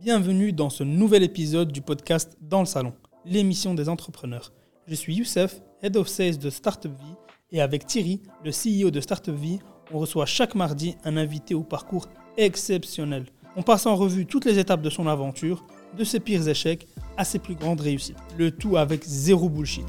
Bienvenue 0.00 0.52
dans 0.52 0.70
ce 0.70 0.82
nouvel 0.82 1.22
épisode 1.22 1.70
du 1.70 1.80
podcast 1.80 2.36
Dans 2.40 2.60
le 2.60 2.66
Salon, 2.66 2.92
l'émission 3.24 3.74
des 3.74 3.88
entrepreneurs. 3.88 4.52
Je 4.88 4.94
suis 4.94 5.14
Youssef, 5.14 5.62
Head 5.82 5.96
of 5.96 6.08
Sales 6.08 6.36
de 6.36 6.50
Startup 6.50 6.90
Vie, 6.90 7.14
et 7.52 7.60
avec 7.60 7.86
Thierry, 7.86 8.20
le 8.44 8.50
CEO 8.50 8.90
de 8.90 9.00
Startup 9.00 9.34
Vie, 9.34 9.60
on 9.92 9.98
reçoit 9.98 10.26
chaque 10.26 10.56
mardi 10.56 10.96
un 11.04 11.16
invité 11.16 11.54
au 11.54 11.62
parcours 11.62 12.08
exceptionnel. 12.36 13.26
On 13.56 13.62
passe 13.62 13.86
en 13.86 13.94
revue 13.94 14.26
toutes 14.26 14.44
les 14.44 14.58
étapes 14.58 14.82
de 14.82 14.90
son 14.90 15.06
aventure, 15.06 15.64
de 15.96 16.02
ses 16.02 16.18
pires 16.18 16.46
échecs 16.48 16.88
à 17.16 17.24
ses 17.24 17.38
plus 17.38 17.54
grandes 17.54 17.80
réussites. 17.80 18.18
Le 18.36 18.50
tout 18.50 18.76
avec 18.76 19.04
zéro 19.04 19.48
bullshit. 19.48 19.86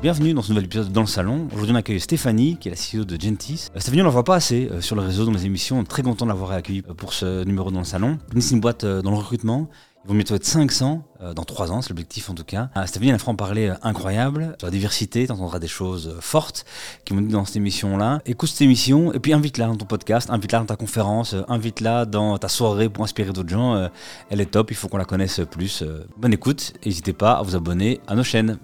Bienvenue 0.00 0.32
dans 0.32 0.42
ce 0.42 0.50
nouvel 0.50 0.66
épisode 0.66 0.92
dans 0.92 1.00
le 1.00 1.08
salon. 1.08 1.48
Aujourd'hui, 1.52 1.72
on 1.72 1.76
accueille 1.76 1.98
Stéphanie, 1.98 2.56
qui 2.56 2.68
est 2.68 2.70
la 2.70 2.76
CEO 2.76 3.04
de 3.04 3.20
Gentis. 3.20 3.66
Euh, 3.74 3.80
Stéphanie, 3.80 4.02
on 4.02 4.04
la 4.04 4.12
voit 4.12 4.22
pas 4.22 4.36
assez 4.36 4.68
euh, 4.70 4.80
sur 4.80 4.94
le 4.94 5.02
réseau, 5.02 5.24
dans 5.24 5.32
les 5.32 5.44
émissions. 5.44 5.76
On 5.76 5.82
est 5.82 5.86
très 5.86 6.04
content 6.04 6.24
de 6.24 6.30
l'avoir 6.30 6.52
accueillie 6.52 6.84
euh, 6.88 6.94
pour 6.94 7.12
ce 7.12 7.42
numéro 7.42 7.72
dans 7.72 7.80
le 7.80 7.84
salon. 7.84 8.16
C'est 8.38 8.54
une 8.54 8.60
boîte 8.60 8.84
dans 8.84 9.10
le 9.10 9.16
recrutement. 9.16 9.68
Ils 10.04 10.08
vont 10.08 10.14
bientôt 10.14 10.36
être 10.36 10.44
500 10.44 11.02
dans 11.34 11.44
3 11.44 11.72
ans, 11.72 11.82
c'est 11.82 11.90
l'objectif 11.90 12.30
en 12.30 12.34
tout 12.34 12.44
cas. 12.44 12.70
Stéphanie, 12.86 13.08
elle 13.10 13.16
a 13.16 13.18
fait 13.18 13.28
en 13.28 13.34
parler 13.34 13.74
incroyable 13.82 14.54
sur 14.58 14.68
la 14.68 14.70
diversité. 14.70 15.26
Tu 15.26 15.32
entendras 15.32 15.58
des 15.58 15.66
choses 15.66 16.16
fortes 16.20 16.64
qui 17.04 17.12
vont 17.12 17.20
dire 17.20 17.32
dans 17.36 17.44
cette 17.44 17.56
émission-là. 17.56 18.20
Écoute 18.24 18.48
cette 18.48 18.62
émission 18.62 19.12
et 19.12 19.18
puis 19.18 19.32
invite-la 19.32 19.66
dans 19.66 19.76
ton 19.76 19.84
podcast, 19.84 20.30
invite-la 20.30 20.60
dans 20.60 20.66
ta 20.66 20.76
conférence, 20.76 21.34
invite-la 21.48 22.06
dans 22.06 22.38
ta 22.38 22.48
soirée 22.48 22.88
pour 22.88 23.02
inspirer 23.02 23.32
d'autres 23.32 23.50
gens. 23.50 23.90
Elle 24.30 24.40
est 24.40 24.52
top, 24.52 24.70
il 24.70 24.76
faut 24.76 24.86
qu'on 24.86 24.98
la 24.98 25.04
connaisse 25.04 25.40
plus. 25.50 25.82
Bonne 26.16 26.32
écoute, 26.32 26.74
n'hésitez 26.86 27.12
pas 27.12 27.32
à 27.32 27.42
vous 27.42 27.56
abonner 27.56 28.00
à 28.06 28.14
nos 28.14 28.24
chaînes. 28.24 28.58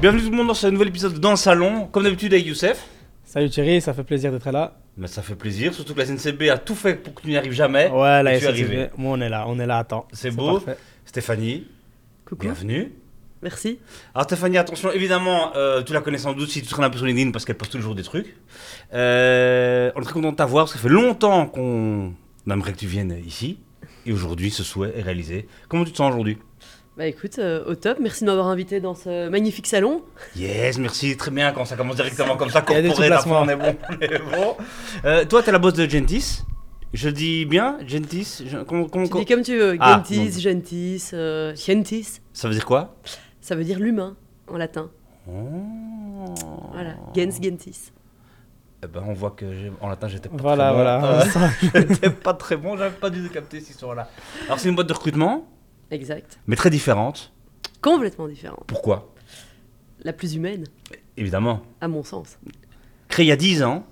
Bienvenue 0.00 0.22
tout 0.22 0.30
le 0.30 0.36
monde 0.36 0.46
dans 0.48 0.54
ce 0.54 0.66
nouvel 0.66 0.88
épisode 0.88 1.14
de 1.14 1.18
Dans 1.18 1.30
le 1.30 1.36
Salon, 1.36 1.86
comme 1.86 2.04
d'habitude 2.04 2.32
avec 2.32 2.46
Youssef. 2.46 2.86
Salut 3.24 3.50
Thierry, 3.50 3.80
ça 3.80 3.92
fait 3.92 4.02
plaisir 4.04 4.32
d'être 4.32 4.50
là. 4.50 4.78
Mais 4.96 5.06
ça 5.06 5.22
fait 5.22 5.34
plaisir, 5.34 5.72
surtout 5.74 5.94
que 5.94 6.00
la 6.00 6.06
CNCB 6.06 6.48
a 6.50 6.58
tout 6.58 6.74
fait 6.74 6.94
pour 6.94 7.14
que 7.14 7.22
tu 7.22 7.28
n'y 7.28 7.36
arrives 7.36 7.52
jamais. 7.52 7.88
Ouais, 7.90 8.22
la 8.22 8.34
et 8.34 8.38
tu 8.38 8.44
es 8.46 8.48
SNCB, 8.48 8.54
arrivé. 8.64 8.88
moi 8.96 9.16
on 9.16 9.20
est 9.20 9.28
là, 9.28 9.44
on 9.46 9.58
est 9.58 9.66
là 9.66 9.78
à 9.78 9.84
temps. 9.84 10.06
C'est 10.12 10.30
beau. 10.30 10.58
parfait. 10.58 10.78
Stéphanie, 11.04 11.66
Coucou. 12.24 12.42
bienvenue. 12.42 12.92
Merci. 13.42 13.78
Alors 14.14 14.24
Stéphanie, 14.24 14.58
attention, 14.58 14.90
évidemment, 14.92 15.54
euh, 15.56 15.82
tu 15.82 15.92
la 15.92 16.00
connais 16.00 16.18
sans 16.18 16.32
doute 16.32 16.48
si 16.50 16.60
tu 16.62 16.68
traînes 16.68 16.84
un 16.84 16.90
peu 16.90 16.98
sur 16.98 17.06
LinkedIn 17.06 17.30
parce 17.30 17.44
qu'elle 17.44 17.56
poste 17.56 17.72
toujours 17.72 17.94
des 17.94 18.02
trucs. 18.02 18.34
Euh, 18.94 19.90
on 19.96 20.00
est 20.00 20.04
très 20.04 20.12
content 20.14 20.32
de 20.32 20.36
t'avoir 20.36 20.64
parce 20.64 20.72
que 20.72 20.78
ça 20.78 20.82
fait 20.82 20.92
longtemps 20.92 21.46
qu'on 21.46 22.14
aimerait 22.50 22.72
que 22.72 22.78
tu 22.78 22.86
viennes 22.86 23.16
ici. 23.26 23.58
Et 24.06 24.12
aujourd'hui, 24.12 24.50
ce 24.50 24.62
souhait 24.62 24.92
est 24.96 25.02
réalisé. 25.02 25.46
Comment 25.68 25.84
tu 25.84 25.92
te 25.92 25.98
sens 25.98 26.10
aujourd'hui? 26.10 26.38
Bah 26.96 27.06
écoute, 27.06 27.38
euh, 27.38 27.64
au 27.66 27.74
top. 27.76 27.98
Merci 28.00 28.24
de 28.24 28.28
m'avoir 28.30 28.48
invité 28.48 28.80
dans 28.80 28.94
ce 28.94 29.28
magnifique 29.28 29.66
salon. 29.66 30.02
Yes, 30.36 30.76
merci, 30.78 31.16
très 31.16 31.30
bien 31.30 31.52
quand 31.52 31.64
ça 31.64 31.76
commence 31.76 31.96
directement 31.96 32.36
comme 32.36 32.50
ça, 32.50 32.60
sous-placements. 32.66 33.40
on 33.42 33.48
est 33.48 33.56
bon. 33.56 33.76
on 33.90 34.00
est 34.00 34.18
bon. 34.18 34.56
Euh, 35.04 35.24
toi, 35.24 35.42
t'es 35.42 35.52
la 35.52 35.58
boss 35.58 35.72
de 35.74 35.88
Gentis. 35.88 36.42
Je 36.92 37.08
dis 37.08 37.46
bien, 37.46 37.78
Gentis 37.86 38.42
je- 38.46 38.58
comment- 38.64 38.88
comment- 38.88 39.06
Tu 39.06 39.18
dis 39.18 39.24
comme 39.24 39.42
tu 39.42 39.56
veux. 39.56 39.76
Ah, 39.78 40.02
Gentis, 40.08 40.40
gentis, 40.40 41.02
euh, 41.14 41.54
gentis. 41.54 42.20
Ça 42.32 42.48
veut 42.48 42.54
dire 42.54 42.66
quoi? 42.66 42.96
Ça 43.40 43.54
veut 43.54 43.62
dire 43.64 43.78
l'humain 43.78 44.16
en 44.48 44.56
latin. 44.56 44.90
Oh. 45.28 46.34
Voilà. 46.72 46.96
Gens, 47.16 47.30
gentis. 47.42 47.92
Eh 48.82 48.86
ben, 48.88 49.04
on 49.06 49.12
voit 49.14 49.30
que 49.30 49.44
en 49.80 49.88
latin, 49.88 50.08
j'étais 50.08 50.28
pas 50.28 50.36
Voilà, 50.38 50.64
très 50.64 50.72
bon. 50.72 50.76
voilà. 50.82 51.20
Euh, 51.20 51.24
Ça, 51.26 51.50
j'étais 51.88 52.10
pas 52.10 52.34
très 52.34 52.56
bon, 52.56 52.76
j'avais 52.76 52.90
pas 52.96 53.10
dû 53.10 53.28
capter 53.28 53.60
cette 53.60 53.70
histoire-là. 53.70 54.08
Alors, 54.46 54.58
c'est 54.58 54.68
une 54.68 54.74
boîte 54.74 54.88
de 54.88 54.92
recrutement, 54.94 55.46
Exact. 55.90 56.38
mais 56.46 56.56
très 56.56 56.70
différente. 56.70 57.32
Complètement 57.82 58.28
différent. 58.28 58.62
Pourquoi? 58.66 59.12
La 60.02 60.12
plus 60.12 60.34
humaine, 60.34 60.64
Évidemment. 61.16 61.62
à 61.80 61.88
mon 61.88 62.02
sens. 62.02 62.38
Créé 63.08 63.26
il 63.26 63.28
y 63.28 63.32
a 63.32 63.36
10 63.36 63.62
ans, 63.62 63.86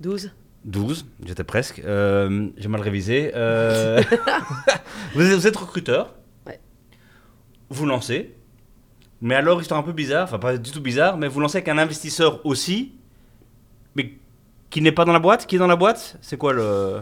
12. 0.00 0.32
12, 0.64 1.06
j'étais 1.24 1.44
presque, 1.44 1.78
euh, 1.84 2.48
j'ai 2.56 2.68
mal 2.68 2.80
révisé. 2.80 3.30
euh, 3.34 4.02
vous, 5.14 5.22
êtes, 5.22 5.38
vous 5.38 5.46
êtes 5.46 5.56
recruteur. 5.56 6.14
Ouais. 6.46 6.60
Vous 7.70 7.86
lancez. 7.86 8.34
Mais 9.20 9.34
alors, 9.34 9.60
histoire 9.60 9.80
un 9.80 9.82
peu 9.82 9.92
bizarre, 9.92 10.24
enfin 10.24 10.38
pas 10.38 10.56
du 10.58 10.70
tout 10.70 10.80
bizarre, 10.80 11.16
mais 11.16 11.28
vous 11.28 11.40
lancez 11.40 11.58
avec 11.58 11.68
un 11.68 11.78
investisseur 11.78 12.44
aussi, 12.44 12.92
mais 13.94 14.14
qui 14.70 14.80
n'est 14.82 14.92
pas 14.92 15.04
dans 15.04 15.12
la 15.12 15.18
boîte 15.18 15.46
Qui 15.46 15.56
est 15.56 15.58
dans 15.58 15.66
la 15.66 15.76
boîte? 15.76 16.16
C'est 16.20 16.36
quoi 16.36 16.52
le. 16.52 17.00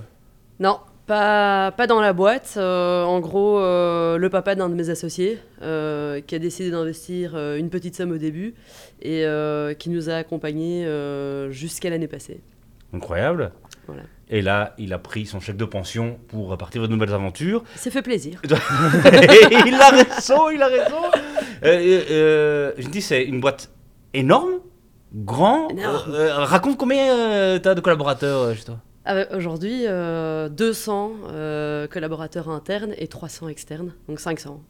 Non, 0.60 0.78
pas, 1.06 1.72
pas 1.72 1.86
dans 1.86 2.00
la 2.00 2.12
boîte. 2.12 2.54
Euh, 2.56 3.04
en 3.04 3.20
gros, 3.20 3.58
euh, 3.58 4.18
le 4.18 4.28
papa 4.28 4.54
d'un 4.54 4.68
de 4.68 4.74
mes 4.74 4.90
associés 4.90 5.38
euh, 5.62 6.20
qui 6.20 6.34
a 6.34 6.38
décidé 6.38 6.70
d'investir 6.70 7.36
une 7.36 7.70
petite 7.70 7.94
somme 7.94 8.12
au 8.12 8.18
début 8.18 8.54
et 9.02 9.24
qui 9.78 9.90
nous 9.90 10.10
a 10.10 10.14
accompagnés 10.14 10.86
jusqu'à 11.50 11.90
l'année 11.90 12.08
passée. 12.08 12.40
Incroyable. 12.92 13.52
Voilà. 13.86 14.02
Et 14.28 14.42
là, 14.42 14.74
il 14.78 14.92
a 14.92 14.98
pris 14.98 15.26
son 15.26 15.38
chèque 15.38 15.56
de 15.56 15.64
pension 15.64 16.18
pour 16.26 16.48
repartir 16.48 16.80
vers 16.80 16.88
de 16.88 16.94
nouvelles 16.94 17.14
aventures. 17.14 17.62
Il 17.76 17.78
s'est 17.78 17.90
fait 17.90 18.02
plaisir. 18.02 18.42
Il 18.44 19.74
a 19.74 19.90
raison, 19.90 20.50
il 20.50 20.60
a 20.60 20.66
raison. 20.66 21.02
Je 21.62 22.88
dis, 22.88 23.00
c'est 23.00 23.22
une 23.22 23.40
boîte 23.40 23.70
énorme, 24.14 24.54
grand. 25.14 25.68
Énorme. 25.68 26.12
Euh, 26.12 26.44
raconte 26.44 26.76
combien 26.76 27.58
tu 27.60 27.68
as 27.68 27.74
de 27.74 27.80
collaborateurs 27.80 28.54
chez 28.54 28.64
toi? 28.64 28.78
Aujourd'hui, 29.34 29.84
euh, 29.86 30.48
200 30.48 31.12
euh, 31.28 31.86
collaborateurs 31.86 32.48
internes 32.48 32.92
et 32.98 33.06
300 33.08 33.48
externes, 33.48 33.92
donc 34.08 34.18
500. 34.20 34.60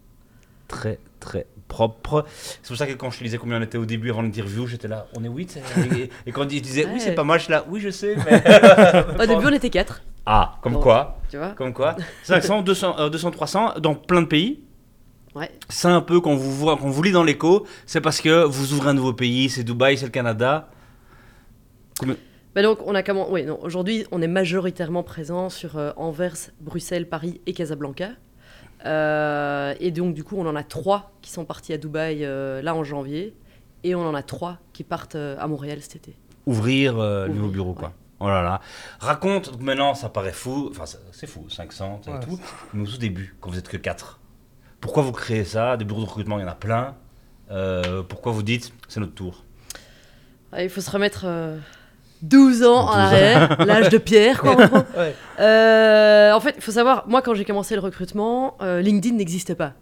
Très, 0.68 0.98
très 1.20 1.46
propre. 1.68 2.24
C'est 2.62 2.68
pour 2.68 2.76
ça 2.76 2.86
que 2.86 2.92
quand 2.94 3.10
je 3.10 3.18
te 3.18 3.24
disais 3.24 3.38
combien 3.38 3.58
on 3.58 3.62
était 3.62 3.78
au 3.78 3.86
début 3.86 4.10
avant 4.10 4.22
l'interview, 4.22 4.66
j'étais 4.66 4.88
là, 4.88 5.06
on 5.16 5.24
est 5.24 5.28
8. 5.28 5.58
Et, 5.96 6.10
et 6.26 6.32
quand 6.32 6.50
il 6.52 6.60
disait, 6.60 6.86
oui, 6.92 7.00
c'est 7.00 7.14
pas 7.14 7.24
mal, 7.24 7.38
je 7.38 7.44
suis 7.44 7.52
là, 7.52 7.64
oui, 7.68 7.80
je 7.80 7.90
sais. 7.90 8.16
Mais... 8.16 8.42
Au 9.22 9.26
début, 9.26 9.46
on 9.46 9.52
était 9.52 9.70
4, 9.70 10.02
Ah, 10.26 10.56
comme 10.62 10.74
Bon. 10.74 10.80
quoi 10.80 11.20
tu 11.30 11.38
vois 11.38 11.50
Comme 11.50 11.72
quoi 11.72 11.96
500, 12.24 12.62
200, 12.62 12.96
euh, 12.98 13.08
200, 13.10 13.30
300 13.30 13.74
dans 13.80 13.94
plein 13.94 14.22
de 14.22 14.26
pays. 14.26 14.62
Ouais. 15.34 15.50
C'est 15.68 15.88
un 15.88 16.00
peu 16.00 16.20
quand 16.20 16.34
vous 16.34 16.52
voit, 16.52 16.76
quand 16.76 16.88
vous 16.88 17.02
lit 17.02 17.12
dans 17.12 17.24
l'écho, 17.24 17.66
c'est 17.84 18.00
parce 18.00 18.20
que 18.20 18.44
vous 18.44 18.72
ouvrez 18.72 18.90
un 18.90 18.94
nouveau 18.94 19.12
pays, 19.12 19.48
c'est 19.50 19.64
Dubaï, 19.64 19.96
c'est 19.98 20.06
le 20.06 20.10
Canada. 20.10 20.68
Bah 22.56 22.62
donc, 22.62 22.78
on 22.86 22.94
a 22.94 23.02
comment 23.02 23.30
Oui, 23.30 23.44
non. 23.44 23.58
Aujourd'hui, 23.60 24.06
on 24.12 24.22
est 24.22 24.26
majoritairement 24.28 25.02
présent 25.02 25.50
sur 25.50 25.76
euh, 25.76 25.92
Anvers, 25.96 26.38
Bruxelles, 26.62 27.06
Paris 27.06 27.42
et 27.44 27.52
Casablanca. 27.52 28.12
Euh, 28.86 29.74
et 29.78 29.90
donc, 29.90 30.14
du 30.14 30.24
coup, 30.24 30.36
on 30.38 30.46
en 30.46 30.56
a 30.56 30.62
trois 30.62 31.12
qui 31.20 31.30
sont 31.30 31.44
partis 31.44 31.74
à 31.74 31.76
Dubaï 31.76 32.24
euh, 32.24 32.62
là 32.62 32.74
en 32.74 32.82
janvier. 32.82 33.36
Et 33.84 33.94
on 33.94 34.00
en 34.00 34.14
a 34.14 34.22
trois 34.22 34.58
qui 34.72 34.84
partent 34.84 35.16
euh, 35.16 35.36
à 35.38 35.46
Montréal 35.48 35.82
cet 35.82 35.96
été. 35.96 36.16
Ouvrir 36.46 36.98
euh, 36.98 37.26
le 37.26 37.32
Ouvrir, 37.32 37.42
nouveau 37.42 37.52
bureau, 37.52 37.74
quoi. 37.74 37.92
Oh 38.20 38.28
là 38.28 38.40
là. 38.40 38.62
Raconte, 39.00 39.60
maintenant, 39.60 39.94
ça 39.94 40.08
paraît 40.08 40.32
fou. 40.32 40.70
Enfin, 40.70 40.84
c'est 41.12 41.26
fou, 41.26 41.50
500 41.50 42.00
et 42.06 42.10
Ouais, 42.10 42.20
tout. 42.20 42.40
Mais 42.72 42.88
au 42.88 42.90
tout 42.90 42.96
début, 42.96 43.36
quand 43.38 43.50
vous 43.50 43.58
êtes 43.58 43.68
que 43.68 43.76
4, 43.76 44.18
pourquoi 44.80 45.02
vous 45.02 45.12
créez 45.12 45.44
ça? 45.44 45.76
Des 45.76 45.84
bureaux 45.84 46.00
de 46.00 46.06
recrutement, 46.06 46.38
il 46.38 46.40
y 46.40 46.44
en 46.46 46.48
a 46.48 46.54
plein. 46.54 46.94
Euh, 47.50 48.02
pourquoi 48.02 48.32
vous 48.32 48.42
dites, 48.42 48.72
c'est 48.88 49.00
notre 49.00 49.12
tour? 49.12 49.44
Ah, 50.52 50.62
il 50.62 50.70
faut 50.70 50.80
se 50.80 50.90
remettre 50.90 51.24
euh, 51.26 51.58
12 52.28 52.62
ans 52.64 52.86
12 52.86 52.88
en 52.88 52.98
arrière, 52.98 53.56
l'âge 53.66 53.88
de 53.88 53.98
pierre, 53.98 54.40
quoi. 54.40 54.52
en 54.52 54.66
gros. 54.66 54.82
Euh, 55.38 56.32
en 56.32 56.40
fait, 56.40 56.54
il 56.56 56.62
faut 56.62 56.72
savoir, 56.72 57.04
moi, 57.08 57.20
quand 57.20 57.34
j'ai 57.34 57.44
commencé 57.44 57.74
le 57.74 57.80
recrutement, 57.82 58.56
euh, 58.62 58.80
LinkedIn 58.80 59.16
n'existait 59.16 59.54
pas. 59.54 59.74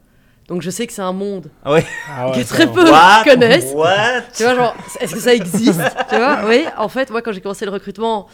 Donc, 0.48 0.62
je 0.62 0.70
sais 0.70 0.86
que 0.86 0.92
c'est 0.92 1.00
un 1.00 1.12
monde 1.12 1.48
Ah 1.64 1.72
ouais 1.72 1.86
Ah 2.10 2.28
ouais, 2.30 2.42
que 2.42 2.46
très 2.48 2.66
peu 2.66 2.90
What? 2.90 3.22
connaissent. 3.24 3.72
What? 3.72 4.22
Tu 4.36 4.42
vois, 4.42 4.54
genre, 4.56 4.76
est-ce 5.00 5.14
que 5.14 5.20
ça 5.20 5.32
existe? 5.32 5.80
Tu 6.10 6.16
vois, 6.16 6.40
oui. 6.48 6.64
En 6.76 6.88
fait, 6.88 7.08
moi, 7.10 7.22
quand 7.22 7.30
j'ai 7.32 7.40
commencé 7.40 7.64
le 7.64 7.70
recrutement, 7.70 8.26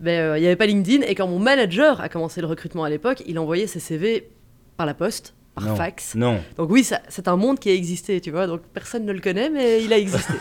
ben, 0.00 0.20
euh, 0.20 0.38
il 0.38 0.42
n'y 0.42 0.46
avait 0.46 0.54
pas 0.56 0.66
LinkedIn. 0.66 1.04
Et 1.06 1.14
quand 1.16 1.26
mon 1.26 1.40
manager 1.40 2.00
a 2.00 2.08
commencé 2.08 2.40
le 2.40 2.46
recrutement 2.46 2.84
à 2.84 2.88
l'époque, 2.90 3.22
il 3.26 3.38
envoyait 3.40 3.66
ses 3.66 3.80
CV 3.80 4.30
par 4.76 4.86
la 4.86 4.94
poste, 4.94 5.34
par 5.56 5.64
Non. 5.64 5.74
fax. 5.76 6.14
Non. 6.14 6.38
Donc 6.56 6.70
oui, 6.70 6.88
c'est 7.08 7.26
un 7.28 7.36
monde 7.36 7.58
qui 7.58 7.68
a 7.68 7.74
existé, 7.74 8.20
tu 8.20 8.30
vois. 8.30 8.46
Donc 8.46 8.60
personne 8.72 9.04
ne 9.04 9.12
le 9.12 9.18
connaît, 9.20 9.50
mais 9.50 9.82
il 9.82 9.92
a 9.92 9.98
existé. 9.98 10.32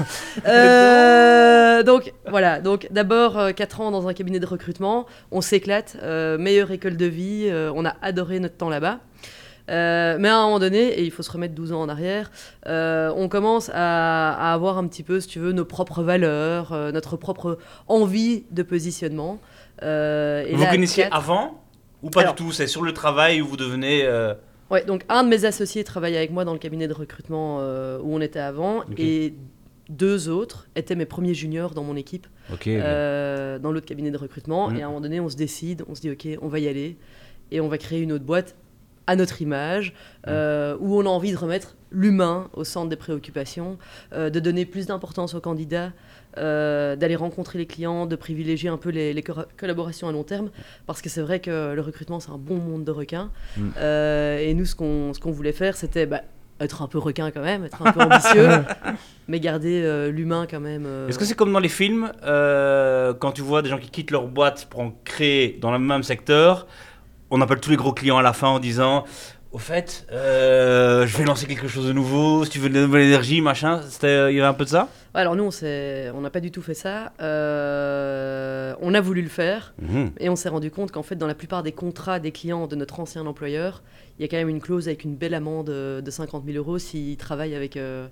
Euh, 0.47 1.26
donc 1.83 2.13
voilà. 2.29 2.59
Donc 2.61 2.87
d'abord 2.91 3.53
4 3.55 3.81
ans 3.81 3.91
dans 3.91 4.07
un 4.07 4.13
cabinet 4.13 4.39
de 4.39 4.45
recrutement, 4.45 5.05
on 5.31 5.41
s'éclate, 5.41 5.97
euh, 6.03 6.37
meilleure 6.37 6.71
école 6.71 6.97
de 6.97 7.05
vie, 7.05 7.47
euh, 7.49 7.71
on 7.75 7.85
a 7.85 7.95
adoré 8.01 8.39
notre 8.39 8.55
temps 8.57 8.69
là-bas. 8.69 8.99
Euh, 9.69 10.15
mais 10.17 10.29
à 10.29 10.37
un 10.37 10.43
moment 10.45 10.59
donné, 10.59 10.79
et 10.97 11.03
il 11.03 11.11
faut 11.11 11.23
se 11.23 11.31
remettre 11.31 11.53
12 11.53 11.73
ans 11.73 11.81
en 11.81 11.89
arrière, 11.89 12.31
euh, 12.67 13.11
on 13.17 13.27
commence 13.27 13.69
à, 13.73 14.33
à 14.33 14.53
avoir 14.53 14.77
un 14.77 14.87
petit 14.87 15.03
peu, 15.03 15.19
si 15.19 15.27
tu 15.27 15.39
veux, 15.39 15.51
nos 15.51 15.65
propres 15.65 16.03
valeurs, 16.03 16.71
euh, 16.71 16.93
notre 16.93 17.17
propre 17.17 17.57
envie 17.89 18.45
de 18.51 18.63
positionnement. 18.63 19.39
Euh, 19.83 20.45
et 20.47 20.53
vous 20.55 20.63
là, 20.63 20.71
connaissiez 20.71 21.07
avant 21.11 21.61
Ou 22.01 22.09
pas 22.09 22.21
Alors- 22.21 22.35
du 22.35 22.43
tout? 22.45 22.51
C'est 22.53 22.67
sur 22.67 22.81
le 22.81 22.93
travail 22.93 23.41
où 23.41 23.47
vous 23.47 23.57
devenez. 23.57 24.03
euh, 24.05 24.33
Ouais, 24.71 24.83
donc 24.85 25.03
un 25.09 25.23
de 25.23 25.29
mes 25.29 25.43
associés 25.45 25.83
travaillait 25.83 26.17
avec 26.17 26.31
moi 26.31 26.43
dans 26.45 26.53
le 26.53 26.59
cabinet 26.59 26.87
de 26.87 26.93
recrutement 26.93 27.57
euh, 27.61 27.99
où 28.01 28.15
on 28.15 28.21
était 28.21 28.39
avant, 28.39 28.83
et 28.97 29.33
deux 29.89 30.27
autres 30.29 30.67
étaient 30.75 30.95
mes 30.95 31.05
premiers 31.05 31.33
juniors 31.33 31.73
dans 31.73 31.83
mon 31.83 31.95
équipe, 31.95 32.27
euh, 32.81 33.59
dans 33.59 33.71
l'autre 33.71 33.85
cabinet 33.85 34.11
de 34.11 34.17
recrutement. 34.17 34.69
Et 34.77 34.81
à 34.81 34.85
un 34.85 34.89
moment 34.89 35.01
donné, 35.01 35.19
on 35.19 35.29
se 35.29 35.37
décide, 35.37 35.83
on 35.87 35.95
se 35.95 36.01
dit, 36.01 36.11
ok, 36.11 36.27
on 36.41 36.47
va 36.47 36.59
y 36.59 36.67
aller, 36.67 36.97
et 37.51 37.61
on 37.61 37.67
va 37.69 37.77
créer 37.77 38.01
une 38.01 38.11
autre 38.11 38.25
boîte 38.25 38.55
à 39.09 39.15
notre 39.15 39.41
image, 39.41 39.93
euh, 40.27 40.75
où 40.81 40.97
on 40.99 41.05
a 41.05 41.09
envie 41.09 41.31
de 41.31 41.37
remettre 41.37 41.77
l'humain 41.91 42.49
au 42.53 42.65
centre 42.65 42.89
des 42.89 42.97
préoccupations, 42.97 43.77
euh, 44.11 44.29
de 44.29 44.41
donner 44.41 44.65
plus 44.65 44.85
d'importance 44.87 45.33
aux 45.33 45.39
candidats, 45.41 45.93
d'aller 46.35 47.15
rencontrer 47.15 47.57
les 47.57 47.65
clients, 47.65 48.05
de 48.05 48.15
privilégier 48.15 48.69
un 48.69 48.77
peu 48.77 48.89
les, 48.89 49.11
les 49.13 49.23
co- 49.23 49.33
collaborations 49.57 50.07
à 50.07 50.11
long 50.11 50.23
terme, 50.23 50.51
parce 50.85 51.01
que 51.01 51.09
c'est 51.09 51.21
vrai 51.21 51.39
que 51.39 51.73
le 51.73 51.81
recrutement, 51.81 52.19
c'est 52.19 52.29
un 52.29 52.37
bon 52.37 52.57
monde 52.57 52.83
de 52.83 52.91
requins. 52.91 53.31
Mm. 53.55 53.69
Et 54.47 54.53
nous, 54.53 54.65
ce 54.65 54.75
qu'on 54.75 55.13
qu'on 55.19 55.31
voulait 55.31 55.51
faire, 55.51 55.75
c'était 55.75 56.05
bah, 56.05 56.21
être 56.59 56.81
un 56.81 56.87
peu 56.87 56.97
requin 56.97 57.31
quand 57.31 57.41
même, 57.41 57.65
être 57.65 57.85
un 57.85 57.91
peu 57.91 58.01
ambitieux, 58.01 58.49
mais 59.27 59.39
garder 59.39 59.81
euh, 59.83 60.11
l'humain 60.11 60.47
quand 60.49 60.59
même. 60.59 60.85
euh, 60.85 61.07
Est-ce 61.07 61.19
que 61.19 61.25
c'est 61.25 61.35
comme 61.35 61.53
dans 61.53 61.59
les 61.59 61.69
films, 61.69 62.11
euh, 62.23 63.13
quand 63.13 63.31
tu 63.31 63.41
vois 63.41 63.61
des 63.61 63.69
gens 63.69 63.77
qui 63.77 63.89
quittent 63.89 64.11
leur 64.11 64.27
boîte 64.27 64.67
pour 64.69 64.79
en 64.81 64.91
créer 65.03 65.57
dans 65.61 65.71
le 65.71 65.79
même 65.79 66.03
secteur, 66.03 66.67
on 67.29 67.41
appelle 67.41 67.59
tous 67.59 67.69
les 67.69 67.75
gros 67.75 67.93
clients 67.93 68.17
à 68.17 68.21
la 68.21 68.33
fin 68.33 68.47
en 68.47 68.59
disant 68.59 69.03
Au 69.53 69.59
fait, 69.59 70.05
euh, 70.11 71.07
je 71.07 71.17
vais 71.17 71.23
lancer 71.23 71.45
quelque 71.47 71.67
chose 71.69 71.87
de 71.87 71.93
nouveau, 71.93 72.43
si 72.43 72.51
tu 72.51 72.59
veux 72.59 72.67
de 72.69 72.73
la 72.75 72.81
nouvelle 72.81 73.03
énergie, 73.03 73.39
machin. 73.41 73.81
C'était- 73.87 74.31
Il 74.31 74.35
y 74.35 74.39
avait 74.39 74.47
un 74.49 74.53
peu 74.53 74.65
de 74.65 74.69
ça? 74.69 74.89
Ouais, 75.15 75.21
alors 75.21 75.35
nous, 75.37 75.49
on 76.13 76.21
n'a 76.21 76.29
pas 76.29 76.41
du 76.41 76.51
tout 76.51 76.61
fait 76.61 76.73
ça. 76.73 77.13
Euh, 77.21 78.75
on 78.81 78.93
a 78.93 78.99
voulu 79.01 79.21
le 79.21 79.29
faire. 79.29 79.73
Mhm. 79.81 80.11
Et 80.19 80.29
on 80.29 80.35
s'est 80.35 80.49
rendu 80.49 80.69
compte 80.69 80.91
qu'en 80.91 81.01
fait, 81.03 81.15
dans 81.15 81.27
la 81.27 81.33
plupart 81.35 81.63
des 81.63 81.71
contrats 81.71 82.19
des 82.19 82.31
clients 82.31 82.67
de 82.67 82.75
notre 82.75 82.99
ancien 82.99 83.25
employeur, 83.25 83.83
il 84.19 84.23
y 84.23 84.25
a 84.25 84.27
quand 84.27 84.37
même 84.37 84.49
une 84.49 84.59
clause 84.61 84.87
avec 84.87 85.03
une 85.05 85.15
belle 85.15 85.33
amende 85.33 85.69
euh, 85.69 86.01
de 86.01 86.11
50 86.11 86.43
000 86.45 86.57
euros 86.57 86.77
s'il 86.77 87.15
travaille 87.17 87.55
avec, 87.55 87.77
euh, 87.77 88.07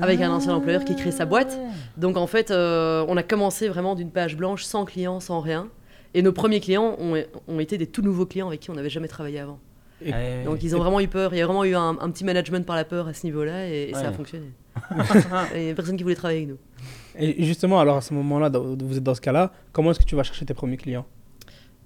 avec 0.00 0.20
un 0.22 0.30
ancien 0.30 0.54
employeur 0.54 0.84
qui 0.84 0.96
crée 0.96 1.12
sa 1.12 1.26
boîte. 1.26 1.58
Donc 1.98 2.16
en 2.16 2.26
fait, 2.26 2.50
euh, 2.50 3.04
on 3.06 3.16
a 3.18 3.22
commencé 3.22 3.68
vraiment 3.68 3.94
d'une 3.94 4.10
page 4.10 4.34
blanche, 4.36 4.64
sans 4.64 4.86
clients, 4.86 5.20
sans 5.20 5.40
rien. 5.40 5.68
Et 6.14 6.22
nos 6.22 6.32
premiers 6.32 6.60
clients 6.60 6.96
ont, 6.98 7.22
ont 7.48 7.60
été 7.60 7.76
des 7.76 7.86
tout 7.86 8.00
nouveaux 8.00 8.24
clients 8.24 8.48
avec 8.48 8.60
qui 8.60 8.70
on 8.70 8.74
n'avait 8.74 8.88
jamais 8.88 9.08
travaillé 9.08 9.40
avant. 9.40 9.58
Et- 10.04 10.12
Ouais. 10.12 10.44
Donc 10.44 10.62
ils 10.62 10.74
ont 10.76 10.78
vraiment 10.78 11.00
eu 11.00 11.08
peur. 11.08 11.34
Il 11.34 11.38
y 11.38 11.42
a 11.42 11.46
vraiment 11.46 11.64
eu 11.64 11.74
un, 11.74 11.96
un 12.00 12.10
petit 12.10 12.24
management 12.24 12.64
par 12.64 12.76
la 12.76 12.84
peur 12.84 13.08
à 13.08 13.14
ce 13.14 13.26
niveau-là 13.26 13.68
et, 13.68 13.90
et 13.90 13.94
ça 13.94 14.08
a 14.08 14.12
fonctionné. 14.12 14.46
Il 15.56 15.62
n'y 15.64 15.70
a 15.70 15.74
personne 15.74 15.96
qui 15.96 16.02
voulait 16.04 16.14
travailler 16.14 16.40
avec 16.44 16.50
nous. 16.50 16.58
Et 17.20 17.44
justement, 17.44 17.80
alors 17.80 17.96
à 17.96 18.00
ce 18.00 18.14
moment-là, 18.14 18.48
vous 18.50 18.96
êtes 18.96 19.02
dans 19.02 19.14
ce 19.14 19.20
cas-là, 19.20 19.52
comment 19.72 19.90
est-ce 19.90 19.98
que 19.98 20.04
tu 20.04 20.14
vas 20.14 20.22
chercher 20.22 20.46
tes 20.46 20.54
premiers 20.54 20.76
clients? 20.76 21.04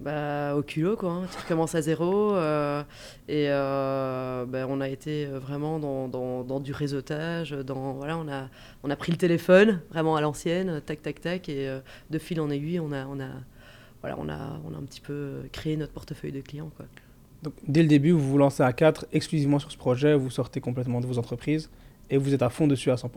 Bah, 0.01 0.55
au 0.57 0.63
culot, 0.63 0.97
quoi. 0.97 1.11
hein. 1.13 1.23
Tu 1.31 1.39
recommences 1.43 1.75
à 1.77 1.81
zéro. 1.81 2.35
euh, 2.35 2.83
et 3.29 3.47
euh, 3.49 4.45
bah, 4.47 4.67
on 4.69 4.81
a 4.81 4.89
été 4.89 5.27
vraiment 5.27 5.79
dans, 5.79 6.09
dans, 6.09 6.43
dans 6.43 6.59
du 6.61 6.73
réseautage. 6.73 7.53
Dans, 7.53 7.93
voilà, 7.93 8.19
on, 8.19 8.27
a, 8.29 8.49
on 8.83 8.91
a 8.91 8.97
pris 8.97 9.13
le 9.13 9.19
téléphone, 9.19 9.81
vraiment 9.91 10.17
à 10.17 10.21
l'ancienne, 10.21 10.81
tac, 10.85 11.03
tac, 11.03 11.21
tac. 11.21 11.49
Et 11.49 11.69
euh, 11.69 11.79
de 12.11 12.19
fil 12.19 12.41
en 12.41 12.51
aiguille, 12.51 12.81
on 12.81 12.91
a, 12.91 13.07
on, 13.07 13.21
a, 13.21 13.29
voilà, 14.01 14.17
on, 14.19 14.29
a, 14.29 14.59
on 14.69 14.75
a 14.75 14.79
un 14.79 14.83
petit 14.83 15.01
peu 15.01 15.43
créé 15.53 15.77
notre 15.77 15.93
portefeuille 15.93 16.33
de 16.33 16.41
clients. 16.41 16.71
Quoi. 16.77 16.87
Donc, 17.43 17.55
dès 17.67 17.83
le 17.83 17.89
début, 17.89 18.13
vous 18.13 18.21
vous 18.31 18.39
lancez 18.39 18.63
à 18.63 18.73
4 18.73 19.07
exclusivement 19.13 19.59
sur 19.59 19.73
ce 19.73 19.77
projet, 19.77 20.15
vous 20.15 20.31
sortez 20.31 20.61
complètement 20.61 21.01
de 21.01 21.07
vos 21.07 21.19
entreprises 21.19 21.71
et 22.11 22.17
vous 22.17 22.35
êtes 22.35 22.43
à 22.43 22.51
fond 22.51 22.67
dessus 22.67 22.91
à 22.91 22.95
100%. 22.95 23.09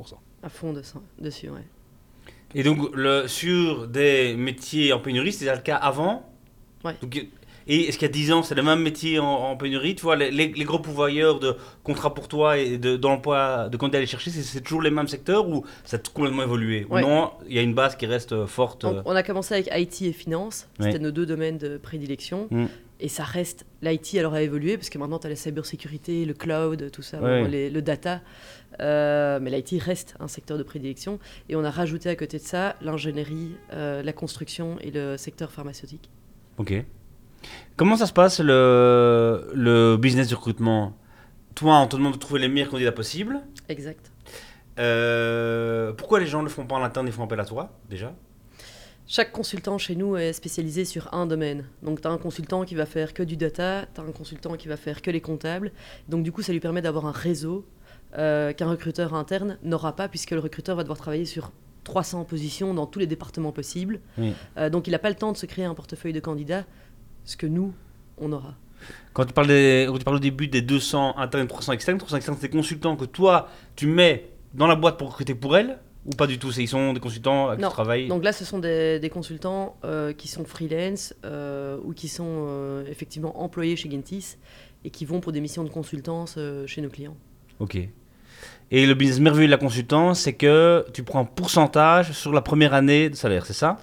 À 0.44 0.50
fond 0.50 0.74
de, 0.74 0.82
dessus, 1.20 1.50
ouais. 1.50 1.62
Et 2.56 2.64
donc, 2.64 2.96
le, 2.96 3.28
sur 3.28 3.88
des 3.88 4.36
métiers 4.36 4.94
en 4.94 5.00
pénurie, 5.00 5.32
c'était 5.34 5.54
le 5.54 5.62
cas 5.62 5.76
avant? 5.76 6.28
Ouais. 6.84 6.96
Donc, 7.02 7.28
et 7.68 7.88
est-ce 7.88 7.98
qu'il 7.98 8.08
y 8.08 8.10
a 8.10 8.14
10 8.14 8.32
ans, 8.32 8.44
c'est 8.44 8.54
le 8.54 8.62
même 8.62 8.82
métier 8.82 9.18
en, 9.20 9.26
en 9.26 9.58
pénurie? 9.58 9.96
Tu 9.96 10.04
vois, 10.04 10.16
les, 10.16 10.30
les- 10.30 10.54
les 10.54 10.64
gros 10.64 10.78
pourvoyeurs 10.80 11.40
de 11.40 11.56
contrats 11.84 12.14
pour 12.14 12.28
toi 12.28 12.58
et 12.60 12.78
de- 12.78 12.96
d'emploi, 12.96 13.70
de, 13.70 13.78
candidats 13.78 13.98
à 13.98 14.00
aller 14.00 14.08
chercher, 14.08 14.30
c'est- 14.30 14.62
toujours 14.62 14.84
les 14.84 14.92
mêmes 14.92 15.08
secteurs 15.08 15.50
ou 15.50 15.66
ça 15.84 15.98
a 15.98 16.00
complètement 16.14 16.44
évolué? 16.44 16.86
Ouais. 16.90 17.04
Ou 17.04 17.08
non, 17.08 17.32
il 17.48 17.56
y 17.56 17.60
a 17.60 17.64
une 17.64 17.74
base 17.74 17.96
qui 17.96 18.06
reste 18.06 18.34
euh, 18.34 18.46
forte 18.46 18.86
euh, 18.86 19.02
on 19.06 19.16
a 19.16 19.24
commencé 19.24 19.56
avec 19.56 19.70
IT 19.76 20.04
et 20.04 20.14
finance. 20.14 20.68
C'était 20.80 20.94
Ouais. 20.94 21.00
nos 21.00 21.12
deux 21.12 21.26
domaines 21.26 21.58
de 21.58 21.78
prédilection. 21.78 22.48
Mm. 22.52 22.66
Et 23.02 23.10
ça 23.10 23.24
reste. 23.24 23.66
L'IT, 23.82 24.16
alors, 24.18 24.34
a 24.36 24.42
évolué 24.42 24.78
parce 24.78 24.90
que 24.90 24.98
maintenant, 24.98 25.20
tu 25.20 25.28
as 25.28 25.30
la 25.30 25.36
cybersécurité, 25.36 26.24
le 26.26 26.34
cloud, 26.34 26.90
tout 26.92 27.02
ça, 27.02 27.20
Ouais. 27.22 27.42
bon, 27.44 27.50
les- 27.50 27.70
le 27.70 27.82
data. 27.82 28.22
Euh, 28.80 29.40
mais 29.42 29.52
l'IT 29.52 29.82
reste 29.82 30.16
un 30.20 30.28
secteur 30.30 30.58
de 30.58 30.64
prédilection. 30.64 31.20
Et 31.50 31.56
on 31.58 31.64
a 31.66 31.70
rajouté 31.72 32.10
à 32.10 32.16
côté 32.16 32.38
de 32.38 32.44
ça 32.44 32.76
l'ingénierie, 32.82 33.52
euh, 33.74 34.02
la 34.02 34.14
construction 34.14 34.78
et 34.82 34.92
le 34.92 35.18
secteur 35.18 35.52
pharmaceutique. 35.52 36.10
Ok. 36.58 36.74
Comment 37.76 37.98
ça 37.98 38.06
se 38.06 38.14
passe 38.14 38.40
le, 38.40 39.52
le 39.54 39.98
business 39.98 40.28
du 40.30 40.36
recrutement? 40.36 40.98
Toi, 41.54 41.78
on 41.80 41.88
te 41.88 41.96
demande 41.98 42.14
de 42.14 42.18
trouver 42.18 42.40
les 42.40 42.48
meilleurs 42.48 42.70
candidats 42.70 42.92
possibles. 42.94 43.42
Exact. 43.70 44.12
Euh, 44.80 45.94
pourquoi 45.94 46.20
les 46.20 46.26
gens 46.26 46.40
ne 46.40 46.44
le 46.46 46.50
font 46.50 46.66
pas 46.66 46.76
en 46.76 46.84
interne, 46.84 47.08
ils 47.08 47.14
font 47.14 47.24
appel 47.24 47.40
à 47.40 47.46
toi, 47.46 47.78
déjà? 47.90 48.14
Chaque 49.08 49.32
consultant 49.32 49.78
chez 49.78 49.96
nous 49.96 50.18
est 50.18 50.34
spécialisé 50.34 50.84
sur 50.84 51.14
un 51.14 51.28
domaine. 51.28 51.66
Donc, 51.84 52.02
tu 52.02 52.08
as 52.08 52.12
un 52.12 52.18
consultant 52.18 52.66
qui 52.66 52.74
va 52.74 52.88
faire 52.88 53.14
que 53.14 53.22
du 53.22 53.38
data, 53.38 53.86
tu 53.94 54.02
as 54.02 54.04
un 54.04 54.12
consultant 54.12 54.56
qui 54.56 54.68
va 54.68 54.78
faire 54.78 55.04
que 55.04 55.12
les 55.12 55.22
comptables. 55.22 55.72
Donc, 56.10 56.24
du 56.24 56.32
coup, 56.32 56.42
ça 56.42 56.52
lui 56.54 56.60
permet 56.60 56.82
d'avoir 56.82 57.06
un 57.06 57.12
réseau 57.12 57.68
euh, 58.18 58.52
qu'un 58.54 58.68
recruteur 58.68 59.14
interne 59.14 59.60
n'aura 59.64 59.96
pas, 59.96 60.08
puisque 60.08 60.32
le 60.32 60.40
recruteur 60.40 60.76
va 60.76 60.82
devoir 60.82 60.98
travailler 60.98 61.26
sur 61.26 61.52
300 61.84 62.24
positions 62.24 62.74
dans 62.74 62.88
tous 62.88 62.98
les 62.98 63.06
départements 63.06 63.52
possibles. 63.52 64.00
Oui. 64.18 64.34
Euh, 64.58 64.72
donc, 64.72 64.88
il 64.88 64.92
n'a 64.92 65.00
pas 65.00 65.10
le 65.10 65.16
temps 65.16 65.32
de 65.32 65.38
se 65.38 65.46
créer 65.46 65.66
un 65.66 65.76
portefeuille 65.76 66.14
de 66.14 66.20
candidats, 66.20 66.66
ce 67.26 67.38
que 67.38 67.46
nous, 67.46 67.76
on 68.18 68.32
aura. 68.32 68.56
Quand 69.14 69.26
tu 69.26 69.34
parles, 69.34 69.48
des, 69.48 69.86
quand 69.88 70.00
tu 70.00 70.04
parles 70.04 70.18
au 70.18 70.20
début 70.20 70.48
des 70.48 70.64
200 70.64 71.20
internes, 71.20 71.48
300 71.48 71.74
externes, 71.74 72.00
300 72.00 72.18
externes, 72.18 72.38
c'est 72.42 72.48
des 72.48 72.58
consultants 72.58 72.96
que 72.96 73.06
toi, 73.06 73.50
tu 73.76 73.86
mets 73.86 74.32
dans 74.56 74.66
la 74.66 74.76
boîte 74.76 74.98
pour 74.98 75.10
recruter 75.10 75.36
pour 75.36 75.56
elles 75.56 75.78
Ou 76.06 76.12
pas 76.12 76.28
du 76.28 76.38
tout 76.38 76.52
Ils 76.52 76.68
sont 76.68 76.94
des 76.94 77.00
consultants 77.00 77.48
avec 77.48 77.60
qui 77.60 77.64
Non. 77.64 77.70
travailles 77.70 78.08
Donc 78.08 78.24
là, 78.24 78.32
ce 78.32 78.46
sont 78.46 78.60
des, 78.60 79.00
des 79.00 79.10
consultants 79.10 79.76
euh, 79.84 80.14
qui 80.14 80.28
sont 80.28 80.46
freelance 80.46 81.16
euh, 81.26 81.78
ou 81.84 81.94
qui 81.94 82.08
sont 82.08 82.46
euh, 82.48 82.86
effectivement 82.88 83.42
employés 83.42 83.76
chez 83.76 83.90
Gentis 83.90 84.38
et 84.84 84.92
qui 84.92 85.06
vont 85.06 85.20
pour 85.20 85.32
des 85.32 85.42
missions 85.42 85.64
de 85.64 85.70
consultance 85.70 86.36
euh, 86.38 86.68
chez 86.68 86.82
nos 86.82 86.90
clients. 86.90 87.18
Ok. 87.60 87.78
Et 88.72 88.86
le 88.86 88.94
business 88.94 89.20
merveilleux 89.20 89.48
de 89.48 89.52
la 89.52 89.58
consultance, 89.58 90.20
c'est 90.22 90.34
que 90.34 90.86
tu 90.94 91.04
prends 91.04 91.20
un 91.22 91.26
pourcentage 91.26 92.12
sur 92.12 92.34
la 92.34 92.42
première 92.42 92.74
année 92.74 93.10
de 93.10 93.16
salaire, 93.16 93.46
c'est 93.46 93.54
ça? 93.54 93.78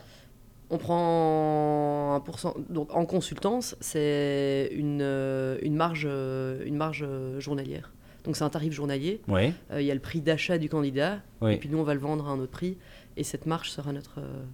On 0.70 0.78
prend 0.78 2.14
un 2.14 2.20
pourcent. 2.20 2.54
Donc 2.70 2.94
en 2.94 3.04
consultance, 3.04 3.76
c'est 3.80 4.70
une, 4.72 5.00
euh, 5.02 5.58
une 5.62 5.74
marge, 5.74 6.06
euh, 6.08 6.62
une 6.64 6.76
marge 6.76 7.04
euh, 7.06 7.40
journalière. 7.40 7.92
Donc 8.24 8.36
c'est 8.36 8.44
un 8.44 8.50
tarif 8.50 8.72
journalier. 8.72 9.20
Euh, 9.28 9.50
Il 9.80 9.84
y 9.86 9.90
a 9.90 9.94
le 9.94 10.00
prix 10.00 10.20
d'achat 10.20 10.58
du 10.58 10.69
candidat 10.69 11.20
Oui. 11.40 11.54
et 11.54 11.56
puis 11.56 11.69
nous 11.69 11.78
on 11.78 11.82
va 11.82 11.94
le 11.94 12.00
vendre 12.00 12.26
à 12.28 12.30
un 12.30 12.38
autre 12.38 12.52
prix 12.52 12.78
et 13.16 13.24
cette 13.24 13.46
marge 13.46 13.70
sera 13.70 13.92
notre, 13.92 14.20
euh, 14.20 14.44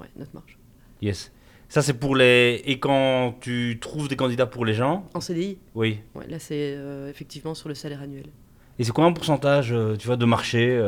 ouais, 0.00 0.08
notre 0.16 0.34
marge. 0.34 0.58
Yes. 1.02 1.32
Ça, 1.68 1.80
c'est 1.80 1.94
pour 1.94 2.14
les. 2.16 2.60
Et 2.66 2.78
quand 2.78 3.36
tu 3.40 3.78
trouves 3.80 4.08
des 4.08 4.16
candidats 4.16 4.44
pour 4.46 4.64
les 4.66 4.74
gens? 4.74 5.06
En 5.14 5.20
CDI, 5.20 5.58
Oui. 5.74 6.00
ouais, 6.14 6.26
là 6.28 6.38
c'est 6.38 6.74
euh, 6.76 7.08
effectivement 7.08 7.54
sur 7.54 7.68
le 7.68 7.74
salaire 7.74 8.02
annuel. 8.02 8.26
Et 8.78 8.84
c'est 8.84 8.92
combien 8.92 9.10
un 9.10 9.14
pourcentage, 9.14 9.72
euh, 9.72 9.96
tu 9.96 10.06
vois, 10.06 10.16
de 10.16 10.24
marché 10.26 10.78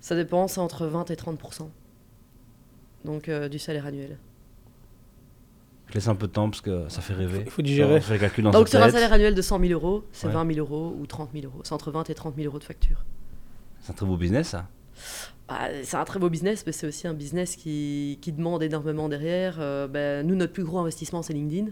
Ça 0.00 0.14
dépend, 0.16 0.48
c'est 0.48 0.60
entre 0.60 0.86
20 0.86 1.10
et 1.10 1.16
30 1.16 1.38
donc 3.04 3.30
du 3.30 3.58
salaire 3.58 3.86
annuel. 3.86 4.18
Je 5.88 5.94
laisse 5.94 6.08
un 6.08 6.14
peu 6.16 6.26
de 6.26 6.32
temps 6.32 6.50
parce 6.50 6.60
que 6.60 6.88
ça 6.88 7.00
fait 7.00 7.14
rêver. 7.14 7.42
Il 7.44 7.50
faut 7.50 7.62
digérer. 7.62 8.00
Calculs 8.18 8.42
dans 8.44 8.50
Donc 8.50 8.68
sur 8.68 8.82
un 8.82 8.90
salaire 8.90 9.12
annuel 9.12 9.34
de 9.34 9.42
100 9.42 9.60
000 9.60 9.72
euros, 9.72 10.04
c'est 10.12 10.26
Ouais. 10.26 10.32
20 10.32 10.54
000 10.54 10.58
euros 10.66 10.96
ou 10.98 11.06
30 11.06 11.30
000 11.32 11.44
euros. 11.46 11.60
C'est 11.64 11.72
entre 11.74 11.90
20 11.90 12.10
et 12.10 12.14
30 12.14 12.34
000 12.36 12.46
euros 12.46 12.58
de 12.58 12.64
facture. 12.64 13.04
C'est 13.80 13.92
un 13.92 13.94
très 13.94 14.06
beau 14.06 14.16
business, 14.16 14.48
ça. 14.48 14.66
Bah, 15.48 15.58
c'est 15.84 15.96
un 15.96 16.04
très 16.04 16.18
beau 16.18 16.28
business, 16.28 16.64
mais 16.66 16.72
c'est 16.72 16.88
aussi 16.88 17.06
un 17.06 17.14
business 17.14 17.54
qui, 17.54 18.18
qui 18.20 18.32
demande 18.32 18.62
énormément 18.64 19.08
derrière. 19.08 19.58
Euh, 19.60 19.86
bah, 19.86 20.24
nous, 20.24 20.34
notre 20.34 20.52
plus 20.52 20.64
gros 20.64 20.78
investissement, 20.78 21.22
c'est 21.22 21.34
LinkedIn. 21.34 21.70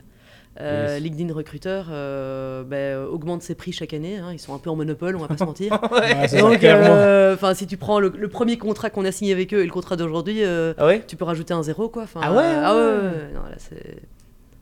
Euh, 0.60 0.94
Yes. 0.94 1.02
LinkedIn 1.02 1.34
Recruteur 1.34 1.86
euh, 1.90 2.62
bah, 2.62 3.10
augmente 3.10 3.42
ses 3.42 3.56
prix 3.56 3.72
chaque 3.72 3.92
année. 3.92 4.18
hein. 4.18 4.28
Ils 4.32 4.38
sont 4.38 4.54
un 4.54 4.58
peu 4.58 4.70
en 4.70 4.76
monopole, 4.76 5.16
on 5.16 5.18
va 5.18 5.26
pas 5.28 5.36
se 5.36 5.42
mentir. 5.44 5.72
Ouais, 5.90 6.28
c'est 6.28 6.36
ça, 6.38 6.42
Donc, 6.42 6.58
clairement. 6.60 6.86
euh, 6.90 7.36
si 7.54 7.66
tu 7.66 7.76
prends 7.76 7.98
le, 7.98 8.12
le 8.16 8.28
premier 8.28 8.56
contrat 8.56 8.88
qu'on 8.90 9.04
a 9.04 9.10
signé 9.10 9.32
avec 9.32 9.52
eux 9.52 9.62
et 9.62 9.66
le 9.66 9.72
contrat 9.72 9.96
d'aujourd'hui, 9.96 10.44
euh, 10.44 10.72
Ah 10.78 10.86
ouais? 10.86 11.02
tu 11.06 11.16
peux 11.16 11.24
rajouter 11.24 11.54
un 11.54 11.62
zéro. 11.64 11.88
Quoi. 11.88 12.04
Ah 12.14 12.32
ouais, 12.32 12.38
euh, 12.38 12.62
ah 12.64 12.74
ouais, 12.76 12.80
ouais, 12.82 12.86
ouais. 12.88 12.96
ouais, 12.98 13.08
ouais. 13.08 13.32
Non, 13.34 13.42
là, 13.42 13.56
c'est- 13.58 14.02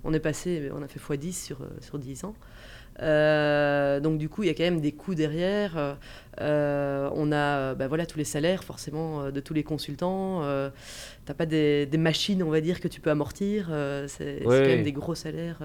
on 0.05 0.13
est 0.15 0.21
passé, 0.21 0.71
on 0.75 0.83
a 0.83 0.89
fait 0.89 0.99
x10 0.99 1.33
sur, 1.45 1.61
euh, 1.61 1.67
sur 1.81 1.99
10 1.99 2.25
ans. 2.25 2.35
Euh, 3.01 4.01
donc 4.01 4.19
du 4.19 4.29
coup, 4.29 4.43
il 4.43 4.47
y 4.47 4.51
a 4.51 4.55
quand 4.55 4.65
même 4.65 4.81
des 4.81 4.93
coûts 4.93 5.15
derrière. 5.15 5.97
Euh, 6.41 7.11
on 7.15 7.31
a 7.31 7.37
euh, 7.37 7.75
bah, 7.75 7.89
voilà, 7.89 8.07
tous 8.07 8.17
les 8.17 8.25
salaires 8.25 8.65
forcément 8.65 9.21
euh, 9.25 9.31
de 9.31 9.41
tous 9.41 9.53
les 9.55 9.63
consultants. 9.65 10.41
Euh, 10.45 10.71
T'as 11.25 11.35
pas 11.35 11.47
des, 11.47 11.87
des 11.87 11.99
machines, 11.99 12.43
on 12.43 12.51
va 12.51 12.61
dire, 12.61 12.81
que 12.81 12.89
tu 12.89 13.01
peux 13.01 13.11
amortir. 13.11 13.69
Euh, 13.71 14.07
c'est 14.09 14.45
Ouais. 14.45 14.59
quand 14.63 14.67
même 14.67 14.83
des 14.83 14.91
gros 14.91 15.15
salaires 15.15 15.59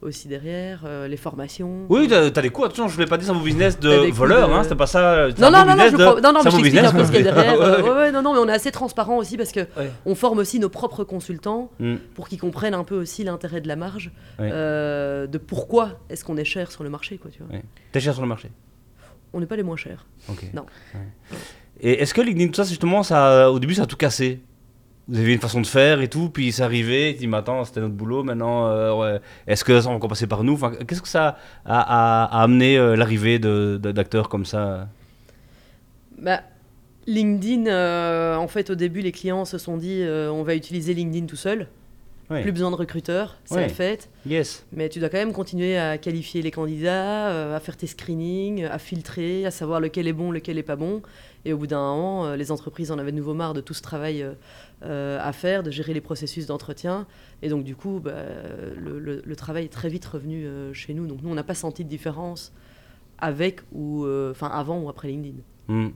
aussi 0.00 0.28
derrière. 0.28 0.84
Les 1.08 1.16
formations. 1.16 1.86
Oui, 1.88 2.06
t'as 2.08 2.30
t'as 2.30 2.40
des 2.42 2.50
coûts. 2.50 2.64
Attention, 2.64 2.86
je 2.86 2.94
voulais 2.94 3.06
pas 3.06 3.16
dire 3.18 3.26
ça 3.26 3.32
vaut 3.32 3.40
business 3.40 3.80
de 3.80 3.90
voleur, 4.12 4.48
de- 4.48 4.52
hein, 4.54 4.62
c'était 4.62 4.76
pas 4.76 4.86
ça. 4.86 5.26
Non, 5.40 5.50
non, 5.50 5.64
non, 5.66 5.74
non, 5.76 5.84
je, 5.90 5.96
de- 5.96 6.20
non, 6.20 6.32
mais 6.32 6.38
un 6.38 6.50
je 6.50 6.56
beau 6.56 6.62
t'explique 6.62 6.76
un 6.84 6.92
peu 6.92 6.98
business. 6.98 7.06
ce 7.08 7.12
qu'il 7.12 7.24
y 7.24 7.28
a 7.28 7.32
derrière. 7.32 7.58
Ouais, 7.58 7.66
ouais. 7.66 7.82
ouais, 7.82 7.96
ouais, 7.96 8.12
non, 8.12 8.22
non, 8.22 8.34
mais 8.34 8.38
on 8.38 8.48
est 8.48 8.52
assez 8.52 8.70
transparent 8.70 9.16
aussi 9.16 9.36
parce 9.36 9.50
que 9.50 9.66
on 10.06 10.14
forme 10.14 10.38
aussi 10.38 10.60
nos 10.60 10.68
propres 10.68 11.02
consultants 11.02 11.70
Mm. 11.80 11.96
pour 12.14 12.28
qu'ils 12.28 12.38
comprennent 12.40 12.74
un 12.74 12.84
peu 12.84 12.94
aussi 12.96 13.24
l'intérêt 13.24 13.60
de 13.60 13.66
la 13.68 13.74
marge, 13.76 14.12
de 14.38 15.38
pourquoi 15.38 15.98
est-ce 16.10 16.24
qu'on 16.24 16.36
est 16.36 16.44
cher 16.44 16.70
sur 16.70 16.84
le 16.84 16.90
marché, 16.90 17.18
quoi, 17.18 17.30
tu 17.30 17.42
vois. 17.42 17.58
T'es 17.90 17.98
cher 18.00 18.12
sur 18.12 18.22
le 18.22 18.28
marché. 18.28 18.50
On 19.32 19.40
n'est 19.40 19.46
pas 19.46 19.56
les 19.56 19.62
moins 19.62 19.76
chers. 19.76 20.06
Non. 20.54 20.66
Ouais. 20.94 21.38
Et 21.80 22.02
est-ce 22.02 22.14
que 22.14 22.20
LinkedIn, 22.20 22.48
tout 22.48 22.62
ça, 22.62 22.64
justement, 22.68 23.02
ça, 23.02 23.50
au 23.50 23.58
début, 23.58 23.74
ça 23.74 23.82
a 23.82 23.86
tout 23.86 23.96
cassé? 23.96 24.40
Vous 25.08 25.18
avez 25.18 25.32
une 25.34 25.40
façon 25.40 25.60
de 25.60 25.66
faire 25.66 26.00
et 26.00 26.08
tout, 26.08 26.28
puis 26.30 26.52
c'est 26.52 26.62
arrivé, 26.62 27.10
il 27.10 27.16
dit, 27.16 27.26
mais 27.26 27.38
attends, 27.38 27.64
c'était 27.64 27.80
notre 27.80 27.94
boulot, 27.94 28.22
maintenant, 28.22 28.68
euh, 28.68 28.94
ouais, 28.94 29.20
est-ce 29.48 29.64
que 29.64 29.80
ça 29.80 29.88
va 29.88 29.94
encore 29.96 30.08
passer 30.08 30.28
par 30.28 30.44
nous? 30.44 30.52
Enfin, 30.54 30.72
Qu'est-ce 30.86 31.02
que 31.02 31.08
ça 31.08 31.38
a, 31.64 31.80
a- 31.80 32.24
a 32.38 32.42
amené 32.42 32.78
euh, 32.78 32.94
l'arrivée 32.94 33.38
d'acteurs 33.40 34.28
comme 34.28 34.44
ça? 34.44 34.88
Bah, 36.18 36.42
LinkedIn, 37.08 37.66
euh, 37.66 38.36
en 38.36 38.46
fait, 38.46 38.70
au 38.70 38.76
début, 38.76 39.00
les 39.00 39.10
clients 39.10 39.44
se 39.44 39.58
sont 39.58 39.76
dit 39.76 40.04
on 40.06 40.44
va 40.44 40.54
utiliser 40.54 40.94
LinkedIn 40.94 41.26
tout 41.26 41.36
seul. 41.36 41.66
Plus 42.28 42.52
besoin 42.52 42.70
de 42.70 42.76
recruteurs, 42.76 43.36
c'est 43.44 43.56
Ouais. 43.56 43.62
la 43.62 43.68
fête. 43.68 44.08
Yes. 44.24 44.64
Mais 44.72 44.88
tu 44.88 45.00
dois 45.00 45.10
quand 45.10 45.18
même 45.18 45.34
continuer 45.34 45.76
à 45.76 45.98
qualifier 45.98 46.40
les 46.40 46.50
candidats, 46.50 47.28
euh, 47.28 47.54
à 47.54 47.60
faire 47.60 47.76
tes 47.76 47.86
screenings, 47.86 48.64
à 48.64 48.78
filtrer, 48.78 49.44
à 49.44 49.50
savoir 49.50 49.80
lequel 49.80 50.06
est 50.08 50.14
bon, 50.14 50.30
lequel 50.30 50.56
est 50.56 50.62
pas 50.62 50.76
bon. 50.76 51.02
Et 51.44 51.52
au 51.52 51.58
bout 51.58 51.66
d'un 51.66 51.80
moment, 51.80 52.24
euh, 52.26 52.36
les 52.36 52.50
entreprises 52.50 52.90
en 52.90 52.98
avaient 52.98 53.12
de 53.12 53.16
nouveau 53.18 53.34
marre 53.34 53.52
de 53.52 53.60
tout 53.60 53.74
ce 53.74 53.82
travail 53.82 54.24
euh, 54.84 55.18
à 55.20 55.32
faire, 55.32 55.62
de 55.62 55.70
gérer 55.70 55.92
les 55.92 56.00
processus 56.00 56.46
d'entretien. 56.46 57.06
Et 57.42 57.48
donc, 57.50 57.64
du 57.64 57.76
coup, 57.76 58.00
bah, 58.02 58.12
le, 58.80 58.98
le- 58.98 59.22
le 59.24 59.36
travail 59.36 59.64
est 59.66 59.72
très 59.72 59.90
vite 59.90 60.06
revenu 60.06 60.46
chez 60.72 60.94
nous. 60.94 61.06
Donc, 61.06 61.18
nous, 61.22 61.30
on 61.30 61.34
n'a 61.34 61.42
pas 61.44 61.54
senti 61.54 61.84
de 61.84 61.88
différence 61.90 62.52
avec 63.18 63.60
ou 63.72 64.06
enfin 64.30 64.48
avant 64.48 64.80
ou 64.80 64.88
après 64.88 65.08
LinkedIn. 65.08 65.36
Hmm. 65.68 65.90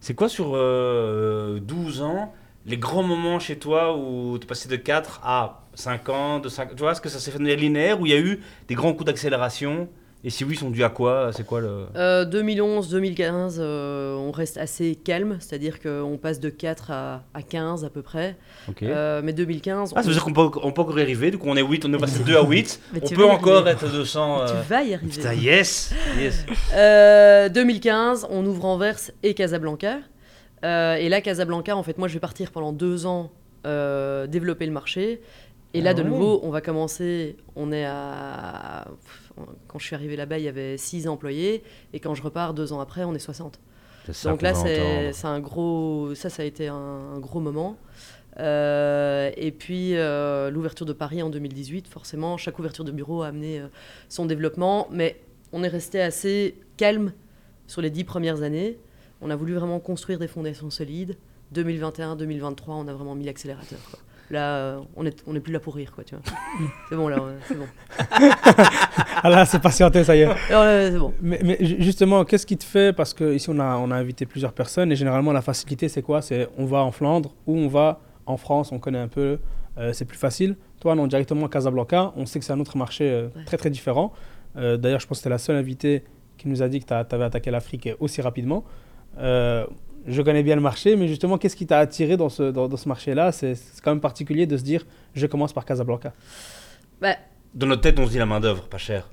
C'est 0.00 0.14
quoi 0.14 0.28
sur 0.30 0.52
euh, 0.54 1.60
12 1.60 2.00
ans 2.00 2.32
les 2.66 2.76
grands 2.76 3.02
moments 3.02 3.38
chez 3.38 3.56
toi 3.58 3.96
où 3.96 4.38
tu 4.38 4.46
passé 4.46 4.68
de 4.68 4.76
4 4.76 5.20
à 5.24 5.62
5 5.74 6.08
ans, 6.08 6.38
de 6.40 6.48
5, 6.48 6.70
tu 6.74 6.82
vois, 6.82 6.92
est-ce 6.92 7.00
que 7.00 7.08
ça 7.08 7.18
s'est 7.18 7.30
fait 7.30 7.38
de 7.38 7.42
manière 7.42 7.58
linéaire 7.58 8.00
ou 8.00 8.06
il 8.06 8.12
y 8.12 8.14
a 8.14 8.18
eu 8.20 8.40
des 8.68 8.74
grands 8.74 8.92
coups 8.92 9.06
d'accélération? 9.06 9.88
Et 10.22 10.28
si 10.28 10.44
oui, 10.44 10.52
ils 10.52 10.58
sont 10.58 10.68
dus 10.68 10.84
à 10.84 10.90
quoi? 10.90 11.30
C'est 11.34 11.46
quoi 11.46 11.62
le... 11.62 11.86
Euh, 11.96 12.26
2011-2015, 12.26 13.56
euh, 13.58 14.14
on 14.16 14.30
reste 14.32 14.58
assez 14.58 14.94
calme, 14.94 15.38
c'est-à-dire 15.40 15.80
qu'on 15.80 16.18
passe 16.20 16.40
de 16.40 16.50
4 16.50 16.90
à, 16.90 17.22
à 17.32 17.40
15 17.40 17.86
à 17.86 17.88
peu 17.88 18.02
près. 18.02 18.36
Ok. 18.68 18.82
Euh, 18.82 19.22
mais 19.24 19.32
2015, 19.32 19.94
Ah, 19.96 20.02
ça 20.02 20.08
veut 20.08 20.10
on- 20.10 20.12
dire 20.12 20.24
qu'on 20.24 20.32
peut, 20.34 20.58
on 20.62 20.72
peut 20.72 20.82
encore 20.82 20.98
y 20.98 21.02
arriver, 21.02 21.30
donc 21.30 21.46
on 21.46 21.56
est 21.56 21.62
8, 21.62 21.86
on 21.86 21.94
est 21.94 21.98
passé 21.98 22.18
de 22.18 22.24
2 22.24 22.36
à 22.36 22.42
8, 22.44 22.80
Mais 22.92 23.00
on 23.02 23.08
peut 23.08 23.24
encore 23.24 23.66
être 23.66 23.90
200... 23.90 24.44
tu 24.46 24.52
euh, 24.52 24.60
vas 24.68 24.82
y 24.82 24.92
arriver. 24.92 25.10
Putain, 25.10 25.32
yes, 25.32 25.94
yes. 26.18 26.44
Euh, 26.74 27.48
2015, 27.48 28.26
on 28.28 28.44
ouvre 28.44 28.66
Anvers 28.66 28.98
et 29.22 29.32
Casablanca. 29.32 30.00
Euh, 30.64 30.94
et 30.96 31.08
là, 31.08 31.20
Casablanca, 31.20 31.76
en 31.76 31.82
fait, 31.82 31.98
moi, 31.98 32.08
je 32.08 32.14
vais 32.14 32.20
partir 32.20 32.50
pendant 32.50 32.72
deux 32.72 33.06
ans 33.06 33.30
euh, 33.66 34.26
développer 34.26 34.66
le 34.66 34.72
marché. 34.72 35.20
Et 35.72 35.80
là, 35.80 35.90
Ah 35.90 35.94
de 35.94 36.02
nouveau, 36.02 36.40
on 36.42 36.50
va 36.50 36.60
commencer. 36.60 37.36
On 37.56 37.70
est 37.72 37.84
à. 37.84 38.88
Quand 39.68 39.78
je 39.78 39.86
suis 39.86 39.94
arrivé 39.94 40.16
là-bas, 40.16 40.38
il 40.38 40.44
y 40.44 40.48
avait 40.48 40.76
6 40.76 41.06
employés. 41.08 41.62
Et 41.92 42.00
quand 42.00 42.14
je 42.14 42.22
repars 42.22 42.54
deux 42.54 42.72
ans 42.72 42.80
après, 42.80 43.04
on 43.04 43.14
est 43.14 43.20
60. 43.20 43.60
C'est 44.06 44.14
ça 44.14 44.30
Donc 44.30 44.42
là, 44.42 44.54
c'est 44.54 45.26
un 45.26 45.40
gros. 45.40 46.14
Ça, 46.14 46.28
ça 46.28 46.42
a 46.42 46.44
été 46.44 46.68
un, 46.68 46.74
un 46.74 47.18
gros 47.20 47.40
moment. 47.40 47.76
Euh, 48.38 49.30
et 49.36 49.50
puis, 49.50 49.96
euh, 49.96 50.50
l'ouverture 50.50 50.86
de 50.86 50.92
Paris 50.92 51.22
en 51.22 51.30
2018, 51.30 51.88
forcément, 51.88 52.36
chaque 52.36 52.58
ouverture 52.58 52.84
de 52.84 52.92
bureau 52.92 53.22
a 53.22 53.28
amené 53.28 53.60
euh, 53.60 53.66
son 54.08 54.26
développement. 54.26 54.88
Mais 54.90 55.20
on 55.52 55.62
est 55.62 55.68
resté 55.68 56.00
assez 56.00 56.56
calme 56.76 57.12
sur 57.66 57.82
les 57.82 57.90
dix 57.90 58.04
premières 58.04 58.42
années. 58.42 58.78
On 59.22 59.30
a 59.30 59.36
voulu 59.36 59.54
vraiment 59.54 59.78
construire 59.80 60.18
des 60.18 60.28
fondations 60.28 60.70
solides. 60.70 61.16
2021-2023, 61.54 62.52
on 62.68 62.88
a 62.88 62.92
vraiment 62.92 63.14
mis 63.14 63.24
l'accélérateur. 63.24 63.78
Là, 64.30 64.54
euh, 64.54 64.80
on 64.96 65.02
n'est 65.02 65.14
on 65.26 65.34
est 65.34 65.40
plus 65.40 65.52
là 65.52 65.58
pour 65.58 65.74
rire, 65.74 65.90
quoi, 65.92 66.04
tu 66.04 66.14
vois. 66.14 66.22
c'est 66.88 66.94
bon, 66.96 67.08
là, 67.08 67.18
c'est 67.48 67.56
bon. 67.58 67.66
Ah 69.22 69.28
là, 69.28 69.44
c'est 69.44 69.58
patienté, 69.60 70.02
ça 70.04 70.16
y 70.16 70.20
est. 70.20 70.28
C'est 70.48 70.98
bon. 70.98 71.12
Mais, 71.20 71.40
mais 71.42 71.58
ju- 71.60 71.76
justement, 71.80 72.24
qu'est-ce 72.24 72.46
qui 72.46 72.56
te 72.56 72.64
fait 72.64 72.94
Parce 72.94 73.12
que 73.12 73.34
ici, 73.34 73.50
on 73.50 73.58
a, 73.58 73.76
on 73.76 73.90
a 73.90 73.96
invité 73.96 74.24
plusieurs 74.24 74.52
personnes 74.54 74.90
et 74.92 74.96
généralement, 74.96 75.32
la 75.32 75.42
facilité, 75.42 75.88
c'est 75.88 76.00
quoi? 76.02 76.22
C'est 76.22 76.48
on 76.56 76.64
va 76.64 76.78
en 76.78 76.90
Flandre 76.92 77.34
ou 77.46 77.56
on 77.58 77.68
va 77.68 78.00
en 78.26 78.36
France, 78.38 78.72
on 78.72 78.78
connaît 78.78 78.98
un 78.98 79.08
peu, 79.08 79.38
euh, 79.78 79.92
c'est 79.92 80.04
plus 80.06 80.16
facile. 80.16 80.56
Toi, 80.80 80.94
non, 80.94 81.06
directement 81.06 81.46
à 81.46 81.48
Casablanca, 81.50 82.12
on 82.16 82.24
sait 82.24 82.38
que 82.38 82.44
c'est 82.46 82.52
un 82.52 82.60
autre 82.60 82.78
marché 82.78 83.10
euh, 83.10 83.28
Ouais. 83.36 83.44
très 83.44 83.56
très 83.58 83.68
différent. 83.70 84.12
Euh, 84.56 84.76
D'ailleurs, 84.78 85.00
je 85.00 85.06
pense 85.06 85.18
que 85.18 85.22
c'était 85.22 85.30
la 85.30 85.38
seule 85.38 85.56
invitée 85.56 86.04
qui 86.38 86.48
nous 86.48 86.62
a 86.62 86.68
dit 86.68 86.80
que 86.80 86.86
tu 86.86 86.94
avais 86.94 87.24
attaqué 87.24 87.50
l'Afrique 87.50 87.90
aussi 88.00 88.22
rapidement. 88.22 88.64
Euh, 89.18 89.66
je 90.06 90.22
connais 90.22 90.42
bien 90.42 90.54
le 90.54 90.62
marché, 90.62 90.96
mais 90.96 91.08
justement, 91.08 91.36
qu'est-ce 91.38 91.56
qui 91.56 91.66
t'a 91.66 91.78
attiré 91.78 92.16
dans 92.16 92.28
ce, 92.28 92.44
dans, 92.44 92.68
dans 92.68 92.76
ce 92.76 92.88
marché-là? 92.88 93.32
C'est 93.32 93.54
c'est 93.54 93.82
quand 93.82 93.90
même 93.90 94.00
particulier 94.00 94.46
de 94.46 94.56
se 94.56 94.62
dire, 94.62 94.86
je 95.14 95.26
commence 95.26 95.52
par 95.52 95.64
Casablanca. 95.64 96.12
Bah, 97.00 97.16
Dans 97.54 97.66
notre 97.66 97.82
tête, 97.82 97.98
on 97.98 98.06
se 98.06 98.12
dit 98.12 98.18
la 98.18 98.26
main-d'œuvre, 98.26 98.68
pas 98.68 98.78
cher. 98.78 99.08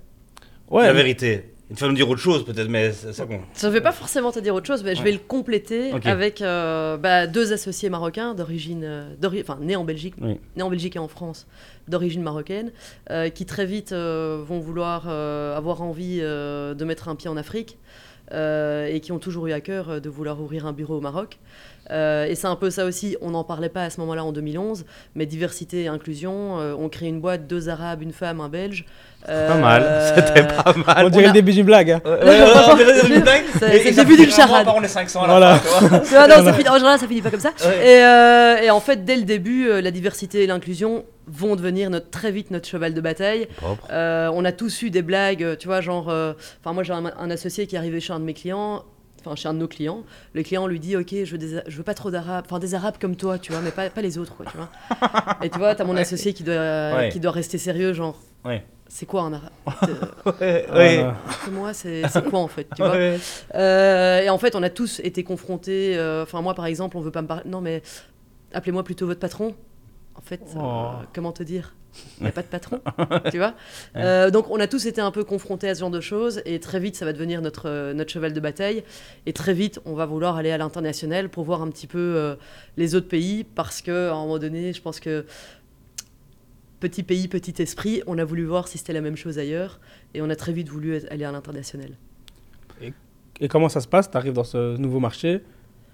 Ouais, 0.70 0.84
la 0.86 0.94
mais- 0.94 1.00
vérité. 1.00 1.54
Il 1.70 1.76
faut 1.76 1.86
nous 1.86 1.94
dire 1.96 2.10
autre 2.10 2.22
chose, 2.22 2.46
peut-être, 2.46 2.70
mais 2.70 2.94
c'est 2.94 3.12
ça. 3.12 3.26
Je 3.60 3.68
ne 3.68 3.72
vais 3.74 3.82
pas 3.82 3.92
forcément 3.92 4.32
te 4.32 4.40
dire 4.40 4.56
autre 4.56 4.66
chose, 4.68 4.86
mais 4.86 4.94
je 4.96 5.00
Ouais. 5.00 5.08
vais 5.08 5.12
le 5.12 5.18
compléter 5.18 5.92
avec 6.06 6.42
euh, 6.42 6.96
bah, 6.96 7.28
deux 7.28 7.52
associés 7.52 7.90
marocains 7.90 8.34
d'origine, 8.36 8.84
euh, 8.86 9.14
d'ori- 9.20 9.42
enfin 9.42 9.58
nés 9.60 9.76
en 9.76 9.84
Belgique, 9.84 10.14
Oui. 10.22 10.40
nés 10.56 10.64
en 10.64 10.70
Belgique 10.70 10.96
et 10.96 11.00
en 11.00 11.10
France, 11.10 11.46
d'origine 11.90 12.22
marocaine, 12.22 12.72
euh, 13.10 13.28
qui 13.28 13.46
très 13.46 13.66
vite 13.66 13.92
euh, 13.92 14.42
vont 14.48 14.60
vouloir 14.62 15.08
euh, 15.10 15.58
avoir 15.58 15.82
envie 15.82 16.20
euh, 16.22 16.74
de 16.74 16.86
mettre 16.86 17.10
un 17.10 17.16
pied 17.18 17.30
en 17.30 17.36
Afrique 17.36 17.78
euh, 17.78 18.07
et 18.32 19.00
qui 19.00 19.12
ont 19.12 19.20
toujours 19.20 19.48
eu 19.48 19.52
à 19.52 19.62
cœur 19.62 19.90
euh, 19.90 20.00
de 20.00 20.10
vouloir 20.10 20.42
ouvrir 20.42 20.66
un 20.66 20.74
bureau 20.74 20.98
au 20.98 21.02
Maroc. 21.02 21.40
Euh, 21.92 22.26
et 22.26 22.36
c'est 22.36 22.48
un 22.48 22.56
peu 22.56 22.70
ça 22.70 22.86
aussi, 22.86 23.16
on 23.22 23.32
n'en 23.32 23.44
parlait 23.44 23.70
pas 23.70 23.84
à 23.84 23.90
ce 23.90 24.00
moment-là 24.02 24.24
en 24.26 24.32
2011, 24.32 24.86
mais 25.16 25.26
diversité 25.26 25.84
et 25.84 25.88
inclusion, 25.88 26.60
euh, 26.60 26.74
on 26.78 26.90
crée 26.90 27.06
une 27.08 27.22
boîte, 27.22 27.48
deux 27.48 27.70
arabes, 27.70 28.02
une 28.02 28.12
femme, 28.14 28.42
un 28.42 28.50
belge. 28.50 28.86
Euh, 29.30 29.48
Pas 29.48 29.56
mal, 29.58 30.14
c'était 30.16 30.44
pas 30.48 30.74
mal. 30.86 31.06
on 31.06 31.10
dirait 31.10 31.24
on 31.24 31.26
a- 31.26 31.28
le 31.30 31.34
début 31.34 31.54
d'une 31.54 31.66
blague. 31.66 31.92
hein. 31.92 32.02
C'est- 32.04 33.90
le 33.90 33.96
début 33.96 34.16
d'une 34.18 34.32
charade. 34.32 34.68
on 34.74 34.82
est 34.84 34.88
500 34.88 35.24
à 35.24 35.28
la 35.28 35.34
Voilà. 35.34 35.56
fin, 35.58 36.28
non, 36.28 36.44
ça 36.46 36.54
finit, 36.54 36.70
en 36.70 36.76
général, 36.76 37.00
ça 37.00 37.08
finit 37.08 37.22
pas 37.22 37.32
comme 37.32 37.40
ça. 37.40 37.52
Ouais. 37.66 37.88
Et, 37.90 38.04
euh, 38.04 38.58
et 38.64 38.70
en 38.70 38.80
fait, 38.80 39.04
dès 39.06 39.16
le 39.16 39.24
début, 39.24 39.68
euh, 39.70 39.82
la 39.82 39.92
diversité 39.92 40.44
et 40.44 40.48
l'inclusion 40.48 41.04
vont 41.28 41.56
devenir 41.56 41.90
notre, 41.90 42.10
très 42.10 42.32
vite 42.32 42.52
notre 42.52 42.68
cheval 42.68 42.94
de 42.94 43.02
bataille. 43.02 43.48
Propre. 43.58 43.86
Euh, 43.92 44.30
on 44.34 44.46
a 44.46 44.52
tous 44.52 44.82
eu 44.84 44.90
des 44.90 45.02
blagues, 45.02 45.44
euh, 45.44 45.56
tu 45.58 45.68
vois, 45.68 45.82
genre... 45.82 46.10
euh, 46.10 46.34
Enfin, 46.64 46.74
moi, 46.74 46.84
j'ai 46.84 46.94
un, 46.94 47.06
un 47.20 47.30
associé 47.32 47.68
qui 47.68 47.76
est 47.76 47.80
arrivé 47.80 48.00
chez 48.00 48.14
un 48.14 48.20
de 48.20 48.26
mes 48.26 48.34
clients, 48.34 48.84
enfin, 49.20 49.36
chez 49.36 49.48
un 49.48 49.54
de 49.54 49.60
nos 49.60 49.68
clients. 49.68 50.04
Le 50.34 50.44
client 50.44 50.68
lui 50.68 50.80
dit, 50.80 50.96
OK, 50.96 51.10
je 51.12 51.32
veux, 51.32 51.38
des- 51.38 51.62
je 51.68 51.78
veux 51.78 51.84
pas 51.84 51.94
trop 51.94 52.12
d'arabes, 52.12 52.46
enfin, 52.46 52.60
des 52.60 52.76
arabes 52.76 52.96
comme 53.00 53.16
toi, 53.16 53.38
tu 53.40 53.52
vois, 53.52 53.62
mais 53.62 53.72
pas, 53.72 53.90
pas 53.90 54.02
les 54.02 54.18
autres, 54.18 54.36
quoi, 54.36 54.46
tu 54.46 54.58
vois. 54.58 54.70
Et 55.44 55.50
tu 55.50 55.58
vois, 55.60 55.76
t'as 55.76 55.84
mon 55.84 55.96
associé 55.98 56.34
qui 56.34 56.44
doit, 56.44 56.54
Ouais. 56.96 57.10
qui 57.12 57.20
doit 57.20 57.32
rester 57.32 57.58
sérieux, 57.58 57.94
genre... 57.94 58.18
Ouais. 58.46 58.64
C'est 58.90 59.06
quoi 59.06 59.24
un 59.24 59.34
arabe? 59.34 59.50
Euh, 60.42 60.62
Ouais, 60.74 60.98
là. 60.98 61.16
Moi, 61.52 61.74
c'est 61.74 62.04
quoi, 62.30 62.40
en 62.40 62.48
fait, 62.48 62.68
tu 62.76 62.82
vois? 62.82 62.96
Euh, 63.56 64.22
et 64.22 64.30
en 64.30 64.38
fait, 64.38 64.56
on 64.56 64.64
a 64.64 64.70
tous 64.70 65.00
été 65.04 65.24
confrontés. 65.24 65.98
euh, 65.98 66.24
Enfin, 66.24 66.42
moi, 66.42 66.54
par 66.54 66.66
exemple, 66.66 66.96
on 66.98 67.02
veut 67.02 67.12
pas 67.12 67.22
me 67.22 67.28
parler. 67.28 67.44
Non, 67.46 67.60
mais 67.62 67.82
appelez-moi 68.54 68.84
plutôt 68.84 69.06
votre 69.08 69.20
patron. 69.20 69.56
En 70.16 70.22
fait, 70.22 70.42
euh, 70.56 70.60
Oh. 70.62 70.92
comment 71.14 71.32
te 71.32 71.44
dire? 71.44 71.76
Il 72.20 72.24
n'y 72.24 72.30
a 72.30 72.32
pas 72.32 72.42
de 72.42 72.48
patron, 72.48 72.80
tu 73.32 73.38
vois 73.38 73.54
Euh, 73.96 74.32
Donc, 74.32 74.50
on 74.50 74.60
a 74.60 74.68
tous 74.68 74.86
été 74.86 75.02
un 75.02 75.12
peu 75.12 75.24
confrontés 75.24 75.70
à 75.70 75.76
ce 75.76 75.82
genre 75.82 75.92
de 75.92 76.02
choses. 76.02 76.42
Et 76.46 76.60
très 76.60 76.80
vite, 76.80 76.96
ça 76.96 77.06
va 77.06 77.14
devenir 77.14 77.42
notre, 77.42 77.68
euh, 77.70 77.94
notre 77.94 78.12
cheval 78.12 78.34
de 78.34 78.40
bataille. 78.40 78.84
Et 79.26 79.34
très 79.34 79.54
vite, 79.54 79.80
on 79.86 79.94
va 79.94 80.06
vouloir 80.06 80.36
aller 80.38 80.52
à 80.52 80.58
l'international 80.58 81.30
pour 81.30 81.44
voir 81.44 81.62
un 81.62 81.70
petit 81.70 81.88
peu 81.88 82.00
euh, 82.00 82.36
les 82.76 82.96
autres 82.96 83.08
pays. 83.08 83.44
Parce 83.44 83.82
qu'à 83.82 84.12
un 84.12 84.22
moment 84.22 84.40
donné, 84.40 84.74
je 84.74 84.82
pense 84.82 85.00
que 85.00 85.26
petit 86.80 87.04
pays, 87.04 87.28
petit 87.28 87.62
esprit, 87.62 88.02
on 88.08 88.18
a 88.18 88.24
voulu 88.26 88.46
voir 88.46 88.68
si 88.68 88.78
c'était 88.78 88.94
la 88.94 89.02
même 89.02 89.18
chose 89.18 89.40
ailleurs. 89.40 89.80
Et 90.14 90.22
on 90.22 90.30
a 90.30 90.36
très 90.36 90.54
vite 90.54 90.70
voulu 90.70 91.00
aller 91.10 91.26
à 91.26 91.32
l'international. 91.32 91.92
Et 93.40 93.48
comment 93.48 93.70
ça 93.70 93.82
se 93.82 93.88
passe? 93.88 94.10
Tu 94.10 94.18
arrives 94.18 94.34
dans 94.34 94.44
ce 94.44 94.78
nouveau 94.78 95.00
marché. 95.00 95.44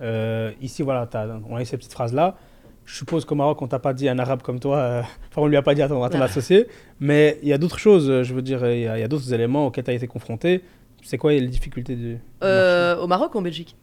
Euh, 0.02 0.52
ici, 0.62 0.82
voilà, 0.82 1.10
on 1.50 1.56
a 1.56 1.62
eu 1.62 1.66
ces 1.66 1.78
petites 1.78 1.92
phrases-là. 1.92 2.38
Je 2.86 2.98
suppose 2.98 3.25
qu'au 3.25 3.36
Maroc, 3.36 3.62
on 3.62 3.68
t'a 3.68 3.80
pas 3.80 3.94
dit 3.94 4.10
un 4.10 4.20
arabe 4.20 4.42
comme 4.42 4.60
toi. 4.60 4.78
euh, 4.78 5.02
Enfin, 5.32 5.42
on 5.42 5.48
lui 5.48 5.58
a 5.58 5.62
pas 5.62 5.74
dit 5.75 5.82
à 5.82 5.88
ton, 5.88 6.04
à 6.04 6.10
ton 6.10 6.22
associé. 6.22 6.68
Mais 7.00 7.40
il 7.42 7.50
y 7.50 7.54
a 7.54 7.58
d'autres 7.58 7.80
choses, 7.80 8.10
euh, 8.10 8.24
je 8.24 8.34
veux 8.34 8.42
dire, 8.42 8.66
il 8.70 8.82
y 8.82 8.88
a, 8.88 9.08
d'autres 9.08 9.34
éléments 9.34 9.68
auxquels 9.68 9.84
tu 9.84 9.92
as 9.92 9.94
été 9.94 10.08
confronté. 10.08 10.62
C'est 11.02 11.18
quoi 11.18 11.32
les 11.34 11.48
difficultés 11.48 11.96
du, 11.96 12.18
Euh, 12.44 12.98
au 12.98 13.08
Maroc 13.08 13.36
ou 13.36 13.40
en 13.40 13.42
Belgique? 13.42 13.75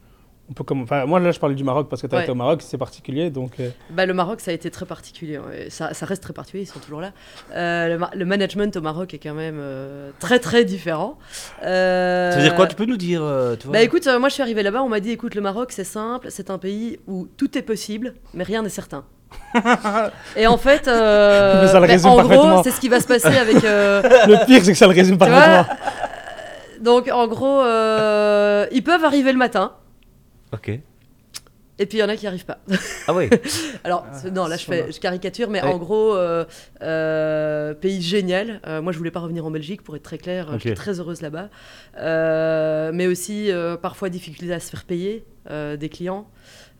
On 0.51 0.53
peut 0.53 0.65
comme, 0.65 0.83
enfin, 0.83 1.07
Moi, 1.07 1.21
là, 1.21 1.31
je 1.31 1.39
parle 1.39 1.55
du 1.55 1.63
Maroc 1.63 1.89
parce 1.89 2.03
que 2.03 2.09
tu 2.09 2.15
as 2.15 2.19
Ouais. 2.19 2.25
été 2.25 2.33
au 2.33 2.35
Maroc, 2.35 2.61
c'est 2.63 2.77
particulier. 2.77 3.31
Donc, 3.31 3.53
euh, 3.61 3.71
Bah, 3.91 4.05
le 4.05 4.13
Maroc, 4.15 4.41
ça 4.41 4.51
a 4.51 4.55
été 4.55 4.69
très 4.71 4.85
particulier. 4.85 5.39
Ça, 5.69 5.95
ça 5.95 6.07
reste 6.07 6.23
très 6.23 6.33
particulier, 6.33 6.65
ils 6.65 6.67
sont 6.67 6.81
toujours 6.81 7.01
là. 7.01 7.13
Euh, 7.55 7.89
le, 7.89 7.99
ma- 7.99 8.11
le 8.15 8.25
management 8.25 8.77
au 8.77 8.81
Maroc 8.81 9.15
est 9.15 9.19
quand 9.19 9.35
même 9.35 9.59
euh, 9.61 10.11
très 10.19 10.41
très 10.41 10.65
différent. 10.65 11.19
Euh, 11.65 12.33
Ça 12.33 12.37
veut 12.39 12.43
dire 12.43 12.55
quoi 12.57 12.67
Tu 12.67 12.75
peux 12.77 12.85
nous 12.87 12.97
dire 12.97 13.21
tu 13.61 13.67
vois? 13.69 13.75
Bah 13.75 13.83
écoute, 13.83 14.07
euh, 14.09 14.19
moi 14.19 14.29
je 14.29 14.35
suis 14.35 14.43
arrivée 14.43 14.63
là-bas, 14.65 14.83
on 14.83 14.89
m'a 14.89 15.01
dit 15.01 15.11
écoute, 15.13 15.35
le 15.37 15.41
Maroc 15.41 15.71
c'est 15.73 15.85
simple, 15.85 16.27
c'est 16.31 16.51
un 16.51 16.59
pays 16.59 16.99
où 17.07 17.29
tout 17.37 17.57
est 17.57 17.63
possible, 17.63 18.15
mais 18.35 18.43
rien 18.45 18.63
n'est 18.63 18.69
certain. 18.69 19.05
Et 20.37 20.49
en 20.49 20.57
fait, 20.59 20.89
euh, 20.89 21.63
Mais 21.63 21.69
ça 21.69 21.79
le 21.79 21.87
bah, 21.87 22.09
en 22.11 22.25
gros, 22.27 22.63
c'est 22.65 22.73
ce 22.73 22.81
qui 22.81 22.89
va 22.89 22.99
se 22.99 23.07
passer 23.07 23.29
avec. 23.39 23.63
euh, 23.65 24.03
le 24.27 24.45
pire, 24.47 24.65
c'est 24.65 24.73
que 24.73 24.79
ça 24.79 24.87
le 24.89 24.95
résume 24.95 25.17
parfaitement. 25.19 25.65
donc 26.81 27.09
en 27.13 27.29
gros, 27.29 27.61
euh, 27.63 28.67
ils 28.73 28.83
peuvent 28.83 29.05
arriver 29.05 29.31
le 29.33 29.39
matin, 29.39 29.73
Ok. 30.53 30.69
Et 31.83 31.87
puis 31.87 31.97
il 31.97 32.01
y 32.03 32.05
en 32.05 32.11
a 32.11 32.17
qui 32.17 32.25
n'y 32.25 32.29
arrivent 32.29 32.45
pas. 32.45 32.59
Ah 33.09 33.15
oui 33.15 33.31
Alors, 33.85 34.05
Ah, 34.13 34.31
non, 34.31 34.47
là 34.47 34.59
je, 34.59 34.67
fais, 34.67 34.93
je 34.93 35.01
caricature, 35.01 35.49
mais 35.49 35.63
Ouais. 35.63 35.73
en 35.73 35.79
gros, 35.79 36.15
euh, 36.15 36.45
euh, 36.83 37.73
pays 37.73 38.03
génial. 38.03 38.61
Euh, 38.67 38.83
moi, 38.83 38.93
je 38.93 38.99
voulais 38.99 39.11
pas 39.11 39.21
revenir 39.21 39.47
en 39.47 39.51
Belgique, 39.51 39.81
pour 39.83 39.97
être 39.97 40.03
très 40.03 40.19
clair. 40.19 40.49
Ok. 40.53 40.61
J'étais 40.61 40.75
très 40.75 41.01
heureuse 41.01 41.23
là-bas. 41.23 41.49
Euh, 41.99 42.91
mais 42.93 43.07
aussi, 43.07 43.51
euh, 43.51 43.77
parfois, 43.79 44.11
difficulté 44.11 44.53
à 44.53 44.61
se 44.61 44.71
faire 44.71 44.85
payer 44.85 45.25
euh, 45.49 45.79
des 45.79 45.89
clients. 45.89 46.29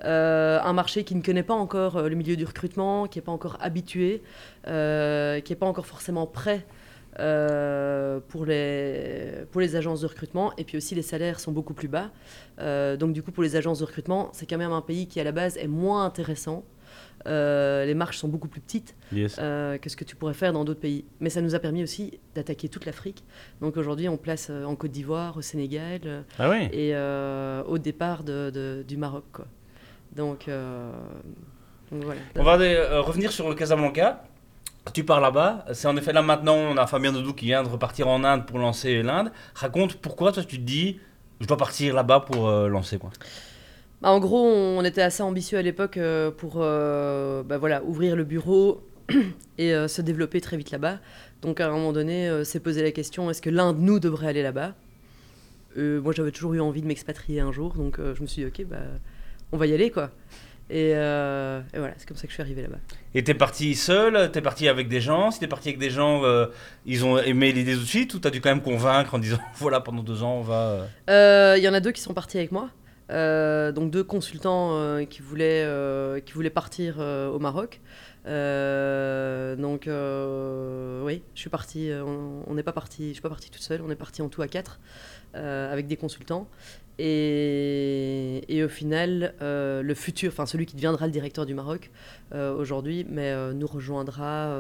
Euh, 0.05 0.59
un 0.63 0.73
marché 0.75 1.05
qui 1.05 1.15
ne 1.15 1.23
connaît 1.23 1.43
pas 1.43 1.55
encore 1.55 1.97
euh, 1.97 2.09
le 2.11 2.15
milieu 2.15 2.37
du 2.37 2.45
recrutement, 2.45 3.07
qui 3.07 3.19
n'est 3.19 3.25
pas 3.25 3.33
encore 3.33 3.57
habitué, 3.61 4.23
euh, 4.69 5.41
qui 5.41 5.53
n'est 5.53 5.59
pas 5.59 5.67
encore 5.67 5.87
forcément 5.87 6.27
prêt 6.27 6.67
euh, 7.19 8.21
pour, 8.29 8.45
les, 8.47 9.45
pour 9.51 9.61
les 9.61 9.77
agences 9.77 10.01
de 10.03 10.07
recrutement. 10.07 10.53
Et 10.59 10.65
puis 10.65 10.77
aussi, 10.77 10.95
les 10.95 11.03
salaires 11.03 11.41
sont 11.41 11.53
beaucoup 11.53 11.75
plus 11.75 11.89
bas. 11.89 12.11
Euh, 12.61 12.97
donc, 12.97 13.13
du 13.13 13.23
coup, 13.23 13.33
pour 13.33 13.43
les 13.43 13.57
agences 13.57 13.81
de 13.81 13.85
recrutement, 13.85 14.31
c'est 14.33 14.47
quand 14.49 14.59
même 14.59 14.73
un 14.73 14.83
pays 14.83 15.07
qui, 15.09 15.21
à 15.21 15.25
la 15.25 15.33
base, 15.33 15.57
est 15.57 15.67
moins 15.67 16.05
intéressant. 16.05 16.65
Euh, 17.27 17.85
les 17.85 17.93
marges 17.95 18.17
sont 18.17 18.29
beaucoup 18.29 18.49
plus 18.49 18.63
petites 18.63 18.95
Yes. 19.13 19.37
euh, 19.39 19.77
que 19.77 19.91
ce 19.91 19.97
que 19.97 20.05
tu 20.05 20.17
pourrais 20.17 20.33
faire 20.35 20.53
dans 20.55 20.65
d'autres 20.65 20.81
pays. 20.81 21.05
Mais 21.21 21.29
ça 21.29 21.43
nous 21.43 21.55
a 21.55 21.59
permis 21.59 21.83
aussi 21.83 22.19
d'attaquer 22.35 22.69
toute 22.71 22.87
l'Afrique. 22.87 23.25
Donc 23.61 23.77
aujourd'hui, 23.77 24.09
on 24.09 24.17
place 24.17 24.51
en 24.51 24.75
Côte 24.75 24.91
d'Ivoire, 24.91 25.37
au 25.37 25.43
Sénégal 25.43 26.25
Ah 26.39 26.49
oui 26.49 26.69
et 26.73 26.95
euh, 26.95 27.63
au 27.65 27.77
départ 27.77 28.25
de- 28.25 28.51
de- 28.51 28.85
du 28.89 28.97
Maroc. 28.97 29.25
Quoi. 29.33 29.47
Donc, 30.17 30.49
euh, 30.49 30.91
donc 31.93 32.05
voilà. 32.05 32.21
On 32.37 32.43
va 32.43 32.59
euh, 32.59 33.03
revenir 33.03 33.31
sur 33.33 33.49
le 33.51 33.55
Casablanca. 33.55 34.25
Tu 34.93 35.05
pars 35.05 35.21
là-bas. 35.21 35.65
C'est 35.73 35.89
en 35.89 35.97
effet 35.97 36.13
là 36.13 36.23
maintenant, 36.23 36.57
on 36.57 36.77
a 36.77 36.87
Fabien 36.87 37.13
Doudou 37.13 37.33
qui 37.33 37.47
vient 37.47 37.63
de 37.63 37.69
repartir 37.69 38.09
en 38.09 38.25
Inde 38.25 38.47
pour 38.47 38.59
lancer 38.59 39.03
l'Inde. 39.03 39.31
Raconte 39.55 39.97
pourquoi 39.97 40.33
toi 40.33 40.43
tu 40.43 40.57
te 40.57 40.63
dis, 40.63 40.99
je 41.41 41.47
dois 41.47 41.57
partir 41.57 41.95
là-bas 41.95 42.21
pour 42.21 42.49
euh, 42.49 42.69
lancer 42.69 42.99
quoi. 42.99 43.11
Bah, 44.03 44.11
en 44.11 44.19
gros, 44.19 44.43
on 44.43 44.85
était 44.85 45.03
assez 45.03 45.23
ambitieux 45.23 45.59
à 45.59 45.63
l'époque 45.63 45.97
euh, 45.97 46.31
pour 46.31 46.55
euh, 46.57 47.43
bah, 47.43 47.59
voilà, 47.59 47.83
ouvrir 47.85 48.17
le 48.17 48.25
bureau 48.25 48.83
et 49.59 49.73
se 49.89 50.03
développer 50.03 50.41
très 50.41 50.57
vite 50.57 50.71
là-bas. 50.71 50.99
Donc 51.43 51.61
à 51.61 51.69
un 51.69 51.71
moment 51.71 51.93
donné, 51.93 52.45
s'est 52.45 52.61
posé 52.61 52.83
la 52.83 52.93
question 52.93 53.31
est-ce 53.31 53.43
que 53.43 53.51
l'un 53.51 53.73
de 53.73 53.81
nous 53.81 53.99
devrait 53.99 54.29
aller 54.29 54.43
là-bas? 54.43 54.75
Moi, 55.77 56.13
j'avais 56.13 56.33
toujours 56.33 56.55
eu 56.55 56.61
envie 56.61 56.83
de 56.83 56.87
m'expatrier 56.87 57.41
un 57.41 57.53
jour, 57.53 57.75
donc 57.75 57.99
je 57.99 58.21
me 58.21 58.27
suis 58.27 58.43
dit 58.43 58.49
ok, 58.49 58.67
bah, 58.69 58.79
on 59.53 59.57
va 59.57 59.67
y 59.67 59.75
aller 59.75 59.91
quoi. 59.91 60.11
Et, 60.73 60.93
euh, 60.95 61.61
et 61.75 61.79
voilà, 61.79 61.95
c'est 61.97 62.07
comme 62.07 62.17
ça 62.17 62.23
que 62.23 62.29
je 62.29 62.35
suis 62.35 62.43
arrivée 62.43 62.63
là-bas. 62.63 62.79
Et 63.15 63.25
t'es 63.25 63.35
parti 63.35 63.75
seul, 63.75 64.31
t'es 64.31 64.41
parti 64.41 64.69
avec 64.69 64.89
des 64.89 65.01
gens. 65.01 65.33
Si 65.33 65.41
t'es 65.41 65.49
parti 65.49 65.69
avec 65.69 65.81
des 65.81 65.91
gens, 65.91 66.23
euh, 66.25 66.47
ils 66.87 67.05
ont 67.05 67.19
aimé 67.19 67.51
l'idée 67.51 67.75
tout 67.75 67.81
de 67.81 67.85
suite 67.85 68.15
ou 68.15 68.21
t'as 68.21 68.31
dû 68.31 68.41
quand 68.41 68.51
même 68.51 68.63
convaincre 68.63 69.15
en 69.15 69.19
disant 69.19 69.39
voilà 69.57 69.81
pendant 69.81 70.03
deux 70.05 70.23
ans 70.23 70.35
on 70.37 70.43
va. 70.43 70.55
euh, 70.55 70.87
Euh, 71.11 71.59
Il 71.59 71.65
y 71.65 71.69
en 71.69 71.75
a 71.75 71.81
deux 71.81 71.91
qui 71.91 72.01
sont 72.01 72.15
partis 72.15 72.39
avec 72.39 72.53
moi. 72.53 72.71
Donc 73.09 73.91
deux 73.91 74.05
consultants 74.05 75.05
qui, 75.11 75.21
voulaient, 75.23 75.67
qui 76.25 76.33
voulaient 76.35 76.51
partir 76.51 76.99
au 77.01 77.39
Maroc. 77.41 77.81
Donc 79.59 79.83
oui, 79.87 81.23
je 81.35 81.41
suis 81.41 81.51
partie. 81.51 81.91
euh, 81.91 82.05
On 82.47 82.55
n'est 82.55 82.63
pas 82.63 82.73
parti. 82.73 83.09
Je 83.09 83.13
suis 83.15 83.23
pas 83.23 83.29
partie 83.29 83.51
toute 83.51 83.63
seule. 83.63 83.81
On 83.85 83.91
est 83.91 83.97
parti 83.97 84.23
en 84.23 84.29
tout 84.29 84.43
à 84.43 84.47
quatre 84.49 84.79
avec 85.35 85.87
des 85.89 85.97
consultants. 85.97 86.49
Et, 87.03 88.63
au 88.63 88.69
final, 88.69 89.35
euh, 89.41 89.81
le 89.83 89.95
futur, 89.95 90.31
enfin 90.31 90.45
celui 90.45 90.67
qui 90.67 90.77
deviendra 90.77 91.07
le 91.07 91.13
directeur 91.13 91.47
du 91.47 91.55
Maroc 91.55 91.91
euh, 92.35 92.55
aujourd'hui, 92.55 93.07
mais 93.09 93.31
euh, 93.31 93.55
nous 93.55 93.67
rejoindra. 93.67 94.55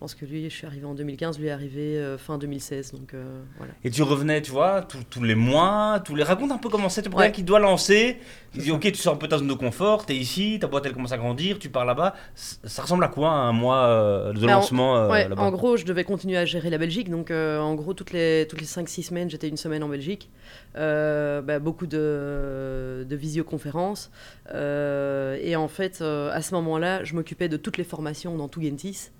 Je 0.00 0.04
pense 0.06 0.14
que 0.14 0.24
lui, 0.24 0.44
je 0.48 0.54
suis 0.56 0.66
arrivée 0.66 0.86
en 0.86 0.94
2015, 0.94 1.38
lui 1.38 1.48
est 1.48 1.50
arrivé 1.50 1.98
euh, 1.98 2.16
fin 2.16 2.38
2016. 2.38 2.92
Donc 2.92 3.12
euh, 3.12 3.42
voilà. 3.58 3.74
Et 3.84 3.90
tu 3.90 4.02
revenais, 4.02 4.40
tu 4.40 4.50
vois, 4.50 4.80
tous, 4.80 5.22
les 5.22 5.34
mois, 5.34 6.00
tous 6.02 6.14
les. 6.16 6.22
Raconte 6.22 6.50
un 6.52 6.56
peu 6.56 6.70
comment 6.70 6.88
c'est. 6.88 7.02
Tu 7.02 7.10
Ouais. 7.10 7.16
quelqu'un 7.16 7.32
qui 7.32 7.42
doit 7.42 7.58
lancer. 7.58 8.16
Il 8.54 8.62
dit 8.62 8.70
ok, 8.72 8.80
tu 8.80 8.94
sors 8.94 9.12
un 9.12 9.16
peu 9.18 9.26
de 9.26 9.32
ta 9.32 9.36
zone 9.36 9.48
de 9.48 9.52
confort, 9.52 10.06
t'es 10.06 10.16
ici, 10.16 10.56
ta 10.58 10.68
boîte 10.68 10.86
elle 10.86 10.94
commence 10.94 11.12
à 11.12 11.18
grandir, 11.18 11.58
tu 11.58 11.68
pars 11.68 11.84
là-bas. 11.84 12.14
Ça 12.34 12.80
ressemble 12.80 13.04
à 13.04 13.08
quoi 13.08 13.28
un 13.28 13.52
mois 13.52 13.82
euh, 13.88 14.32
de 14.32 14.40
Bah, 14.40 14.52
en- 14.52 14.60
lancement 14.60 14.96
euh, 14.96 15.10
Ouais, 15.10 15.28
en 15.36 15.50
gros, 15.50 15.76
je 15.76 15.84
devais 15.84 16.04
continuer 16.04 16.38
à 16.38 16.46
gérer 16.46 16.70
la 16.70 16.78
Belgique. 16.78 17.10
Donc, 17.10 17.30
en 17.30 17.74
gros, 17.74 17.92
toutes 17.92 18.12
les, 18.12 18.46
toutes 18.48 18.62
les 18.62 18.66
5-6 18.66 19.02
semaines, 19.02 19.28
j'étais 19.28 19.48
une 19.48 19.58
semaine 19.58 19.82
en 19.82 19.88
Belgique. 19.90 20.30
Bah, 20.76 21.58
beaucoup 21.58 21.86
de, 21.86 23.04
de 23.06 23.16
visioconférences. 23.16 24.10
Et 24.50 25.56
en 25.56 25.68
fait, 25.68 26.00
à 26.00 26.40
ce 26.40 26.54
moment-là, 26.54 27.04
je 27.04 27.14
m'occupais 27.14 27.50
de 27.50 27.58
toutes 27.58 27.76
les 27.76 27.84
formations 27.84 28.34
dans 28.38 28.48
tout 28.48 28.62
Gentis. 28.62 29.10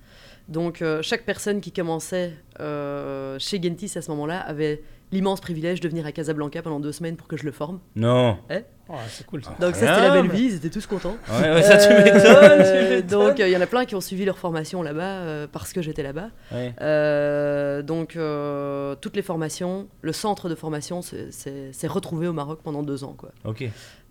Donc, 0.51 0.83
euh, 0.83 1.01
chaque 1.03 1.25
personne 1.25 1.61
qui 1.61 1.73
commençait 1.73 2.33
euh, 2.61 3.37
chez 3.39 3.63
Gentis 3.63 3.93
à 3.97 4.03
ce 4.03 4.11
moment-là 4.11 4.41
avait 4.41 4.83
l'immense 5.13 5.41
privilège 5.41 5.81
de 5.81 5.89
venir 5.89 6.07
à 6.07 6.13
Casablanca 6.13 6.63
pendant 6.63 6.79
deux 6.81 6.93
semaines 6.93 7.17
pour 7.17 7.27
que 7.29 7.37
je 7.37 7.45
le 7.45 7.53
forme. 7.53 7.81
Non. 7.97 8.37
Oh, 8.89 8.95
c'est 9.09 9.25
cool 9.27 9.45
ça. 9.45 9.55
Donc, 9.61 9.75
ça, 9.77 9.81
c'était 9.95 10.09
la 10.09 10.11
belle 10.23 10.31
vie. 10.31 10.47
Ils 10.47 10.55
étaient 10.57 10.71
tous 10.71 10.87
contents. 10.87 11.17
Ouais, 11.31 11.51
ouais, 11.53 11.63
ça 11.63 11.77
tu 11.79 11.93
Euh, 11.93 12.03
m'étonnes. 12.05 12.65
tu 12.65 12.95
m'étonnes. 12.95 13.07
donc, 13.29 13.39
il 13.39 13.49
y 13.49 13.57
en 13.57 13.61
a 13.61 13.67
plein 13.67 13.85
qui 13.85 13.95
ont 13.95 14.01
suivi 14.01 14.25
leur 14.25 14.39
formation 14.39 14.83
là-bas 14.83 15.03
euh, 15.03 15.47
parce 15.51 15.73
que 15.73 15.81
j'étais 15.83 16.03
là-bas. 16.03 16.31
Ouais. 16.53 16.75
Euh, 16.81 17.83
donc, 17.83 18.17
euh, 18.17 18.95
toutes 19.01 19.15
les 19.17 19.23
formations, 19.23 19.87
le 20.03 20.13
centre 20.13 20.49
de 20.49 20.55
formation 20.57 21.03
s'est- 21.03 21.71
retrouvé 21.87 22.27
au 22.29 22.33
Maroc 22.33 22.61
pendant 22.65 22.83
deux 22.83 23.03
ans. 23.05 23.15
Quoi. 23.17 23.31
Ok. 23.45 23.65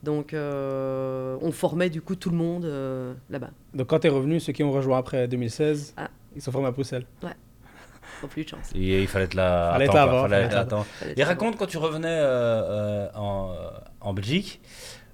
Donc, 0.03 0.33
euh, 0.33 1.37
on 1.41 1.51
formait 1.51 1.89
du 1.89 2.01
coup 2.01 2.15
tout 2.15 2.29
le 2.29 2.37
monde 2.37 2.63
euh, 2.65 3.13
là-bas. 3.29 3.49
Donc 3.73 3.87
quand 3.87 3.99
tu 3.99 4.07
es 4.07 4.09
revenu, 4.09 4.39
ceux 4.39 4.53
qui 4.53 4.63
ont 4.63 4.71
rejoint 4.71 4.97
après 4.97 5.27
2016, 5.27 5.93
Ah. 5.97 6.07
Ils 6.35 6.41
sont 6.41 6.51
formés 6.51 6.67
à 6.67 6.71
Bruxelles. 6.71 7.05
Pas 7.21 8.27
plus 8.27 8.43
de 8.43 8.49
chance. 8.49 8.71
Et 8.75 9.01
il 9.01 9.07
fallait 9.07 9.25
être 9.25 9.33
là. 9.33 9.71
Fallait 9.73 9.85
être 9.85 9.91
quoi. 9.91 10.01
avant, 10.01 10.21
Fallait 10.23 10.49
fallait 10.49 10.65
temps. 10.67 10.83
Fallait 10.83 11.13
Et 11.15 11.23
raconte 11.23 11.57
quand 11.57 11.67
tu 11.67 11.77
revenais 11.77 12.07
euh, 12.09 13.07
euh, 13.07 13.07
en, 13.15 13.53
en 14.01 14.13
Belgique, 14.13 14.59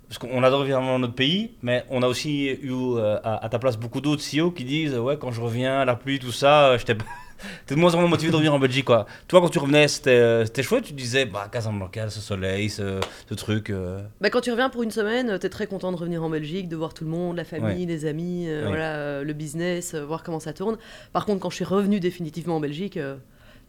parce 0.08 0.18
qu'on 0.18 0.42
adore 0.44 0.62
évidemment 0.64 0.98
notre 0.98 1.14
pays, 1.14 1.56
mais 1.62 1.86
on 1.92 2.02
a 2.02 2.08
aussi 2.08 2.46
eu 2.48 2.72
euh, 2.72 3.18
à, 3.24 3.46
à 3.46 3.50
ta 3.50 3.60
place 3.60 3.78
beaucoup 3.78 4.02
d'autres 4.02 4.24
CEO 4.24 4.50
qui 4.52 4.64
disent 4.64 4.96
ouais 4.98 5.18
quand 5.18 5.32
je 5.32 5.42
reviens 5.42 5.86
la 5.86 5.96
pluie 5.96 6.18
tout 6.20 6.32
ça, 6.32 6.70
euh, 6.70 6.78
j'étais 6.80 6.96
pas- 6.96 7.06
t'es 7.66 7.76
de 7.76 7.80
moins 7.80 7.94
en 7.94 8.00
moins 8.00 8.08
motivé 8.10 8.32
de 8.32 8.36
revenir 8.36 8.54
en 8.54 8.60
Belgique 8.60 8.86
quoi. 8.86 9.06
Toi 9.28 9.42
quand 9.42 9.50
tu 9.50 9.60
revenais 9.60 9.88
c'était 9.88 10.12
euh, 10.12 10.46
c'était 10.46 10.64
chouette, 10.64 10.84
tu 10.86 10.94
disais 10.94 11.26
bah 11.26 11.48
Casablanca, 11.52 12.10
ce 12.10 12.20
soleil, 12.20 12.70
ce, 12.70 13.00
ce 13.30 13.34
truc. 13.36 13.70
euh, 13.70 14.02
Bah, 14.22 14.30
quand 14.30 14.42
tu 14.42 14.52
reviens 14.52 14.70
pour 14.70 14.84
une 14.84 14.92
semaine, 14.92 15.38
tu 15.40 15.46
es 15.46 15.50
très 15.50 15.68
content 15.68 15.92
de 15.92 15.98
revenir 15.98 16.24
en 16.24 16.30
Belgique, 16.30 16.68
de 16.70 16.76
voir 16.76 16.94
tout 16.94 17.04
le 17.04 17.10
monde, 17.10 17.36
la 17.38 17.44
famille, 17.46 17.86
les 17.86 18.06
amis, 18.06 18.46
euh, 18.48 18.64
Ouais. 18.64 18.68
voilà, 18.70 18.96
euh, 18.96 19.24
le 19.24 19.34
business, 19.34 19.94
euh, 19.94 20.06
voir 20.06 20.24
comment 20.24 20.40
ça 20.40 20.54
tourne. 20.54 20.78
Par 21.14 21.26
contre, 21.26 21.40
quand 21.42 21.50
je 21.50 21.56
suis 21.56 21.66
revenu 21.66 22.00
définitivement 22.00 22.56
en 22.58 22.60
Belgique, 22.60 22.98
euh, 22.98 23.16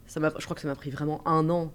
ça 0.06 0.20
m'a- 0.20 0.32
je 0.38 0.44
crois 0.44 0.54
que 0.54 0.60
ça 0.62 0.68
m'a 0.68 0.74
pris 0.76 0.90
vraiment 0.90 1.20
un 1.26 1.48
an 1.50 1.72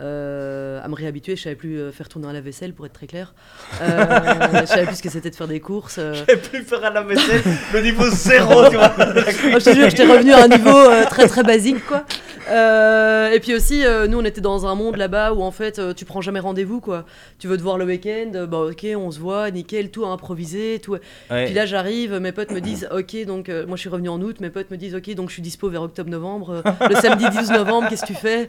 à 0.00 0.88
me 0.88 0.94
réhabituer. 0.94 1.36
Je 1.36 1.42
savais 1.42 1.56
plus 1.56 1.78
euh, 1.78 1.92
faire 1.92 2.08
tourner 2.08 2.28
un 2.28 2.32
lave-vaisselle, 2.32 2.72
pour 2.72 2.86
être 2.86 2.92
très 2.92 3.06
clair. 3.06 3.34
Euh, 3.82 4.60
je 4.62 4.66
savais 4.66 4.86
plus 4.86 4.96
ce 4.96 5.02
que 5.02 5.10
c'était 5.10 5.30
de 5.30 5.36
faire 5.36 5.48
des 5.48 5.60
courses. 5.60 5.98
euh. 5.98 6.14
J'ai 6.28 6.36
plus 6.36 6.62
faire 6.62 6.84
à 6.84 6.90
la 6.90 7.02
vaisselle, 7.02 7.42
le 7.72 7.80
niveau 7.82 8.08
zéro 8.10 8.68
tu 8.68 8.76
vois. 8.76 8.92
Oh, 9.52 9.58
je 9.58 9.64
te 9.64 9.74
jure, 9.74 9.90
j'étais 9.90 10.06
revenu 10.06 10.32
à 10.32 10.44
un 10.44 10.48
niveau 10.48 10.70
euh, 10.76 11.04
très 11.06 11.26
très 11.28 11.42
basique 11.42 11.84
quoi. 11.86 12.04
Euh, 12.50 13.30
et 13.30 13.38
puis 13.40 13.54
aussi, 13.54 13.84
euh, 13.84 14.06
nous 14.06 14.18
on 14.18 14.24
était 14.24 14.40
dans 14.40 14.66
un 14.66 14.74
monde 14.74 14.96
là-bas 14.96 15.32
où 15.34 15.42
en 15.42 15.50
fait 15.50 15.78
euh, 15.78 15.92
tu 15.94 16.04
prends 16.04 16.20
jamais 16.20 16.40
rendez-vous 16.40 16.80
quoi. 16.80 17.04
Tu 17.38 17.46
veux 17.48 17.56
te 17.56 17.62
voir 17.62 17.78
le 17.78 17.84
week-end, 17.84 18.30
euh, 18.34 18.46
bah 18.46 18.58
ok, 18.58 18.86
on 18.96 19.10
se 19.10 19.18
voit, 19.20 19.50
nickel, 19.50 19.90
tout 19.90 20.04
improvisé, 20.06 20.80
tout. 20.82 20.96
Ouais. 21.30 21.44
Puis 21.46 21.54
là 21.54 21.66
j'arrive, 21.66 22.14
mes 22.18 22.32
potes 22.32 22.50
me 22.50 22.60
disent 22.60 22.88
ok, 22.90 23.24
donc 23.26 23.48
euh, 23.48 23.66
moi 23.66 23.76
je 23.76 23.80
suis 23.80 23.88
revenu 23.90 24.08
en 24.08 24.20
août, 24.20 24.40
mes 24.40 24.50
potes 24.50 24.70
me 24.70 24.76
disent 24.76 24.94
ok, 24.94 25.14
donc 25.14 25.28
je 25.28 25.34
suis 25.34 25.42
dispo 25.42 25.68
vers 25.68 25.82
octobre-novembre, 25.82 26.62
euh, 26.66 26.86
le 26.88 26.94
samedi 26.96 27.24
12 27.30 27.50
novembre, 27.52 27.88
qu'est-ce 27.88 28.02
que 28.02 28.06
tu 28.08 28.14
fais? 28.14 28.48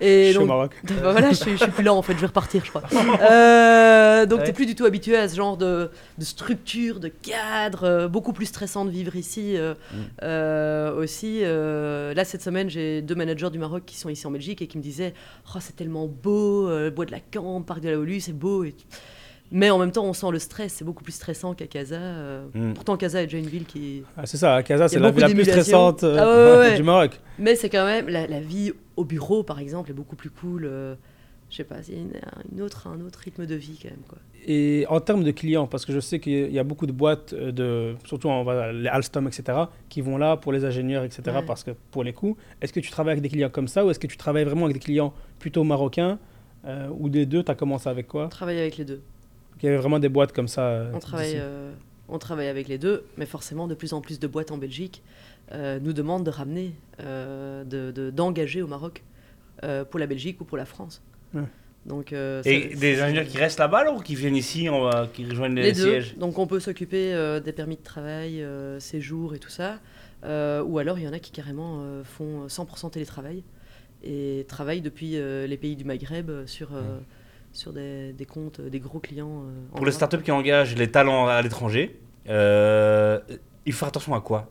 Je 0.00 0.06
Et 0.06 0.28
suis 0.30 0.38
au 0.38 0.46
Maroc. 0.46 0.72
bah 0.84 0.94
voilà, 1.12 1.30
je 1.30 1.36
suis, 1.36 1.52
je 1.52 1.56
suis 1.62 1.70
plus 1.70 1.84
là 1.84 1.94
en 1.94 2.02
fait, 2.02 2.14
je 2.14 2.18
vais 2.18 2.26
repartir, 2.26 2.64
je 2.64 2.70
crois. 2.70 2.82
Euh, 3.30 4.26
donc 4.26 4.40
Ouais. 4.40 4.46
t'es 4.46 4.52
plus 4.52 4.66
du 4.66 4.74
tout 4.74 4.84
habitué 4.84 5.16
à 5.16 5.28
ce 5.28 5.36
genre 5.36 5.56
de, 5.56 5.90
de 6.18 6.24
structure, 6.24 7.00
de 7.00 7.08
cadre, 7.08 7.84
euh, 7.84 8.08
beaucoup 8.08 8.32
plus 8.32 8.46
stressant 8.46 8.84
de 8.84 8.90
vivre 8.90 9.16
ici 9.16 9.56
euh, 9.56 9.74
Mm. 9.92 10.98
aussi. 10.98 11.40
là 11.42 12.24
cette 12.24 12.42
semaine, 12.42 12.68
j'ai 12.70 13.02
deux 13.02 13.14
managers 13.14 13.50
du 13.50 13.58
Maroc 13.58 13.82
qui 13.86 13.96
sont 13.96 14.08
ici 14.08 14.26
en 14.26 14.30
Belgique 14.30 14.62
et 14.62 14.66
qui 14.66 14.78
me 14.78 14.82
disaient, 14.82 15.14
oh 15.54 15.58
c'est 15.60 15.76
tellement 15.76 16.06
beau, 16.06 16.68
euh, 16.68 16.90
bois 16.90 17.04
de 17.06 17.12
la 17.12 17.20
Camp, 17.20 17.62
parc 17.62 17.80
de 17.80 17.88
la 17.90 17.98
Holu, 17.98 18.20
c'est 18.20 18.32
beau. 18.36 18.64
Et... 18.64 18.74
Mais 19.52 19.70
en 19.70 19.78
même 19.78 19.92
temps, 19.92 20.04
on 20.04 20.12
sent 20.14 20.30
le 20.32 20.38
stress, 20.38 20.72
c'est 20.72 20.84
beaucoup 20.84 21.04
plus 21.04 21.12
stressant 21.12 21.54
qu'à 21.54 21.66
Casa. 21.66 21.96
euh. 21.96 22.46
Mm. 22.54 22.72
Pourtant, 22.74 22.96
Casa 22.96 23.22
est 23.22 23.26
déjà 23.26 23.38
une 23.38 23.46
ville 23.46 23.64
qui. 23.66 24.02
Ah, 24.16 24.26
c'est 24.26 24.38
ça, 24.38 24.62
Casa, 24.62 24.88
c'est 24.88 24.98
la 24.98 25.10
ville 25.10 25.20
la 25.20 25.28
plus 25.28 25.44
stressante 25.44 26.02
euh, 26.04 26.16
Ah 26.18 26.26
ouais, 26.26 26.52
ouais, 26.62 26.70
ouais. 26.70 26.76
du 26.78 26.82
Maroc. 26.82 27.20
Mais 27.38 27.54
c'est 27.54 27.68
quand 27.68 27.84
même 27.84 28.08
la, 28.08 28.26
la 28.26 28.40
vie 28.40 28.72
au 28.96 29.04
bureau, 29.04 29.42
par 29.42 29.58
exemple, 29.60 29.90
est 29.90 29.94
beaucoup 29.94 30.16
plus 30.16 30.30
cool. 30.30 30.64
euh, 30.64 30.94
je 31.50 31.56
sais 31.58 31.64
pas, 31.64 31.82
c'est 31.82 31.92
une, 31.92 32.12
une 32.50 32.62
autre, 32.62 32.86
un 32.88 32.98
autre 33.04 33.18
rythme 33.18 33.44
de 33.44 33.54
vie 33.54 33.78
quand 33.82 33.90
même. 33.90 34.00
Quoi. 34.08 34.16
Et 34.46 34.86
en 34.88 35.00
termes 35.00 35.22
de 35.22 35.30
clients, 35.32 35.66
parce 35.66 35.84
que 35.84 35.92
je 35.92 36.00
sais 36.00 36.18
qu'il 36.18 36.50
y 36.50 36.58
a 36.58 36.64
beaucoup 36.64 36.86
de 36.86 36.92
boîtes, 36.92 37.34
euh, 37.34 37.52
de, 37.52 37.94
surtout 38.06 38.28
va, 38.44 38.72
les 38.72 38.88
Alstom, 38.88 39.26
etc., 39.28 39.58
qui 39.90 40.00
vont 40.00 40.16
là 40.16 40.38
pour 40.38 40.52
les 40.52 40.64
ingénieurs, 40.64 41.04
etc., 41.04 41.22
Ouais. 41.26 41.42
parce 41.46 41.62
que 41.62 41.72
pour 41.90 42.04
les 42.04 42.14
coûts. 42.14 42.38
Est-ce 42.62 42.72
que 42.72 42.80
tu 42.80 42.90
travailles 42.90 43.12
avec 43.12 43.22
des 43.22 43.28
clients 43.28 43.50
comme 43.50 43.68
ça 43.68 43.84
ou 43.84 43.90
est-ce 43.90 43.98
que 43.98 44.06
tu 44.06 44.16
travailles 44.16 44.44
vraiment 44.44 44.64
avec 44.64 44.76
des 44.78 44.82
clients 44.82 45.12
plutôt 45.38 45.62
marocains 45.62 46.18
euh, 46.64 46.88
ou 46.98 47.10
des 47.10 47.26
deux 47.26 47.42
Tu 47.44 47.50
as 47.50 47.54
commencé 47.54 47.86
avec 47.90 48.08
quoi? 48.08 48.24
On 48.24 48.28
travaille 48.30 48.58
avec 48.58 48.78
les 48.78 48.86
deux. 48.86 49.02
Il 49.62 49.66
y 49.66 49.68
avait 49.68 49.78
vraiment 49.78 49.98
des 49.98 50.08
boîtes 50.08 50.32
comme 50.32 50.48
ça. 50.48 50.66
euh, 50.68 50.90
On 50.94 50.98
travaille, 50.98 51.34
euh, 51.36 51.72
on 52.08 52.18
travaille 52.18 52.48
avec 52.48 52.68
les 52.68 52.78
deux, 52.78 53.04
mais 53.16 53.26
forcément, 53.26 53.66
de 53.68 53.74
plus 53.74 53.92
en 53.92 54.00
plus 54.00 54.18
de 54.18 54.26
boîtes 54.26 54.50
en 54.50 54.58
Belgique 54.58 55.02
euh, 55.52 55.78
nous 55.80 55.92
demandent 55.92 56.24
de 56.24 56.30
ramener, 56.30 56.74
euh, 57.00 57.64
de- 57.64 57.90
de- 57.90 58.10
d'engager 58.10 58.62
au 58.62 58.66
Maroc 58.66 59.02
euh, 59.64 59.84
pour 59.84 60.00
la 60.00 60.06
Belgique 60.06 60.40
ou 60.40 60.44
pour 60.44 60.56
la 60.56 60.64
France. 60.64 61.02
Ouais. 61.34 61.42
Donc, 61.86 62.12
euh, 62.12 62.42
Et 62.44 62.70
ça- 62.74 62.80
des 62.80 63.00
ingénieurs 63.02 63.26
qui 63.26 63.38
restent 63.38 63.58
là-bas 63.58 63.78
alors 63.78 63.96
ou 63.96 64.00
qui 64.00 64.14
viennent 64.14 64.36
ici, 64.36 64.68
on 64.70 64.82
va- 64.82 65.08
qui 65.12 65.24
rejoignent 65.28 65.54
les, 65.56 65.62
les 65.62 65.72
deux. 65.72 65.82
sièges? 65.90 66.16
Donc 66.16 66.38
on 66.38 66.46
peut 66.46 66.60
s'occuper 66.60 67.12
euh, 67.12 67.40
des 67.40 67.52
permis 67.52 67.76
de 67.76 67.82
travail, 67.82 68.42
euh, 68.42 68.78
séjour 68.80 69.34
et 69.34 69.38
tout 69.38 69.50
ça. 69.50 69.78
Euh, 70.24 70.62
ou 70.62 70.78
alors 70.78 70.98
il 70.98 71.04
y 71.04 71.08
en 71.08 71.12
a 71.12 71.18
qui 71.18 71.32
carrément 71.32 71.80
euh, 71.82 72.04
font 72.04 72.46
100% 72.46 72.90
télétravail 72.90 73.42
et 74.04 74.44
travaillent 74.48 74.80
depuis 74.80 75.16
euh, 75.16 75.46
les 75.48 75.56
pays 75.56 75.74
du 75.76 75.84
Maghreb 75.84 76.30
sur, 76.46 76.68
euh, 76.74 76.98
sur 77.52 77.72
des, 77.72 78.12
des 78.12 78.24
comptes, 78.24 78.60
euh, 78.60 78.70
des 78.70 78.80
gros 78.80 78.98
clients. 78.98 79.44
euh, 79.44 79.76
Pour 79.76 79.86
les 79.86 79.92
startups 79.92 80.22
qui 80.22 80.30
engagent 80.30 80.74
les 80.76 80.90
talents 80.90 81.26
à 81.26 81.40
l'étranger, 81.42 81.98
euh, 82.28 83.18
il 83.66 83.72
faut 83.72 83.80
faire 83.80 83.88
attention 83.88 84.14
à 84.14 84.20
quoi? 84.20 84.50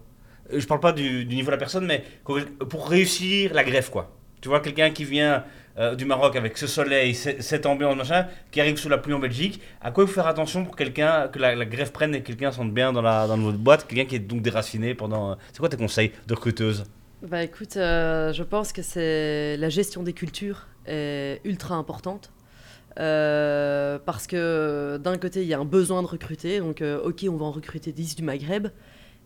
Je 0.54 0.66
parle 0.66 0.82
pas 0.82 0.92
du, 0.92 1.26
du 1.26 1.36
niveau 1.36 1.48
de 1.48 1.52
la 1.52 1.58
personne, 1.58 1.86
mais 1.86 2.04
pour 2.24 2.90
réussir 2.90 3.54
la 3.54 3.64
greffe, 3.64 3.90
quoi. 3.90 4.12
Tu 4.42 4.50
vois, 4.50 4.60
quelqu'un 4.60 4.90
qui 4.90 5.06
vient 5.06 5.44
euh, 5.78 5.96
du 5.96 6.04
Maroc 6.04 6.36
avec 6.36 6.58
ce 6.58 6.68
soleil, 6.68 7.16
ce- 7.16 7.42
cette 7.42 7.66
ambiance, 7.66 7.96
machin, 7.96 8.28
qui 8.52 8.60
arrive 8.60 8.78
sous 8.78 8.90
la 8.90 8.98
pluie 8.98 9.14
en 9.14 9.20
Belgique, 9.20 9.62
à 9.82 9.92
quoi 9.92 10.04
il 10.04 10.08
faut 10.08 10.16
faire 10.16 10.28
attention 10.28 10.66
pour 10.66 10.76
quelqu'un, 10.76 11.30
que 11.30 11.40
la, 11.40 11.56
la 11.56 11.66
greffe 11.66 11.94
prenne 11.94 12.14
et 12.16 12.22
que 12.22 12.28
quelqu'un 12.28 12.52
sente 12.52 12.74
bien 12.74 12.92
dans, 12.92 13.02
la, 13.02 13.28
dans 13.28 13.38
votre 13.38 13.58
boîte, 13.58 13.88
quelqu'un 13.88 14.06
qui 14.06 14.16
est 14.16 14.20
donc 14.20 14.42
déraciné 14.42 14.94
pendant... 14.94 15.38
C'est 15.54 15.60
quoi 15.60 15.70
tes 15.70 15.78
conseils 15.78 16.12
de 16.28 16.34
recruteuse? 16.34 16.84
Bah 17.22 17.44
écoute, 17.44 17.78
euh, 17.78 18.34
je 18.34 18.44
pense 18.44 18.74
que 18.74 18.82
c'est 18.82 19.56
la 19.58 19.70
gestion 19.70 20.04
des 20.04 20.14
cultures 20.14 20.68
est 20.88 21.40
ultra 21.46 21.76
importante. 21.76 22.32
Euh, 23.00 24.00
parce 24.06 24.28
que 24.28 24.98
d'un 24.98 25.18
côté, 25.18 25.42
il 25.42 25.48
y 25.48 25.54
a 25.54 25.60
un 25.60 25.66
besoin 25.66 26.02
de 26.02 26.08
recruter. 26.08 26.60
Donc, 26.60 26.82
euh, 26.82 27.02
ok, 27.04 27.26
on 27.30 27.36
va 27.36 27.46
en 27.46 27.52
recruter 27.52 27.92
10 27.92 28.16
du 28.16 28.24
Maghreb. 28.24 28.68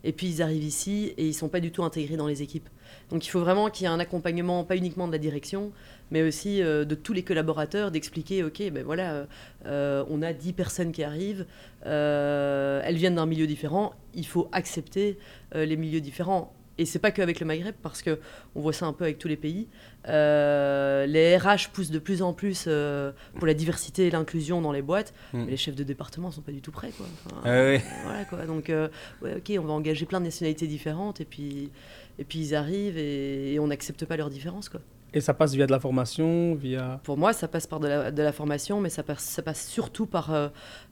Et 0.04 0.12
puis, 0.12 0.28
ils 0.28 0.42
arrivent 0.42 0.64
ici 0.64 1.14
et 1.16 1.26
ils 1.26 1.34
sont 1.34 1.48
pas 1.48 1.58
du 1.58 1.72
tout 1.72 1.82
intégrés 1.82 2.16
dans 2.16 2.28
les 2.28 2.42
équipes. 2.42 2.68
Donc, 3.10 3.26
il 3.26 3.30
faut 3.30 3.40
vraiment 3.40 3.70
qu'il 3.70 3.84
y 3.84 3.86
ait 3.86 3.92
un 3.92 3.98
accompagnement, 3.98 4.62
pas 4.62 4.76
uniquement 4.76 5.08
de 5.08 5.12
la 5.12 5.18
direction, 5.18 5.72
mais 6.10 6.22
aussi 6.22 6.62
euh, 6.62 6.84
de 6.84 6.94
tous 6.94 7.12
les 7.12 7.24
collaborateurs, 7.24 7.90
d'expliquer, 7.90 8.44
ok, 8.44 8.70
ben 8.70 8.84
voilà, 8.84 9.26
on 9.64 10.22
a 10.22 10.32
10 10.32 10.52
personnes 10.52 10.92
qui 10.92 11.02
arrivent, 11.02 11.46
elles 11.84 12.96
viennent 12.96 13.16
d'un 13.16 13.26
milieu 13.26 13.48
différent, 13.48 13.94
il 14.14 14.26
faut 14.26 14.48
accepter 14.52 15.18
les 15.54 15.76
milieux 15.76 16.00
différents. 16.00 16.55
Et 16.78 16.84
c'est 16.84 16.98
pas 16.98 17.10
qu'avec 17.10 17.40
le 17.40 17.46
Maghreb, 17.46 17.74
parce 17.82 18.02
que 18.02 18.18
on 18.54 18.60
voit 18.60 18.72
ça 18.74 18.84
un 18.86 18.92
peu 18.92 19.04
avec 19.04 19.18
tous 19.18 19.28
les 19.28 19.36
pays. 19.36 19.66
Euh, 20.08 21.06
les 21.06 21.36
RH 21.36 21.70
poussent 21.72 21.90
de 21.90 21.98
plus 21.98 22.20
en 22.22 22.32
plus 22.32 22.64
euh, 22.68 23.12
pour 23.36 23.46
la 23.46 23.54
diversité 23.54 24.06
et 24.06 24.10
l'inclusion 24.10 24.60
dans 24.60 24.72
les 24.72 24.82
boîtes, 24.82 25.14
Mm. 25.32 25.44
mais 25.44 25.50
les 25.52 25.56
chefs 25.56 25.74
de 25.74 25.84
département 25.84 26.30
sont 26.30 26.42
pas 26.42 26.52
du 26.52 26.60
tout 26.60 26.72
prêts, 26.72 26.90
quoi. 26.96 27.06
Enfin, 27.26 27.40
Ah 27.44 27.48
ouais. 27.50 27.82
Voilà 28.04 28.24
quoi. 28.24 28.44
Donc, 28.46 28.68
euh, 28.70 28.88
ouais, 29.22 29.36
ok, 29.36 29.52
on 29.58 29.64
va 29.66 29.72
engager 29.72 30.04
plein 30.06 30.20
de 30.20 30.26
nationalités 30.26 30.66
différentes, 30.66 31.20
et 31.20 31.24
puis, 31.24 31.70
et 32.18 32.24
puis 32.24 32.38
ils 32.40 32.54
arrivent 32.54 32.98
et, 32.98 33.54
et 33.54 33.58
on 33.58 33.68
n'accepte 33.68 34.04
pas 34.04 34.16
leurs 34.16 34.30
différences, 34.30 34.68
quoi. 34.68 34.80
Et 35.14 35.20
ça 35.20 35.32
passe 35.32 35.54
via 35.54 35.66
de 35.66 35.72
la 35.72 35.80
formation, 35.80 36.54
via. 36.54 37.00
Pour 37.04 37.16
moi, 37.16 37.32
ça 37.32 37.48
passe 37.48 37.66
par 37.66 37.80
de 37.80 37.88
la, 37.88 38.10
de 38.10 38.22
la 38.22 38.32
formation, 38.32 38.80
mais 38.80 38.90
ça 38.90 39.02
passe, 39.02 39.20
ça 39.22 39.40
passe 39.40 39.66
surtout 39.66 40.04
par 40.04 40.34
euh, 40.34 40.48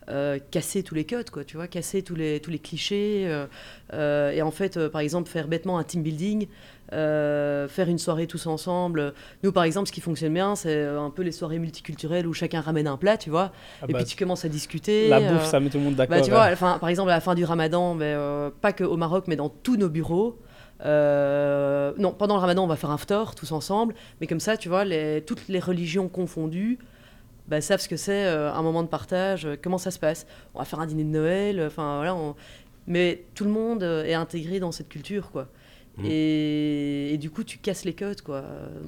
euh, 0.09 0.39
casser 0.51 0.83
tous 0.83 0.95
les 0.95 1.05
codes, 1.05 1.29
quoi, 1.31 1.45
tu 1.45 1.57
vois, 1.57 1.67
casser 1.69 2.03
tous 2.03 2.15
les, 2.15 2.41
tous 2.41 2.51
les 2.51 2.59
clichés. 2.59 3.27
euh, 3.93 4.31
et 4.31 4.41
en 4.41 4.51
fait, 4.51 4.89
par 4.89 5.03
exemple, 5.03 5.29
faire 5.29 5.47
bêtement 5.47 5.79
un 5.79 5.85
team 5.85 6.03
building, 6.03 6.47
faire 6.91 7.89
une 7.89 7.99
soirée 7.99 8.27
tous 8.27 8.47
ensemble. 8.47 9.13
Nous, 9.43 9.53
par 9.53 9.65
exemple, 9.65 9.89
ce 9.89 9.93
qui 9.93 10.01
fonctionne 10.01 10.33
bien, 10.33 10.55
c'est 10.55 10.85
un 10.85 11.11
peu 11.11 11.23
les 11.23 11.33
soirées 11.33 11.59
multiculturelles 11.59 12.27
où 12.27 12.33
chacun 12.33 12.61
ramène 12.61 12.87
un 12.87 12.97
plat, 12.97 13.19
tu 13.19 13.31
vois, 13.31 13.53
Ah 13.83 13.87
et 13.89 13.93
bah, 13.93 13.99
puis 13.99 14.07
tu 14.07 14.17
commences 14.17 14.45
à 14.45 14.49
discuter. 14.49 15.09
la 15.09 15.21
bouffe, 15.21 15.45
ça 15.45 15.61
met 15.61 15.69
tout 15.71 15.79
le 15.79 15.85
monde 15.85 15.97
d'accord. 15.97 16.17
bah, 16.17 16.23
tu 16.23 16.31
vois, 16.31 16.47
enfin, 16.53 16.79
par 16.79 16.89
exemple, 16.89 17.11
à 17.11 17.15
la 17.15 17.21
fin 17.21 17.35
du 17.35 17.45
ramadan, 17.45 17.99
euh, 18.01 18.51
pas 18.61 18.73
que 18.73 18.85
au 18.85 18.97
Maroc, 18.97 19.25
mais 19.27 19.37
dans 19.37 19.49
tous 19.51 19.77
nos 19.77 19.89
bureaux. 19.91 20.39
Euh, 20.83 21.93
non, 21.99 22.13
pendant 22.13 22.35
le 22.35 22.41
ramadan, 22.41 22.65
on 22.65 22.67
va 22.67 22.77
faire 22.77 22.91
un 22.91 22.99
ftor 22.99 23.35
tous 23.35 23.53
ensemble. 23.53 23.95
Mais 24.21 24.27
comme 24.27 24.41
ça, 24.41 24.57
tu 24.57 24.69
vois, 24.69 24.85
les, 24.85 25.23
toutes 25.27 25.49
les 25.49 25.61
religions 25.61 26.09
confondues 26.09 26.79
bah, 27.49 27.61
savent 27.61 27.81
ce 27.81 27.89
que 27.89 27.97
c'est 27.97 28.25
euh, 28.27 28.53
un 28.53 28.63
moment 28.63 28.83
de 28.83 28.89
partage, 28.89 29.47
euh, 29.47 29.57
comment 29.61 29.79
ça 29.79 29.91
se 29.91 29.99
passe. 29.99 30.27
On 30.55 30.59
va 30.59 30.65
faire 30.65 30.81
un 30.81 30.87
dîner 30.87 31.05
de 31.05 31.11
Noël, 31.11 31.63
enfin 31.67 31.97
voilà. 31.97 32.15
on- 32.15 32.35
Mais 32.87 33.25
tout 33.35 33.45
le 33.45 33.51
monde 33.51 33.83
est 33.83 34.15
intégré 34.15 34.61
dans 34.61 34.73
cette 34.73 34.89
culture, 34.89 35.31
quoi. 35.31 35.49
Mhm. 35.97 36.07
Et, 36.07 37.15
et 37.15 37.19
du 37.19 37.31
coup, 37.31 37.45
tu 37.45 37.59
casses 37.59 37.85
les 37.85 37.95
codes, 37.95 38.21
quoi. 38.23 38.43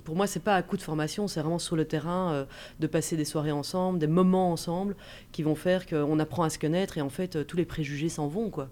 Pour 0.04 0.16
moi, 0.16 0.26
c'est 0.26 0.42
pas 0.42 0.56
à 0.56 0.62
coup 0.62 0.76
de 0.76 0.82
formation, 0.82 1.28
c'est 1.28 1.40
vraiment 1.40 1.58
sur 1.60 1.76
le 1.76 1.84
terrain 1.84 2.46
de 2.80 2.86
passer 2.88 3.16
des 3.16 3.24
soirées 3.24 3.52
ensemble, 3.52 3.98
des 4.00 4.08
moments 4.08 4.50
ensemble, 4.50 4.96
qui 5.32 5.42
vont 5.44 5.54
faire 5.54 5.86
qu'on 5.86 6.18
apprend 6.18 6.42
à 6.42 6.50
se 6.50 6.58
connaître 6.58 6.98
et 6.98 7.00
en 7.02 7.08
fait, 7.10 7.46
tous 7.46 7.56
les 7.56 7.64
préjugés 7.64 8.08
s'en 8.08 8.26
vont, 8.26 8.50
quoi. 8.50 8.68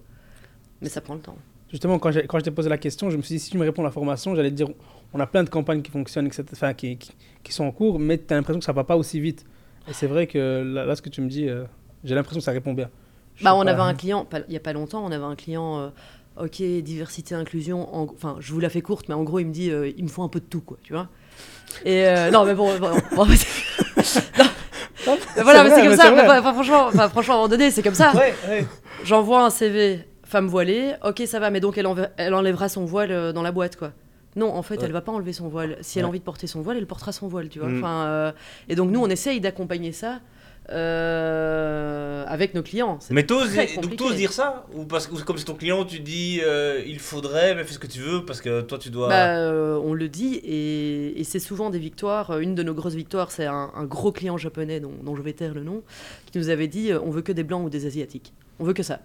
Mais 0.81 0.89
ça 0.89 0.99
prend 0.99 1.13
le 1.15 1.21
temps. 1.21 1.37
Justement, 1.71 1.97
quand, 1.99 2.11
quand 2.27 2.39
je 2.39 2.43
t'ai 2.43 2.51
posé 2.51 2.69
la 2.69 2.77
question, 2.77 3.09
je 3.09 3.17
me 3.17 3.21
suis 3.21 3.35
dit, 3.35 3.39
si 3.39 3.49
tu 3.51 3.57
me 3.57 3.63
réponds 3.65 3.83
la 3.83 3.91
formation, 3.91 4.35
j'allais 4.35 4.51
te 4.51 4.55
dire, 4.55 4.67
on 5.13 5.19
a 5.19 5.25
plein 5.27 5.43
de 5.43 5.49
campagnes 5.49 5.81
qui 5.81 5.91
fonctionnent, 5.91 6.27
etc., 6.27 6.43
enfin, 6.53 6.73
qui, 6.73 6.97
qui, 6.97 7.11
qui 7.43 7.51
sont 7.51 7.65
en 7.65 7.71
cours, 7.71 7.99
mais 7.99 8.17
tu 8.17 8.33
as 8.33 8.37
l'impression 8.37 8.59
que 8.59 8.65
ça 8.65 8.71
va 8.71 8.83
pas 8.83 8.95
aussi 8.97 9.19
vite. 9.19 9.43
Et 9.89 9.93
c'est 9.93 10.07
vrai 10.07 10.27
que 10.27 10.63
là, 10.65 10.85
là, 10.85 10.95
ce 10.95 11.01
que 11.01 11.09
tu 11.09 11.21
me 11.21 11.27
dis, 11.27 11.49
euh, 11.49 11.63
j'ai 12.03 12.15
l'impression 12.15 12.39
que 12.39 12.43
ça 12.45 12.51
répond 12.51 12.73
bien. 12.73 12.89
Je 13.35 13.43
Bah, 13.43 13.55
on 13.55 13.63
pas. 13.65 13.71
avait 13.71 13.81
un 13.81 13.93
client, 13.93 14.27
il 14.47 14.53
y 14.53 14.57
a 14.57 14.59
pas 14.61 14.73
longtemps, 14.73 15.03
on 15.03 15.11
avait 15.11 15.23
un 15.23 15.35
client, 15.35 15.79
euh, 15.79 16.43
ok, 16.45 16.61
diversité, 16.83 17.35
inclusion, 17.35 17.93
en- 17.93 18.07
enfin, 18.13 18.37
je 18.39 18.53
vous 18.53 18.59
la 18.59 18.69
fais 18.69 18.81
courte, 18.81 19.09
mais 19.09 19.15
en 19.15 19.23
gros, 19.23 19.39
il 19.39 19.45
me 19.47 19.51
dit, 19.53 19.71
euh, 19.71 19.91
il 19.97 20.03
me 20.03 20.09
faut 20.09 20.23
un 20.23 20.29
peu 20.29 20.39
de 20.39 20.45
tout, 20.45 20.61
quoi, 20.61 20.77
tu 20.83 20.93
vois. 20.93 21.09
Et 21.83 22.05
non, 22.31 22.45
mais 22.45 22.53
bon, 22.53 22.77
bon, 22.79 22.89
bon, 23.15 23.25
non. 25.07 25.17
Mais 25.35 25.43
voilà, 25.43 25.69
c'est 25.69 25.81
comme 25.81 25.89
mais 25.89 25.97
ça, 25.97 26.41
franchement, 26.53 26.91
franchement, 27.09 27.33
à 27.33 27.37
un 27.37 27.39
moment 27.41 27.47
donné, 27.49 27.71
c'est 27.71 27.83
comme 27.83 27.93
ça. 27.95 28.13
Ouais, 28.15 28.33
ouais. 28.47 28.65
J'envoie 29.03 29.43
un 29.45 29.49
CV 29.49 29.99
femme 30.35 30.47
voilée, 30.47 30.95
ok, 31.01 31.23
ça 31.27 31.39
va, 31.39 31.49
mais 31.49 31.61
donc 31.61 31.77
elle, 31.77 31.87
elle 32.17 32.33
enlèvera 32.33 32.67
son 32.67 32.83
voile 32.83 33.11
euh, 33.13 33.31
dans 33.31 33.41
la 33.41 33.53
boîte, 33.53 33.77
quoi. 33.77 33.93
Non, 34.35 34.49
en 34.53 34.63
fait, 34.63 34.75
Ouais. 34.75 34.83
elle 34.83 34.91
va 34.91 34.99
pas 34.99 35.13
enlever 35.13 35.31
son 35.31 35.47
voile. 35.47 35.77
Si 35.79 35.97
elle 35.97 36.03
a 36.03 36.09
envie 36.09 36.19
de 36.19 36.25
porter 36.25 36.45
son 36.45 36.61
voile, 36.61 36.75
elle 36.75 36.87
portera 36.87 37.13
son 37.13 37.29
voile, 37.29 37.47
tu 37.47 37.59
vois. 37.59 37.69
Mm. 37.69 37.77
Enfin, 37.77 38.05
euh, 38.07 38.31
et 38.67 38.75
donc 38.75 38.91
nous, 38.91 38.99
on 39.01 39.07
essaye 39.07 39.39
d'accompagner 39.39 39.93
ça 39.93 40.19
euh, 40.71 42.25
avec 42.27 42.53
nos 42.53 42.63
clients. 42.63 42.97
C'est 42.99 43.13
Mais 43.13 43.25
t'oses 43.25 43.55
donc 43.81 44.13
dire 44.15 44.33
ça 44.33 44.65
Ou 44.73 44.83
parce 44.83 45.07
que 45.07 45.15
comme 45.23 45.37
c'est 45.37 45.45
ton 45.45 45.53
client, 45.53 45.85
tu 45.85 46.01
dis 46.01 46.41
euh, 46.43 46.83
il 46.85 46.99
faudrait, 46.99 47.55
mais 47.55 47.63
fais 47.63 47.73
ce 47.73 47.79
que 47.79 47.87
tu 47.87 47.99
veux 47.99 48.25
parce 48.25 48.41
que 48.41 48.59
toi 48.59 48.77
tu 48.77 48.89
dois. 48.89 49.07
Bah, 49.07 49.37
on 49.81 49.93
le 49.93 50.09
dit 50.09 50.35
et, 50.43 51.17
et 51.17 51.23
c'est 51.23 51.39
souvent 51.39 51.69
des 51.69 51.79
victoires. 51.79 52.39
Une 52.39 52.55
de 52.55 52.63
nos 52.63 52.73
grosses 52.73 52.95
victoires, 52.95 53.31
c'est 53.31 53.45
un, 53.45 53.71
un 53.73 53.85
gros 53.85 54.11
client 54.11 54.35
japonais 54.37 54.81
dont, 54.81 54.91
dont 55.01 55.15
je 55.15 55.21
vais 55.21 55.31
taire 55.31 55.53
le 55.53 55.63
nom, 55.63 55.81
qui 56.29 56.37
nous 56.39 56.49
avait 56.49 56.67
dit 56.67 56.91
on 56.93 57.09
veut 57.09 57.21
que 57.21 57.31
des 57.31 57.43
blancs 57.43 57.65
ou 57.65 57.69
des 57.69 57.85
asiatiques. 57.85 58.33
On 58.59 58.65
veut 58.65 58.73
que 58.73 58.83
ça. 58.83 58.99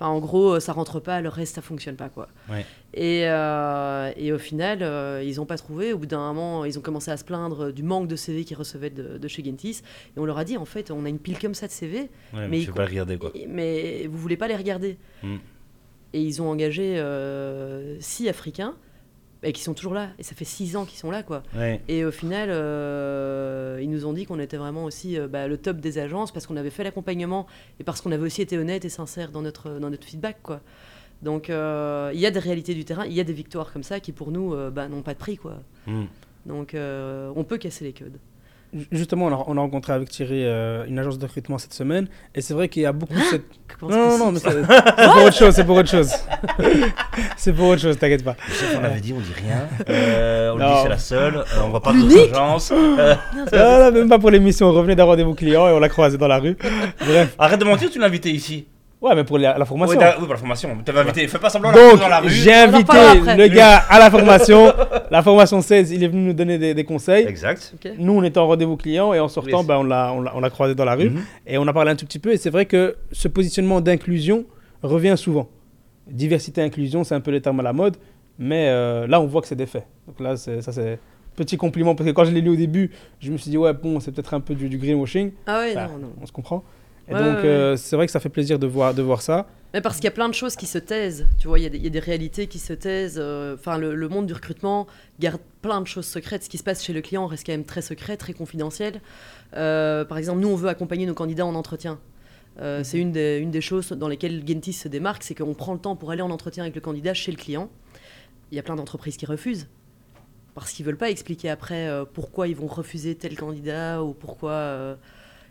Enfin, 0.00 0.10
en 0.10 0.18
gros, 0.18 0.54
euh, 0.56 0.60
ça 0.60 0.72
rentre 0.72 0.98
pas, 0.98 1.20
le 1.20 1.28
reste 1.28 1.54
ça 1.54 1.62
fonctionne 1.62 1.94
pas 1.94 2.08
quoi. 2.08 2.28
Ouais. 2.50 2.66
Et, 2.94 3.28
euh, 3.28 4.10
et 4.16 4.32
au 4.32 4.38
final, 4.38 4.78
euh, 4.82 5.22
ils 5.24 5.40
ont 5.40 5.46
pas 5.46 5.56
trouvé. 5.56 5.92
Au 5.92 5.98
bout 5.98 6.06
d'un 6.06 6.32
moment, 6.32 6.64
ils 6.64 6.76
ont 6.78 6.82
commencé 6.82 7.10
à 7.12 7.16
se 7.16 7.24
plaindre 7.24 7.70
du 7.72 7.82
manque 7.84 8.08
de 8.08 8.16
CV 8.16 8.44
qu'ils 8.44 8.56
recevaient 8.56 8.90
de, 8.90 9.18
de 9.18 9.28
chez 9.28 9.44
Gentis. 9.44 9.82
Et 10.16 10.20
on 10.20 10.24
leur 10.24 10.38
a 10.38 10.44
dit 10.44 10.56
en 10.56 10.64
fait, 10.64 10.90
on 10.90 11.04
a 11.04 11.08
une 11.08 11.20
pile 11.20 11.38
comme 11.38 11.54
ça 11.54 11.66
de 11.68 11.72
CV, 11.72 11.98
ouais, 12.00 12.08
mais, 12.32 12.48
mais 12.48 12.60
il 12.62 12.66
co- 12.68 12.74
pas 12.74 12.86
regarder 12.86 13.16
quoi. 13.18 13.32
mais 13.48 14.08
vous 14.10 14.18
voulez 14.18 14.36
pas 14.36 14.48
les 14.48 14.56
regarder. 14.56 14.98
Mm. 15.22 15.36
Et 16.12 16.20
ils 16.22 16.42
ont 16.42 16.48
engagé 16.50 16.98
euh, 16.98 17.96
six 18.00 18.28
Africains 18.28 18.74
et 19.44 19.52
qui 19.52 19.62
sont 19.62 19.74
toujours 19.74 19.94
là. 19.94 20.10
Et 20.18 20.22
ça 20.22 20.34
fait 20.34 20.44
six 20.44 20.76
ans 20.76 20.84
qu'ils 20.84 20.98
sont 20.98 21.10
là, 21.10 21.22
quoi. 21.22 21.42
Ouais. 21.54 21.80
Et 21.88 22.04
au 22.04 22.10
final, 22.10 22.48
euh, 22.50 23.78
ils 23.82 23.90
nous 23.90 24.06
ont 24.06 24.12
dit 24.12 24.26
qu'on 24.26 24.40
était 24.40 24.56
vraiment 24.56 24.84
aussi 24.84 25.18
euh, 25.18 25.28
bah, 25.28 25.46
le 25.46 25.58
top 25.58 25.78
des 25.78 25.98
agences 25.98 26.32
parce 26.32 26.46
qu'on 26.46 26.56
avait 26.56 26.70
fait 26.70 26.84
l'accompagnement 26.84 27.46
et 27.78 27.84
parce 27.84 28.00
qu'on 28.00 28.12
avait 28.12 28.22
aussi 28.22 28.42
été 28.42 28.58
honnête 28.58 28.84
et 28.84 28.88
sincère 28.88 29.30
dans 29.30 29.42
notre, 29.42 29.78
dans 29.78 29.90
notre 29.90 30.04
feedback, 30.04 30.38
quoi. 30.42 30.60
Donc 31.22 31.48
euh, 31.48 32.10
il 32.12 32.20
y 32.20 32.26
a 32.26 32.30
des 32.30 32.40
réalités 32.40 32.74
du 32.74 32.84
terrain, 32.84 33.06
il 33.06 33.12
y 33.12 33.20
a 33.20 33.24
des 33.24 33.32
victoires 33.32 33.72
comme 33.72 33.82
ça 33.82 34.00
qui 34.00 34.12
pour 34.12 34.30
nous 34.30 34.54
bah, 34.72 34.88
n'ont 34.88 35.02
pas 35.02 35.14
de 35.14 35.18
prix, 35.18 35.36
quoi. 35.36 35.62
Mm. 35.86 36.04
Donc 36.46 36.74
on 36.74 37.44
peut 37.44 37.56
casser 37.56 37.84
les 37.84 37.92
codes. 37.92 38.18
Ju- 38.74 38.86
Justement, 38.92 39.26
on 39.26 39.32
a, 39.32 39.44
on 39.46 39.56
a 39.56 39.60
rencontré 39.60 39.92
avec 39.92 40.08
Thierry 40.08 40.44
euh, 40.44 40.84
une 40.86 40.98
agence 40.98 41.18
de 41.18 41.24
recrutement 41.26 41.58
cette 41.58 41.74
semaine, 41.74 42.08
et 42.34 42.40
c'est 42.40 42.54
vrai 42.54 42.68
qu'il 42.68 42.82
y 42.82 42.86
a 42.86 42.92
beaucoup 42.92 43.14
de 43.14 43.20
cette... 43.20 43.44
Comment 43.78 43.94
Non, 43.96 44.08
non, 44.10 44.18
non, 44.18 44.32
mais 44.32 44.38
c'est 44.40 44.50
pour 44.50 45.22
autre 45.24 45.36
chose, 45.36 45.54
c'est 45.54 45.64
pour 45.64 45.76
autre 45.76 45.88
chose. 45.90 46.10
c'est 47.36 47.52
pour 47.52 47.66
autre 47.68 47.80
chose, 47.82 47.98
t'inquiète 47.98 48.24
pas. 48.24 48.36
Chef, 48.48 48.76
on 48.76 48.80
l'avait 48.82 49.00
dit, 49.00 49.14
on 49.16 49.20
dit 49.20 49.32
rien. 49.34 49.68
Euh, 49.88 50.52
on 50.54 50.58
Non. 50.58 50.66
dit, 50.74 50.80
c'est 50.82 50.88
la 50.88 50.98
seule. 50.98 51.36
Euh, 51.36 51.42
on 51.64 51.68
va 51.70 51.80
pas 51.80 51.92
L'unique 51.92 52.08
d'autres 52.10 52.32
agences. 52.34 52.72
Euh, 52.72 53.14
ça 53.14 53.20
Non, 53.36 53.44
c'est 53.44 53.56
pas 53.58 53.86
Ah, 53.86 53.90
même 53.90 54.08
pas 54.08 54.18
pour 54.18 54.30
l'émission, 54.30 54.68
on 54.68 54.72
revenait 54.72 54.96
d'un 54.96 55.04
rendez-vous 55.04 55.34
client 55.34 55.68
et 55.68 55.72
on 55.72 55.78
l'a 55.78 55.88
croisé 55.88 56.16
dans 56.18 56.28
la 56.28 56.38
rue. 56.38 56.56
Bref, 57.00 57.34
arrête 57.38 57.60
de 57.60 57.64
mentir, 57.64 57.90
tu 57.90 57.98
l'as 57.98 58.06
invité 58.06 58.30
ici. 58.30 58.66
Ouais, 59.04 59.14
mais 59.14 59.24
pour 59.24 59.38
la, 59.38 59.52
la 59.52 59.60
Oui, 59.60 59.66
formation. 59.66 59.98
oui, 60.00 60.24
pour 60.24 60.28
la 60.32 60.36
formation. 60.38 60.78
Tu 60.84 60.98
invité. 60.98 61.28
Fais 61.28 61.38
pas 61.38 61.50
semblant 61.50 61.72
Donc, 61.72 62.00
dans 62.00 62.08
la 62.08 62.20
rue. 62.20 62.28
j'ai 62.30 62.52
invité 62.52 62.92
le 63.36 63.46
gars 63.48 63.76
à 63.88 63.98
la 63.98 64.10
formation. 64.10 64.72
La 65.10 65.22
formation 65.22 65.60
16, 65.60 65.92
il 65.92 66.02
est 66.02 66.08
venu 66.08 66.22
nous 66.22 66.32
donner 66.32 66.58
des, 66.58 66.74
des 66.74 66.84
conseils. 66.84 67.26
Exact. 67.26 67.74
Nous, 67.98 68.12
on 68.12 68.22
était 68.24 68.38
en 68.38 68.46
rendez-vous 68.48 68.76
client 68.76 69.12
et 69.12 69.20
en 69.20 69.28
sortant, 69.28 69.62
ben, 69.62 69.76
on 69.76 69.84
l'a 69.84 70.12
on 70.34 70.40
croisé 70.50 70.74
dans 70.74 70.84
la 70.84 70.94
rue. 70.96 71.10
Mhm. 71.10 71.20
Et 71.46 71.58
on 71.58 71.66
a 71.68 71.72
parlé 71.72 71.92
un 71.92 71.96
tout 71.96 72.06
petit 72.06 72.18
peu. 72.18 72.32
Et 72.32 72.36
c'est 72.36 72.50
vrai 72.50 72.66
que 72.66 72.96
ce 73.12 73.28
positionnement 73.28 73.80
d'inclusion 73.80 74.44
revient 74.82 75.14
souvent. 75.16 75.48
Diversité, 76.08 76.62
inclusion, 76.62 77.04
c'est 77.04 77.14
un 77.14 77.20
peu 77.20 77.30
les 77.30 77.40
termes 77.40 77.60
à 77.60 77.62
la 77.62 77.72
mode. 77.72 77.96
Mais 78.38 78.66
euh, 78.68 79.06
là, 79.06 79.20
on 79.20 79.26
voit 79.26 79.40
que 79.40 79.46
c'est 79.46 79.54
des 79.56 79.66
faits. 79.66 79.86
Donc 80.08 80.18
là, 80.20 80.36
ça, 80.36 80.60
c'est 80.72 80.98
petit 81.36 81.56
compliment. 81.56 81.94
Parce 81.94 82.08
que 82.08 82.14
quand 82.14 82.24
je 82.24 82.30
l'ai 82.32 82.40
lu 82.40 82.50
au 82.50 82.56
début, 82.56 82.90
je 83.20 83.30
me 83.30 83.36
suis 83.36 83.50
dit, 83.50 83.56
ouais, 83.58 83.72
bon, 83.72 84.00
c'est 84.00 84.10
peut-être 84.10 84.34
un 84.34 84.40
peu 84.40 84.54
du, 84.54 84.68
du 84.68 84.78
greenwashing. 84.78 85.32
Ah 85.46 85.60
ouais, 85.60 85.74
Bah, 85.74 85.86
non, 85.92 85.98
non. 85.98 86.12
On 86.20 86.26
se 86.26 86.32
comprend. 86.32 86.64
Et 87.08 87.12
Ouais, 87.12 87.18
donc, 87.18 87.38
ouais, 87.38 87.44
euh, 87.48 87.76
c'est 87.76 87.96
vrai 87.96 88.06
que 88.06 88.12
ça 88.12 88.20
fait 88.20 88.28
plaisir 88.30 88.58
de 88.58 88.66
voir, 88.66 88.94
de 88.94 89.02
voir 89.02 89.20
ça. 89.20 89.46
Mais 89.74 89.80
parce 89.80 89.96
qu'il 89.96 90.04
y 90.04 90.08
a 90.08 90.12
plein 90.12 90.28
de 90.28 90.34
choses 90.34 90.56
qui 90.56 90.66
se 90.66 90.78
taisent. 90.78 91.26
Tu 91.38 91.48
vois, 91.48 91.58
il 91.58 91.62
y, 91.62 91.66
a 91.66 91.68
des- 91.68 91.76
il 91.78 91.84
y 91.84 91.86
a 91.86 91.90
des 91.90 91.98
réalités 91.98 92.46
qui 92.46 92.58
se 92.58 92.72
taisent. 92.72 93.18
euh, 93.20 93.54
Enfin, 93.54 93.76
le, 93.76 93.94
le 93.94 94.08
monde 94.08 94.26
du 94.26 94.32
recrutement 94.32 94.86
garde 95.20 95.40
plein 95.62 95.80
de 95.80 95.86
choses 95.86 96.06
secrètes. 96.06 96.44
Ce 96.44 96.48
qui 96.48 96.56
se 96.58 96.62
passe 96.62 96.82
chez 96.82 96.92
le 96.92 97.02
client 97.02 97.26
reste 97.26 97.44
quand 97.44 97.52
même 97.52 97.64
très 97.64 97.82
secret, 97.82 98.16
très 98.16 98.32
confidentiel. 98.32 99.00
Euh, 99.56 100.04
par 100.04 100.16
exemple, 100.16 100.40
nous, 100.40 100.48
on 100.48 100.56
veut 100.56 100.68
accompagner 100.68 101.04
nos 101.06 101.14
candidats 101.14 101.44
en 101.46 101.54
entretien. 101.54 101.98
C'est 102.84 102.98
une 103.00 103.10
des, 103.10 103.38
une 103.38 103.50
des 103.50 103.60
choses 103.60 103.88
dans 103.88 104.06
lesquelles 104.06 104.46
Gentis 104.46 104.74
se 104.74 104.86
démarque, 104.86 105.24
c'est 105.24 105.34
qu'on 105.34 105.54
prend 105.54 105.72
le 105.72 105.80
temps 105.80 105.96
pour 105.96 106.12
aller 106.12 106.22
en 106.22 106.30
entretien 106.30 106.62
avec 106.62 106.76
le 106.76 106.80
candidat 106.80 107.12
chez 107.12 107.32
le 107.32 107.36
client. 107.36 107.68
Il 108.52 108.54
y 108.56 108.60
a 108.60 108.62
plein 108.62 108.76
d'entreprises 108.76 109.16
qui 109.16 109.26
refusent 109.26 109.66
parce 110.54 110.70
qu'ils 110.70 110.86
veulent 110.86 110.96
pas 110.96 111.10
expliquer 111.10 111.50
après 111.50 111.90
pourquoi 112.12 112.46
ils 112.46 112.54
vont 112.54 112.68
refuser 112.68 113.16
tel 113.16 113.36
candidat 113.36 114.04
ou 114.04 114.12
pourquoi 114.14 114.96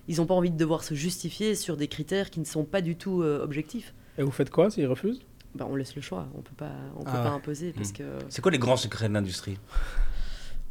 ils 0.08 0.18
n'ont 0.18 0.26
pas 0.26 0.34
envie 0.34 0.52
de 0.52 0.58
devoir 0.58 0.84
se 0.84 0.94
justifier 0.94 1.56
sur 1.56 1.78
des 1.78 1.88
critères 1.88 2.30
qui 2.30 2.40
ne 2.40 2.46
sont 2.46 2.64
pas 2.66 2.82
du 2.82 2.96
tout 2.96 3.22
euh, 3.22 3.44
objectifs. 3.44 3.94
Et 4.18 4.24
vous 4.24 4.32
faites 4.32 4.50
quoi 4.50 4.70
s'ils 4.70 4.88
refusent? 4.88 5.22
Bah, 5.56 5.68
on 5.70 5.76
laisse 5.76 5.96
le 5.96 6.02
choix, 6.02 6.28
on 6.36 6.42
peut 6.42 6.56
pas, 6.58 6.72
on 6.96 7.04
peut 7.04 7.12
Ah 7.14 7.24
pas 7.24 7.30
imposer 7.30 7.74
parce 7.74 7.92
que 7.92 8.04
C'est 8.30 8.42
quoi 8.42 8.52
les 8.52 8.58
grands 8.58 8.78
secrets 8.78 9.08
de 9.08 9.14
l'industrie? 9.14 9.58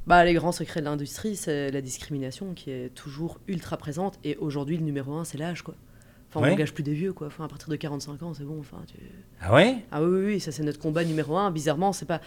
Bah, 0.07 0.25
les 0.25 0.35
grands 0.35 0.51
secrets 0.53 0.81
de 0.81 0.87
l'industrie, 0.87 1.37
c'est 1.37 1.71
la 1.71 1.81
discrimination 1.81 2.55
qui 2.55 2.71
est 2.71 2.93
toujours 2.93 3.39
ultra 3.47 3.77
présente 3.77 4.19
et 4.25 4.37
aujourd'hui 4.39 4.77
le 4.77 4.83
numéro 4.83 5.15
un 5.15 5.25
c'est 5.25 5.39
l'âge 5.39 5.63
quoi. 5.63 5.75
Enfin, 6.29 6.41
on 6.41 6.43
Ouais. 6.45 6.51
n'engage 6.51 6.75
plus 6.75 6.83
des 6.83 6.95
vieux 6.95 7.13
quoi. 7.13 7.29
Enfin, 7.29 7.45
à 7.45 7.49
partir 7.49 7.69
de 7.69 7.77
45 7.77 8.23
ans, 8.23 8.35
c'est 8.35 8.43
bon. 8.45 8.59
Enfin, 8.59 8.79
tu- 8.89 8.95
Ah 9.41 9.55
ouais? 9.55 9.77
Ah 9.93 10.03
oui, 10.03 10.09
oui, 10.11 10.25
oui, 10.35 10.41
ça 10.41 10.51
c'est 10.51 10.63
notre 10.65 10.81
combat 10.81 11.05
numéro 11.05 11.37
un. 11.37 11.51
Bizarrement, 11.53 11.93
c'est 11.93 12.07
pas, 12.07 12.21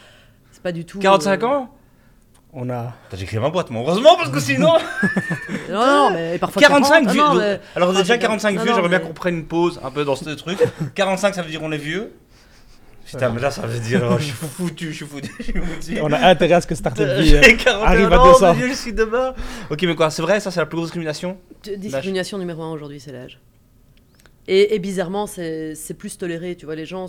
c'est 0.52 0.62
pas 0.64 0.72
du 0.72 0.86
tout. 0.86 1.00
45 1.00 1.44
euh, 1.44 1.48
ans? 1.48 1.76
On 2.58 2.70
a. 2.70 2.94
T'as 3.10 3.18
écrit 3.18 3.38
ma 3.38 3.50
boîte, 3.50 3.70
moi. 3.70 3.82
Heureusement, 3.84 4.16
parce 4.16 4.30
que 4.30 4.40
sinon. 4.40 4.74
Non, 5.70 5.86
non, 5.86 6.10
mais 6.12 6.38
parfois 6.40 6.62
45 6.62 7.06
40, 7.06 7.12
vieux. 7.12 7.22
ah 7.22 7.28
non, 7.28 7.34
donc- 7.34 7.42
mais- 7.42 7.60
Alors, 7.76 7.90
enfin, 7.90 8.00
déjà, 8.00 8.14
c'est- 8.14 8.20
45 8.20 8.52
non, 8.56 8.62
vieux, 8.62 8.70
non, 8.70 8.76
j'aimerais 8.76 8.90
bien 8.90 9.00
mais- 9.00 9.06
qu'on 9.08 9.14
prenne 9.14 9.36
une 9.36 9.46
pause 9.46 9.80
un 9.84 9.92
peu 9.92 10.06
dans 10.06 10.16
ce 10.16 10.30
truc. 10.32 10.58
45, 10.96 11.36
ça 11.36 11.42
veut 11.42 11.50
dire 11.50 11.62
on 11.64 11.72
est 11.72 11.78
vieux. 11.78 12.14
Putain, 13.06 13.30
mais 13.30 13.40
là, 13.42 13.52
ça 13.52 13.62
veut 13.68 13.80
dire 13.80 14.02
oh, 14.10 14.16
je 14.18 14.24
suis 14.24 14.34
foutu, 14.34 14.92
je 14.92 14.96
suis 14.96 15.06
foutu, 15.06 15.32
je 15.38 15.44
suis 15.44 15.54
foutu. 15.54 16.00
On 16.02 16.12
a 16.12 16.28
intérêt 16.28 16.54
à 16.56 16.62
ce 16.62 16.66
que 16.68 16.74
Startup 16.76 17.06
Vie. 17.06 17.36
euh, 17.36 17.42
J'ai 17.44 17.56
41 17.58 17.86
arrive 17.88 18.12
à 18.14 18.20
ans, 18.20 18.32
200. 18.32 18.48
mon 18.48 18.54
Dieu, 18.56 18.68
je 18.70 18.74
suis 18.74 18.94
demain. 18.94 19.34
Ok, 19.70 19.84
mais 19.84 19.94
quoi, 19.96 20.10
c'est 20.10 20.22
vrai, 20.24 20.40
ça, 20.40 20.50
c'est 20.50 20.60
la 20.60 20.66
plus 20.66 20.76
grosse 20.78 20.88
discrimination? 20.88 21.38
Discrimination 21.78 22.38
numéro 22.40 22.64
un 22.64 22.72
aujourd'hui, 22.72 23.00
c'est 23.00 23.12
l'âge. 23.12 23.40
Et, 24.48 24.76
et 24.76 24.80
bizarrement, 24.80 25.26
c'est 25.28 25.96
plus 25.98 26.18
toléré. 26.18 26.56
Tu 26.56 26.66
vois, 26.66 26.76
les 26.76 26.86
gens, 26.86 27.08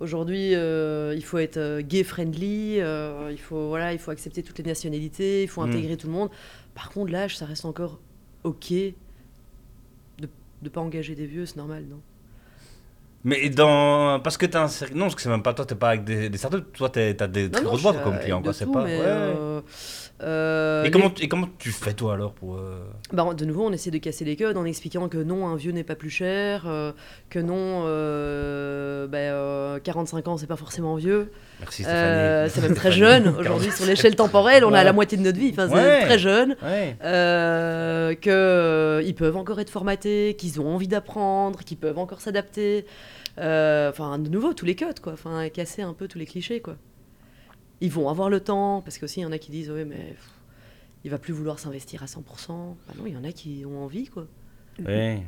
aujourd'hui, 0.00 0.54
euh, 0.54 1.14
il 1.16 1.24
faut 1.24 1.38
être 1.38 1.56
euh, 1.56 1.80
gay-friendly, 1.80 2.80
euh, 2.80 3.28
il, 3.32 3.38
faut, 3.38 3.68
voilà, 3.68 3.92
il 3.94 3.98
faut 3.98 4.10
accepter 4.10 4.42
toutes 4.42 4.58
les 4.58 4.64
nationalités, 4.64 5.42
il 5.42 5.48
faut 5.48 5.62
Mm. 5.62 5.70
intégrer 5.70 5.96
tout 5.96 6.06
le 6.08 6.12
monde. 6.12 6.30
Par 6.74 6.90
contre, 6.90 7.10
l'âge, 7.12 7.36
ça 7.38 7.46
reste 7.46 7.64
encore 7.64 7.98
OK 8.44 8.70
de 8.72 10.28
ne 10.62 10.68
pas 10.68 10.80
engager 10.80 11.14
des 11.14 11.26
vieux, 11.26 11.46
c'est 11.46 11.56
normal, 11.56 11.84
non? 11.88 12.00
Mais 13.24 13.48
dans. 13.50 14.20
Parce 14.20 14.36
que 14.36 14.46
t'as 14.46 14.64
un. 14.66 14.94
Non, 14.94 15.06
parce 15.06 15.16
que 15.16 15.22
c'est 15.22 15.28
même 15.28 15.42
pas 15.42 15.52
toi, 15.52 15.64
t'es 15.66 15.74
pas 15.74 15.88
avec 15.88 16.04
des, 16.04 16.28
des 16.28 16.38
startups, 16.38 16.62
toi, 16.74 16.88
t'es- 16.90 17.14
t'as 17.14 17.26
des 17.26 17.50
très 17.50 17.62
Non, 17.62 17.70
grosses 17.70 17.82
boîtes 17.82 18.02
comme 18.04 18.18
client, 18.20 18.40
quoi, 18.40 18.52
c'est 18.52 18.66
pas. 18.70 18.84
mais, 18.84 18.98
ouais. 19.00 19.04
euh, 19.04 19.60
euh, 20.22 20.82
Et 20.82 20.86
les- 20.86 20.90
comment, 20.90 21.12
et 21.20 21.28
comment 21.28 21.48
tu 21.58 21.70
fais, 21.70 21.92
toi, 21.92 22.14
alors, 22.14 22.32
pour. 22.32 22.56
euh, 22.56 22.84
Bah, 23.12 23.34
de 23.34 23.44
nouveau, 23.44 23.66
on 23.66 23.72
essaie 23.72 23.90
de 23.90 23.98
casser 23.98 24.24
les 24.24 24.36
codes 24.36 24.56
en 24.56 24.64
expliquant 24.64 25.08
que 25.08 25.18
non, 25.18 25.46
un 25.46 25.56
vieux 25.56 25.72
n'est 25.72 25.84
pas 25.84 25.94
plus 25.94 26.10
cher, 26.10 26.64
euh, 26.66 26.92
que 27.30 27.38
non, 27.38 27.82
euh, 27.86 29.06
bah, 29.06 29.80
45 29.80 30.28
ans, 30.28 30.36
c'est 30.36 30.46
pas 30.46 30.56
forcément 30.56 30.94
vieux. 30.96 31.30
Merci, 31.60 31.82
Stéphanie. 31.82 32.50
c'est 32.50 32.60
même 32.62 32.74
très 32.74 32.92
jeune. 32.92 33.28
Aujourd'hui, 33.38 33.70
sur 33.72 33.86
l'échelle 33.86 34.16
temporelle, 34.16 34.64
on 34.64 34.68
a 34.68 34.78
Ouais. 34.78 34.84
la 34.84 34.92
moitié 34.92 35.16
de 35.18 35.22
notre 35.22 35.38
vie. 35.38 35.50
Enfin, 35.52 35.68
c'est 35.68 35.74
Ouais. 35.74 36.04
très 36.04 36.18
jeune. 36.18 36.56
Ouais. 36.62 36.96
Euh, 37.04 38.14
que 38.14 38.30
euh, 38.30 39.02
ils 39.04 39.14
peuvent 39.14 39.36
encore 39.36 39.60
être 39.60 39.70
formatés, 39.70 40.34
qu'ils 40.38 40.60
ont 40.60 40.68
envie 40.74 40.88
d'apprendre, 40.88 41.60
qu'ils 41.64 41.76
peuvent 41.78 41.98
encore 41.98 42.20
s'adapter. 42.20 42.86
Enfin, 43.38 44.18
de 44.18 44.28
nouveau, 44.30 44.54
tous 44.54 44.64
les 44.64 44.76
codes, 44.76 45.00
quoi. 45.00 45.12
Enfin, 45.12 45.46
casser 45.50 45.82
un 45.82 45.92
peu 45.92 46.08
tous 46.08 46.18
les 46.18 46.24
clichés, 46.26 46.60
quoi. 46.60 46.76
Ils 47.80 47.90
vont 47.90 48.08
avoir 48.08 48.30
le 48.30 48.40
temps, 48.40 48.80
parce 48.82 48.98
qu'aussi, 48.98 49.20
il 49.20 49.22
y 49.24 49.26
en 49.26 49.32
a 49.32 49.38
qui 49.38 49.50
disent, 49.50 49.70
ouais, 49.70 49.84
mais 49.84 49.96
pff, 49.96 50.30
il 51.04 51.10
va 51.10 51.18
plus 51.18 51.32
vouloir 51.32 51.58
s'investir 51.58 52.02
à 52.02 52.06
100%. 52.06 52.18
Bah 52.48 52.94
non, 52.98 53.04
il 53.06 53.12
y 53.12 53.16
en 53.16 53.24
a 53.24 53.32
qui 53.32 53.64
ont 53.66 53.84
envie, 53.84 54.06
quoi. 54.08 54.26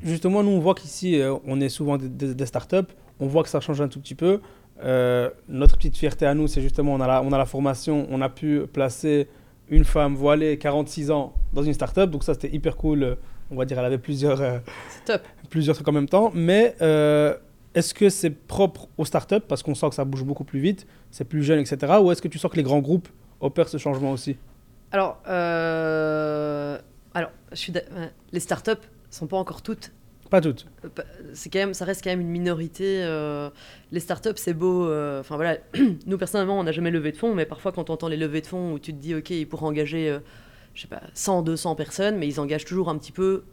Justement, 0.02 0.42
nous, 0.42 0.50
on 0.50 0.60
voit 0.60 0.74
qu'ici, 0.74 1.20
euh, 1.20 1.34
on 1.46 1.60
est 1.60 1.68
souvent 1.68 1.96
des, 1.96 2.08
des- 2.08 2.34
des 2.34 2.46
startups. 2.46 2.76
On 3.20 3.26
voit 3.26 3.42
que 3.42 3.48
ça 3.48 3.60
change 3.60 3.80
un 3.80 3.88
tout 3.88 4.00
petit 4.00 4.14
peu. 4.14 4.40
Euh, 4.82 5.30
notre 5.48 5.76
petite 5.76 5.96
fierté 5.96 6.26
à 6.26 6.34
nous, 6.34 6.46
c'est 6.48 6.60
justement, 6.60 6.94
on 6.94 7.00
a, 7.00 7.06
la, 7.06 7.22
on 7.22 7.32
a 7.32 7.38
la 7.38 7.46
formation. 7.46 8.06
On 8.10 8.20
a 8.20 8.28
pu 8.28 8.60
placer 8.72 9.28
une 9.70 9.84
femme 9.84 10.14
voilée, 10.14 10.56
46 10.58 11.10
ans, 11.10 11.34
dans 11.52 11.62
une 11.62 11.74
startup. 11.74 12.10
Donc 12.10 12.24
ça, 12.24 12.34
c'était 12.34 12.54
hyper 12.54 12.76
cool. 12.76 13.16
On 13.50 13.56
va 13.56 13.64
dire, 13.64 13.78
elle 13.78 13.84
avait 13.86 13.98
plusieurs, 13.98 14.40
euh, 14.40 14.58
top. 15.06 15.22
plusieurs 15.50 15.74
trucs 15.74 15.88
en 15.88 15.92
même 15.92 16.08
temps. 16.08 16.30
Mais 16.34 16.74
euh, 16.82 17.34
est-ce 17.74 17.94
que 17.94 18.08
c'est 18.08 18.30
propre 18.30 18.88
aux 18.98 19.04
startups 19.04 19.40
Parce 19.46 19.62
qu'on 19.62 19.74
sent 19.74 19.88
que 19.90 19.94
ça 19.94 20.04
bouge 20.04 20.24
beaucoup 20.24 20.44
plus 20.44 20.60
vite, 20.60 20.86
c'est 21.10 21.24
plus 21.24 21.42
jeune, 21.42 21.58
etc. 21.60 21.94
Ou 22.02 22.10
est-ce 22.12 22.22
que 22.22 22.28
tu 22.28 22.38
sens 22.38 22.50
que 22.50 22.56
les 22.56 22.62
grands 22.62 22.80
groupes 22.80 23.08
opèrent 23.40 23.68
ce 23.68 23.76
changement 23.78 24.10
aussi 24.12 24.36
Alors, 24.90 25.20
euh, 25.28 26.78
alors 27.14 27.30
je 27.52 27.56
suis 27.56 27.72
d'a- 27.72 27.80
ouais, 27.96 28.10
les 28.32 28.40
startups 28.40 28.72
sont 29.10 29.26
pas 29.26 29.36
encore 29.36 29.62
toutes 29.62 29.92
Pas 30.30 30.40
toutes. 30.40 30.66
Euh, 30.84 30.88
c'est 31.34 31.50
quand 31.50 31.58
même, 31.60 31.74
ça 31.74 31.84
reste 31.84 32.02
quand 32.04 32.10
même 32.10 32.20
une 32.20 32.28
minorité. 32.28 33.02
euh, 33.04 33.48
les 33.92 34.00
startups, 34.00 34.32
c'est 34.36 34.54
beau. 34.54 34.86
euh, 34.88 35.20
Enfin 35.20 35.36
voilà, 35.36 35.58
nous 36.06 36.18
personnellement, 36.18 36.58
on 36.58 36.64
n'a 36.64 36.72
jamais 36.72 36.90
levé 36.90 37.12
de 37.12 37.16
fonds, 37.16 37.34
mais 37.34 37.46
parfois 37.46 37.72
quand 37.72 37.90
on 37.90 37.94
entend 37.94 38.08
les 38.08 38.16
levées 38.16 38.40
de 38.42 38.46
fonds 38.46 38.72
où 38.72 38.78
tu 38.78 38.92
te 38.92 38.98
dis, 38.98 39.14
ok, 39.14 39.30
ils 39.30 39.46
pourraient 39.48 39.66
engager, 39.66 40.10
euh, 40.10 40.18
je 40.74 40.82
sais 40.82 40.88
pas, 40.88 41.02
100, 41.14 41.42
200 41.42 41.74
personnes, 41.74 42.18
mais 42.18 42.26
ils 42.28 42.40
engagent 42.40 42.64
toujours 42.66 42.88
un 42.90 42.98
petit 42.98 43.12
peu 43.12 43.44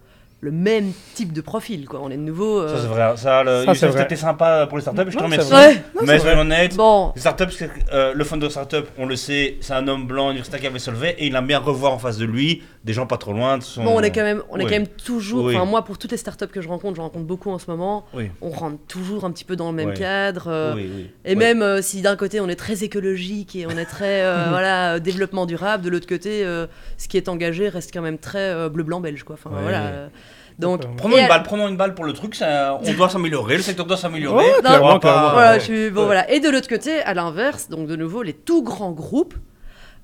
le 0.42 0.52
même 0.52 0.92
type 1.16 1.34
de 1.34 1.42
profil, 1.42 1.88
quoi. 1.88 2.02
On 2.04 2.12
est 2.12 2.18
de 2.18 2.22
nouveau. 2.22 2.60
euh, 2.60 2.76
Ça, 2.76 2.82
c'est 2.82 2.88
vrai. 2.88 3.18
Ça, 3.18 3.44
le, 3.44 3.50
Ça, 3.52 3.62
c'est 3.62 3.68
Youssef, 3.68 3.92
vrai. 3.92 4.04
t'étais 4.04 4.16
sympa 4.16 4.68
pour 4.68 4.78
les 4.78 4.82
startups, 4.84 5.10
je 5.10 5.18
te 5.18 5.24
remercie. 5.24 5.52
Ouais. 5.52 5.74
Non, 5.96 6.02
Mais 6.06 6.20
soyons 6.20 6.42
honnêtes, 6.42 6.76
Bon, 6.76 7.12
les 7.16 7.22
startups, 7.22 7.46
euh, 7.94 8.14
le 8.14 8.24
founder 8.24 8.46
de 8.48 8.52
startup, 8.52 8.86
on 9.00 9.08
le 9.08 9.16
sait, 9.16 9.58
c'est 9.62 9.74
un 9.74 9.88
homme 9.88 10.06
blanc 10.06 10.26
universitaire 10.30 10.60
qui 10.60 10.68
avait 10.68 10.78
se 10.78 10.92
levé 10.92 11.16
et 11.18 11.26
il 11.28 11.36
aime 11.36 11.48
bien 11.48 11.58
revoir 11.58 11.94
en 11.94 11.98
face 11.98 12.18
de 12.18 12.26
lui 12.26 12.62
des 12.84 12.94
gens 12.94 13.08
pas 13.08 13.18
trop 13.18 13.34
loin 13.34 13.58
de 13.58 13.64
son. 13.64 13.84
bon, 13.84 13.96
on 13.98 14.02
est 14.02 14.12
quand 14.12 14.22
même, 14.22 14.44
on 14.52 14.58
est 14.58 14.64
quand 14.66 14.70
même 14.70 14.86
toujours. 14.88 15.46
Oui. 15.46 15.58
Moi, 15.66 15.84
pour 15.84 15.98
toutes 15.98 16.12
les 16.12 16.18
startups 16.18 16.46
que 16.48 16.62
je 16.62 16.68
rencontre, 16.68 16.96
je 16.98 17.02
rencontre 17.02 17.26
beaucoup 17.26 17.50
en 17.50 17.58
ce 17.58 17.72
moment. 17.72 18.06
Oui, 18.14 18.30
On 18.42 18.50
rentre 18.52 18.78
toujours 18.88 19.26
un 19.26 19.32
petit 19.32 19.46
peu 19.46 19.56
dans 19.56 19.72
le 19.72 19.76
même 19.76 19.94
cadre. 19.96 20.46
euh, 20.48 20.74
oui, 20.76 20.88
oui. 20.96 21.10
Et 21.26 21.32
Oui. 21.32 21.36
même 21.38 21.64
euh, 21.64 21.82
si 21.82 22.04
d'un 22.04 22.16
côté 22.16 22.40
on 22.40 22.50
est 22.50 22.56
très 22.56 22.84
écologique 22.84 23.56
et 23.56 23.66
on 23.66 23.72
est 23.78 23.86
très 23.86 24.22
euh, 24.24 24.46
voilà 24.50 24.94
euh, 24.96 25.00
développement 25.00 25.48
durable, 25.48 25.84
de 25.84 25.90
l'autre 25.90 26.08
côté 26.08 26.44
euh, 26.46 26.68
ce 27.00 27.08
qui 27.08 27.18
est 27.18 27.30
engagé 27.30 27.68
reste 27.70 27.92
quand 27.92 28.04
même 28.04 28.20
très 28.20 28.52
euh, 28.52 28.70
bleu 28.70 28.84
blanc 28.84 29.00
belge 29.00 29.24
quoi. 29.24 29.36
Enfin 29.44 29.50
voilà. 29.60 30.10
Donc. 30.60 30.82
Prenons 30.98 31.18
une 31.18 31.24
à- 31.26 31.28
balle, 31.28 31.44
prenons 31.44 31.68
une 31.68 31.78
balle 31.78 31.94
pour 31.96 32.06
le 32.06 32.14
truc, 32.14 32.36
ça- 32.36 32.80
on 32.82 32.94
doit 32.94 33.10
s'améliorer, 33.16 33.58
le 33.58 33.64
secteur 33.64 33.86
doit 33.86 33.98
s'améliorer. 33.98 34.44
Ouais, 34.46 34.52
On 34.60 34.62
va 34.62 34.70
clairement, 34.70 35.00
pas- 35.00 35.00
clairement. 35.00 35.32
voilà, 35.32 35.52
ouais. 35.54 35.60
je 35.60 35.66
suis 35.66 35.90
bon 35.90 36.02
Ouais. 36.02 36.06
voilà. 36.06 36.32
Et 36.32 36.40
de 36.40 36.50
l'autre 36.50 36.68
côté, 36.70 37.00
à 37.02 37.14
l'inverse, 37.14 37.70
donc 37.70 37.88
de 37.88 37.96
nouveau 37.96 38.22
les 38.24 38.34
tout 38.34 38.64
grands 38.64 38.92
groupes. 38.92 39.36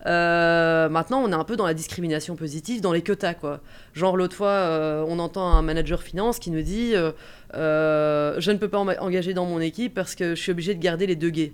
euh, 0.07 0.89
maintenant, 0.89 1.21
on 1.23 1.31
est 1.31 1.35
un 1.35 1.43
peu 1.43 1.55
dans 1.55 1.67
la 1.67 1.75
discrimination 1.75 2.35
positive, 2.35 2.81
dans 2.81 2.91
les 2.91 3.03
quotas, 3.03 3.35
quoi. 3.35 3.59
Genre, 3.93 4.17
l'autre 4.17 4.35
fois, 4.35 4.47
euh, 4.47 5.05
on 5.07 5.19
entend 5.19 5.47
un 5.47 5.61
manager 5.61 6.01
finance 6.01 6.39
qui 6.39 6.49
nous 6.49 6.63
dit 6.63 6.93
euh, 6.95 7.11
euh, 7.55 8.33
Je 8.39 8.49
ne 8.51 8.57
peux 8.57 8.67
pas 8.67 8.79
en- 8.79 8.87
engager 8.97 9.35
dans 9.35 9.45
mon 9.45 9.59
équipe 9.59 9.93
parce 9.93 10.15
que 10.15 10.33
je 10.33 10.41
suis 10.41 10.51
obligé 10.51 10.73
de 10.73 10.79
garder 10.81 11.05
les 11.05 11.15
deux 11.15 11.29
gays. 11.29 11.53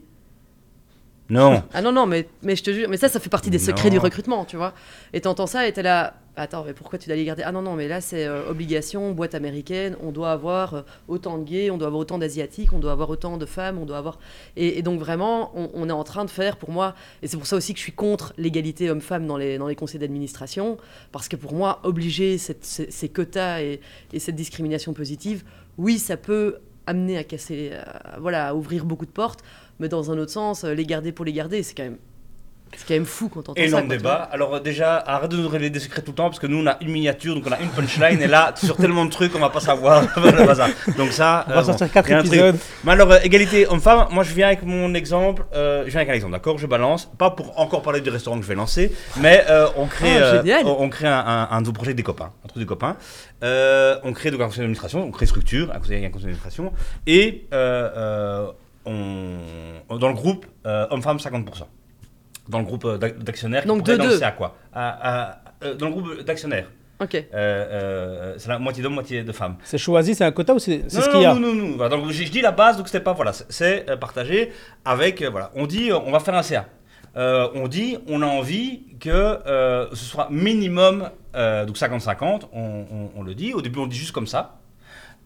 Non. 1.30 1.62
Ah 1.74 1.82
non, 1.82 1.92
non, 1.92 2.06
mais, 2.06 2.30
mais 2.42 2.56
je 2.56 2.64
te 2.64 2.72
jure, 2.72 2.88
mais 2.90 2.96
ça, 2.96 3.10
ça 3.10 3.20
fait 3.20 3.28
partie 3.30 3.50
des 3.50 3.60
secrets 3.60 3.90
Non. 3.90 3.96
du 3.96 4.00
recrutement, 4.00 4.46
tu 4.46 4.56
vois. 4.56 4.74
Et 5.12 5.20
t'entends 5.20 5.46
ça 5.48 5.68
et 5.68 5.74
t'es 5.74 5.84
là, 5.84 6.14
attends, 6.38 6.64
mais 6.64 6.74
pourquoi 6.74 7.00
tu 7.00 7.08
dois 7.08 7.16
les 7.16 7.26
garder? 7.26 7.44
Ah 7.44 7.52
non, 7.52 7.62
non, 7.62 7.76
mais 7.76 7.88
là, 7.88 8.02
c'est 8.02 8.26
euh, 8.26 8.50
obligation, 8.50 9.12
boîte 9.12 9.36
américaine, 9.36 9.96
on 10.02 10.12
doit 10.12 10.32
avoir 10.32 10.74
euh, 10.74 10.82
autant 11.08 11.38
de 11.38 11.44
gays, 11.44 11.70
on 11.72 11.78
doit 11.78 11.88
avoir 11.88 12.02
autant 12.02 12.18
d'asiatiques, 12.18 12.74
on 12.74 12.80
doit 12.80 12.92
avoir 12.92 13.10
autant 13.10 13.38
de 13.38 13.46
femmes, 13.46 13.78
on 13.78 13.86
doit 13.86 13.98
avoir. 13.98 14.20
Et, 14.56 14.82
donc, 14.82 15.00
vraiment, 15.00 15.52
on, 15.56 15.90
est 15.90 15.94
en 15.94 16.04
train 16.04 16.26
de 16.26 16.30
faire, 16.30 16.58
pour 16.58 16.72
moi, 16.72 16.96
et 17.22 17.28
c'est 17.28 17.38
pour 17.38 17.48
ça 17.48 17.56
aussi 17.56 17.74
que 17.74 17.80
je 17.80 17.84
suis 17.84 17.92
contre 17.92 18.34
l'égalité 18.38 18.90
homme-femme 18.90 19.28
dans 19.28 19.38
les, 19.38 19.58
dans 19.58 19.68
les 19.68 19.76
conseils 19.76 20.00
d'administration, 20.00 20.78
parce 21.12 21.28
que 21.28 21.36
pour 21.36 21.54
moi, 21.54 21.80
obliger 21.84 22.38
ces, 22.38 23.10
quotas 23.10 23.62
et, 23.62 23.82
et 24.14 24.20
cette 24.20 24.36
discrimination 24.36 24.94
positive, 24.94 25.44
oui, 25.78 26.00
ça 26.00 26.18
peut 26.18 26.58
amener 26.86 27.18
à 27.18 27.24
casser, 27.24 27.72
voilà, 28.20 28.48
à 28.48 28.54
ouvrir 28.54 28.86
beaucoup 28.86 29.06
de 29.06 29.12
portes, 29.12 29.44
mais 29.80 29.90
dans 29.90 30.12
un 30.12 30.18
autre 30.18 30.32
sens, 30.32 30.64
euh, 30.64 30.74
les 30.74 30.86
garder 30.86 31.12
pour 31.12 31.26
les 31.26 31.34
garder, 31.34 31.64
c'est 31.64 31.76
quand 31.76 31.84
même, 31.84 31.98
c'est 32.76 32.88
quand 32.88 32.94
même 32.96 33.06
fou 33.06 33.30
quand 33.30 33.40
on 33.48 33.52
entend 33.52 33.56
ça. 33.56 33.62
Énorme 33.68 33.84
tu 33.90 33.98
débat. 33.98 34.16
Alors 34.32 34.56
euh, 34.56 34.60
déjà, 34.60 34.98
arrête 34.98 35.32
de 35.32 35.38
nous 35.38 35.48
révéler 35.48 35.70
des 35.70 35.80
secrets 35.80 36.02
tout 36.02 36.12
le 36.12 36.16
temps 36.16 36.26
parce 36.30 36.40
que 36.40 36.48
nous 36.48 36.58
on 36.64 36.68
a 36.68 36.78
une 36.82 36.90
miniature, 36.92 37.36
donc 37.36 37.44
on 37.48 37.52
a 37.52 37.60
une 37.60 37.70
punchline 37.70 38.22
et 38.22 38.28
là 38.28 38.54
sur 38.64 38.76
tellement 38.78 39.06
de 39.06 39.10
trucs 39.12 39.36
on 39.36 39.40
va 39.40 39.50
pas 39.50 39.60
savoir 39.60 40.02
le 40.16 40.46
bazar. 40.46 40.70
Donc 40.98 41.12
ça, 41.12 41.46
On 41.48 41.52
euh, 41.52 41.56
va 41.56 41.62
bon, 41.62 41.68
sortir 41.68 41.92
4 41.92 42.06
rien 42.06 42.18
de 42.24 42.28
très- 42.28 42.36
épisodes. 42.38 42.58
Mais 42.84 42.92
alors 42.92 43.12
euh, 43.12 43.20
égalité 43.24 43.68
homme-femme, 43.68 44.08
moi 44.12 44.24
je 44.24 44.34
viens 44.34 44.48
avec 44.48 44.64
mon 44.64 44.94
exemple, 44.94 45.46
euh, 45.54 45.84
je 45.86 45.92
viens 45.92 46.02
avec 46.02 46.10
un 46.12 46.14
exemple, 46.14 46.34
d'accord, 46.34 46.58
je 46.58 46.68
balance, 46.68 47.06
pas 47.18 47.30
pour 47.32 47.60
encore 47.60 47.82
parler 47.82 48.02
du 48.02 48.10
restaurant 48.10 48.38
que 48.38 48.44
je 48.44 48.48
vais 48.50 48.56
lancer, 48.56 48.92
mais 49.22 49.44
euh, 49.50 49.68
on 49.78 49.86
crée, 49.88 50.18
Ah, 50.18 50.42
euh, 50.44 50.62
on, 50.66 50.84
on 50.84 50.90
crée 50.90 51.08
un, 51.08 51.14
un, 51.20 51.48
un 51.52 51.60
nouveau 51.62 51.74
projet 51.74 51.94
des 51.94 52.04
copains, 52.04 52.32
un 52.44 52.48
truc 52.48 52.60
des 52.64 52.68
copains. 52.68 52.98
Euh, 53.44 53.98
on 54.04 54.14
crée 54.14 54.32
donc 54.32 54.42
un 54.42 54.46
conseil 54.46 54.60
d'administration, 54.60 55.04
on 55.04 55.12
crée 55.12 55.26
structure, 55.28 55.72
un 55.74 55.80
conseil, 55.80 56.04
un 56.04 56.10
conseil 56.10 56.26
d'administration 56.26 56.74
et 57.06 57.46
euh, 57.54 57.90
euh, 57.96 58.52
on, 59.90 59.96
dans 59.98 60.08
le 60.08 60.14
groupe 60.14 60.46
euh, 60.66 60.88
homme-femme 60.90 61.18
50%. 61.18 61.44
Dans 62.50 62.60
le 62.60 62.66
groupe 62.66 62.86
euh, 62.86 62.98
d'ac- 62.98 63.18
d'actionnaires. 63.20 63.62
qui 63.64 63.68
Donc 63.68 63.80
pourraient 63.86 63.98
deux, 63.98 64.04
lancer 64.06 64.18
deux. 64.20 64.24
à 64.24 64.32
quoi? 64.32 64.56
À- 64.74 65.30
à- 65.32 65.42
euh, 65.64 65.74
Dans 65.76 65.88
le 65.88 65.92
groupe 65.94 66.22
d'actionnaires. 66.24 66.68
Ok. 67.00 67.14
Euh, 67.16 67.22
euh, 67.34 68.36
c'est 68.38 68.50
la 68.50 68.58
moitié 68.58 68.82
d'hommes, 68.82 68.94
moitié 68.96 69.24
de 69.24 69.32
femmes. 69.32 69.58
C'est 69.64 69.78
choisi, 69.78 70.16
c'est 70.16 70.24
un 70.24 70.32
quota 70.32 70.56
ou 70.56 70.60
c'est 70.60 70.84
c'est 70.88 70.98
Non, 70.98 71.04
ce 71.04 71.08
non, 71.08 71.14
qu'il 71.14 71.22
y 71.22 71.26
a 71.26 71.34
non, 71.36 71.40
non, 71.54 71.54
non, 71.78 71.90
donc 71.90 72.10
je, 72.10 72.24
je 72.24 72.32
dis 72.32 72.42
la 72.42 72.52
base, 72.52 72.78
donc 72.78 72.88
c'était 72.88 73.04
pas 73.04 73.14
voilà, 73.14 73.34
c'est- 73.34 73.46
c'est 73.50 73.90
euh, 73.90 73.98
partagé 73.98 74.52
avec 74.84 75.22
euh, 75.22 75.30
voilà. 75.30 75.52
On 75.56 75.68
dit 75.68 75.92
euh, 75.92 76.00
on 76.06 76.12
va 76.12 76.20
faire 76.20 76.34
un 76.36 76.42
CA. 76.42 76.66
Euh, 77.16 77.50
on 77.56 77.68
dit 77.68 77.98
on 78.08 78.22
a 78.24 78.26
envie 78.26 78.84
que 79.00 79.10
euh, 79.10 79.88
ce 79.92 80.06
soit 80.06 80.28
minimum 80.32 81.10
euh, 81.36 81.66
donc 81.66 81.76
50-50. 81.78 82.44
On, 82.54 82.60
on- 82.92 83.12
on 83.16 83.22
le 83.24 83.36
dit. 83.36 83.54
Au 83.54 83.62
début 83.62 83.78
on 83.80 83.88
dit 83.88 83.98
juste 83.98 84.12
comme 84.12 84.28
ça. 84.28 84.58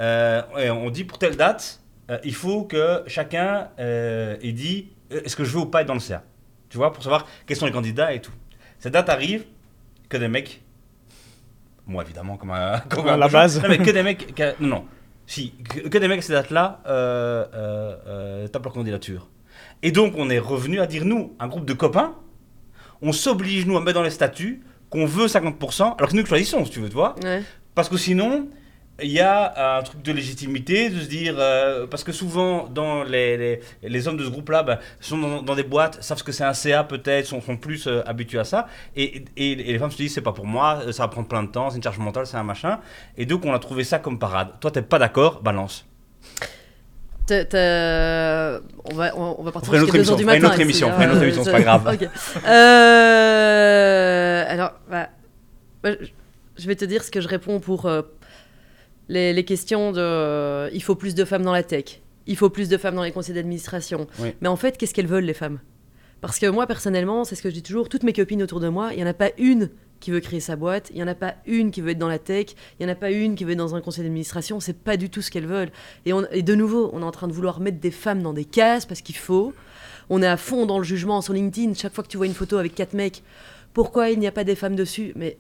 Euh, 0.02 0.42
et 0.60 0.70
on 0.70 0.90
dit 0.90 1.04
pour 1.04 1.20
telle 1.20 1.36
date, 1.38 1.80
euh, 2.10 2.18
il 2.24 2.34
faut 2.34 2.64
que 2.64 3.04
chacun 3.08 3.70
euh, 3.80 4.36
ait 4.42 4.52
dit 4.52 4.90
euh, 5.14 5.22
est-ce 5.24 5.36
que 5.36 5.44
je 5.46 5.52
veux 5.52 5.60
ou 5.62 5.66
pas 5.68 5.82
être 5.82 5.88
dans 5.88 5.94
le 5.94 6.00
CA. 6.00 6.24
Tu 6.72 6.78
vois 6.78 6.92
pour 6.92 7.04
savoir 7.04 7.28
quels 7.46 7.58
sont 7.58 7.66
les 7.68 7.72
candidats 7.72 8.14
et 8.14 8.22
tout. 8.22 8.32
Cette 8.80 8.94
date 8.94 9.10
arrive 9.10 9.44
que 10.10 10.18
des 10.18 10.28
mecs. 10.30 10.62
Moi 11.86 12.04
évidemment 12.04 12.38
comme 12.38 12.52
un 12.52 12.80
comme 12.90 13.08
À 13.08 13.14
un 13.14 13.18
la 13.18 13.28
base. 13.28 13.62
Non, 13.62 13.70
mais 13.70 13.78
que 13.78 13.92
des 13.92 14.02
mecs. 14.04 14.34
que- 14.34 14.56
non, 14.62 14.68
non. 14.68 14.86
Si, 15.28 15.52
que, 15.70 15.88
que 15.88 15.98
des 15.98 16.08
mecs 16.08 16.20
à 16.20 16.22
ces 16.22 16.34
dates-là 16.34 16.82
euh, 16.88 17.46
euh, 17.54 17.96
euh, 18.08 18.48
tapent 18.48 18.64
leur 18.66 18.74
candidature. 18.74 19.30
Et 19.84 19.92
donc, 19.92 20.14
on 20.18 20.30
est 20.30 20.40
revenu 20.40 20.80
à 20.80 20.88
dire, 20.88 21.06
nous, 21.06 21.36
un 21.40 21.48
groupe 21.48 21.66
de 21.66 21.74
copains, 21.74 22.16
on 23.02 23.12
s'oblige, 23.12 23.66
nous, 23.66 23.78
à 23.78 23.82
mettre 23.82 23.96
dans 23.96 24.04
les 24.04 24.10
statuts 24.10 24.62
qu'on 24.90 25.06
veut 25.06 25.28
50%, 25.28 25.96
alors 25.98 26.10
que 26.10 26.16
nous 26.16 26.26
choisissons, 26.26 26.66
si 26.66 26.72
tu 26.72 26.80
veux, 26.80 26.90
tu 26.90 26.96
vois. 26.96 27.16
Ouais. 27.24 27.44
Parce 27.76 27.88
que 27.90 27.98
sinon, 27.98 28.50
il 29.04 29.12
y 29.12 29.20
a 29.20 29.78
un 29.78 29.82
truc 29.84 30.02
de 30.02 30.12
légitimité, 30.12 30.90
de 30.90 31.00
se 31.02 31.08
dire. 31.08 31.36
euh, 31.38 31.88
parce 31.88 32.04
que 32.04 32.12
souvent, 32.12 32.68
dans 32.68 33.04
les, 33.04 33.38
les, 33.38 33.60
les 33.84 34.08
hommes 34.08 34.18
de 34.18 34.24
ce 34.26 34.30
groupe-là, 34.30 34.64
ben, 34.64 34.80
sont 35.00 35.18
dans, 35.18 35.42
dans 35.42 35.56
des 35.56 35.64
boîtes, 35.64 36.02
savent 36.04 36.18
ce 36.18 36.24
que 36.24 36.32
c'est 36.32 36.44
un 36.44 36.54
CA 36.54 36.84
peut-être, 36.84 37.26
sont, 37.26 37.42
sont 37.42 37.58
plus 37.58 37.88
euh, 37.88 38.02
habitués 38.06 38.40
à 38.40 38.44
ça. 38.44 38.68
Et, 38.96 39.24
et, 39.38 39.52
et 39.52 39.74
les 39.74 39.80
femmes 39.80 39.92
se 39.92 39.98
disent, 39.98 40.14
c'est 40.14 40.22
pas 40.22 40.34
pour 40.34 40.46
moi, 40.46 40.82
ça 40.92 41.04
va 41.04 41.08
prendre 41.08 41.28
plein 41.28 41.44
de 41.44 41.50
temps, 41.50 41.70
c'est 41.70 41.78
une 41.78 41.84
charge 41.84 42.00
mentale, 42.00 42.26
c'est 42.26 42.38
un 42.38 42.44
machin. 42.44 42.80
Et 43.18 43.26
donc, 43.26 43.46
on 43.46 43.54
a 43.54 43.60
trouvé 43.60 43.84
ça 43.84 44.00
comme 44.00 44.20
parade. 44.20 44.50
Toi, 44.60 44.72
t'es 44.72 44.82
pas 44.82 45.00
d'accord, 45.00 45.42
balance. 45.42 45.86
On 47.30 47.36
va, 48.94 49.14
on, 49.16 49.36
on 49.40 49.44
va 49.44 49.52
partir 49.54 49.74
jusqu'à 49.74 49.84
autre 49.84 49.94
2 49.94 49.98
émission, 49.98 50.14
heures 50.14 50.18
du 50.18 50.24
on 50.26 50.28
fera 50.28 50.38
une 50.38 50.46
autre 50.46 50.60
émission, 50.60 50.92
on 50.94 51.02
une 51.02 51.12
autre 51.12 51.24
émission, 51.24 51.44
c'est 51.46 51.52
pas 51.52 51.62
grave. 51.62 51.98
Euh, 52.46 54.44
alors, 54.48 54.74
bah, 54.90 55.10
bah, 55.84 55.92
je- 56.58 56.68
vais 56.68 56.76
te 56.76 56.84
dire 56.86 57.04
ce 57.04 57.12
que 57.12 57.22
je 57.22 57.28
réponds 57.28 57.60
pour 57.60 57.86
les, 59.12 59.34
les 59.34 59.46
questions 59.46 59.92
de. 59.92 60.00
euh, 60.00 60.70
il 60.74 60.82
faut 60.82 60.96
plus 60.96 61.16
de 61.16 61.26
femmes 61.26 61.44
dans 61.44 61.52
la 61.54 61.64
tech. 61.64 62.02
Il 62.28 62.36
faut 62.38 62.50
plus 62.50 62.70
de 62.70 62.78
femmes 62.78 62.96
dans 62.96 63.04
les 63.04 63.12
conseils 63.12 63.36
d'administration. 63.36 64.08
Oui. 64.20 64.30
Mais 64.42 64.48
en 64.48 64.56
fait, 64.56 64.78
qu'est-ce 64.78 64.94
qu'elles 64.94 65.08
veulent, 65.08 65.26
les 65.26 65.34
femmes? 65.34 65.60
Parce 66.22 66.38
que 66.40 66.46
moi, 66.48 66.68
personnellement, 66.68 67.24
c'est 67.24 67.36
ce 67.36 67.42
que 67.42 67.50
je 67.50 67.56
dis 67.56 67.64
toujours, 67.64 67.90
toutes 67.90 68.04
mes 68.04 68.14
copines 68.14 68.44
autour 68.44 68.60
de 68.60 68.70
moi, 68.70 68.90
il 68.94 68.98
n'y 68.98 69.04
en 69.04 69.08
a 69.08 69.14
pas 69.14 69.32
une 69.40 69.70
qui 70.00 70.12
veut 70.12 70.20
créer 70.20 70.40
sa 70.40 70.56
boîte, 70.56 70.90
il 70.92 70.96
n'y 70.98 71.04
en 71.04 71.08
a 71.08 71.16
pas 71.16 71.36
une 71.46 71.72
qui 71.72 71.82
veut 71.82 71.90
être 71.92 71.98
dans 72.00 72.08
la 72.08 72.20
tech, 72.20 72.48
il 72.80 72.86
n'y 72.86 72.90
en 72.92 72.94
a 72.94 72.96
pas 72.96 73.12
une 73.12 73.36
qui 73.36 73.44
veut 73.44 73.52
être 73.52 73.58
dans 73.58 73.76
un 73.76 73.82
conseil 73.82 74.04
d'administration, 74.04 74.60
c'est 74.60 74.78
pas 74.78 74.98
du 74.98 75.10
tout 75.10 75.22
ce 75.22 75.30
qu'elles 75.32 75.46
veulent. 75.48 75.72
Et, 76.06 76.14
on- 76.14 76.26
et 76.32 76.42
de 76.44 76.56
nouveau, 76.56 76.90
on 76.94 77.02
est 77.02 77.06
en 77.06 77.12
train 77.12 77.28
de 77.28 77.34
vouloir 77.34 77.60
mettre 77.60 77.80
des 77.80 77.92
femmes 77.92 78.22
dans 78.24 78.34
des 78.34 78.46
cases 78.46 78.86
parce 78.86 79.02
qu'il 79.02 79.16
faut. 79.18 79.54
On 80.10 80.22
est 80.22 80.28
à 80.28 80.38
fond 80.38 80.66
dans 80.66 80.78
le 80.78 80.84
jugement 80.84 81.22
sur 81.22 81.34
LinkedIn. 81.34 81.74
Chaque 81.74 81.94
fois 81.94 82.04
que 82.04 82.10
tu 82.10 82.18
vois 82.18 82.26
une 82.28 82.34
photo 82.34 82.58
avec 82.58 82.74
quatre 82.76 82.94
mecs, 82.94 83.24
pourquoi 83.74 84.10
il 84.10 84.20
n'y 84.20 84.28
a 84.28 84.32
pas 84.32 84.44
des 84.44 84.56
femmes 84.56 84.76
dessus? 84.76 85.14
Mais 85.16 85.38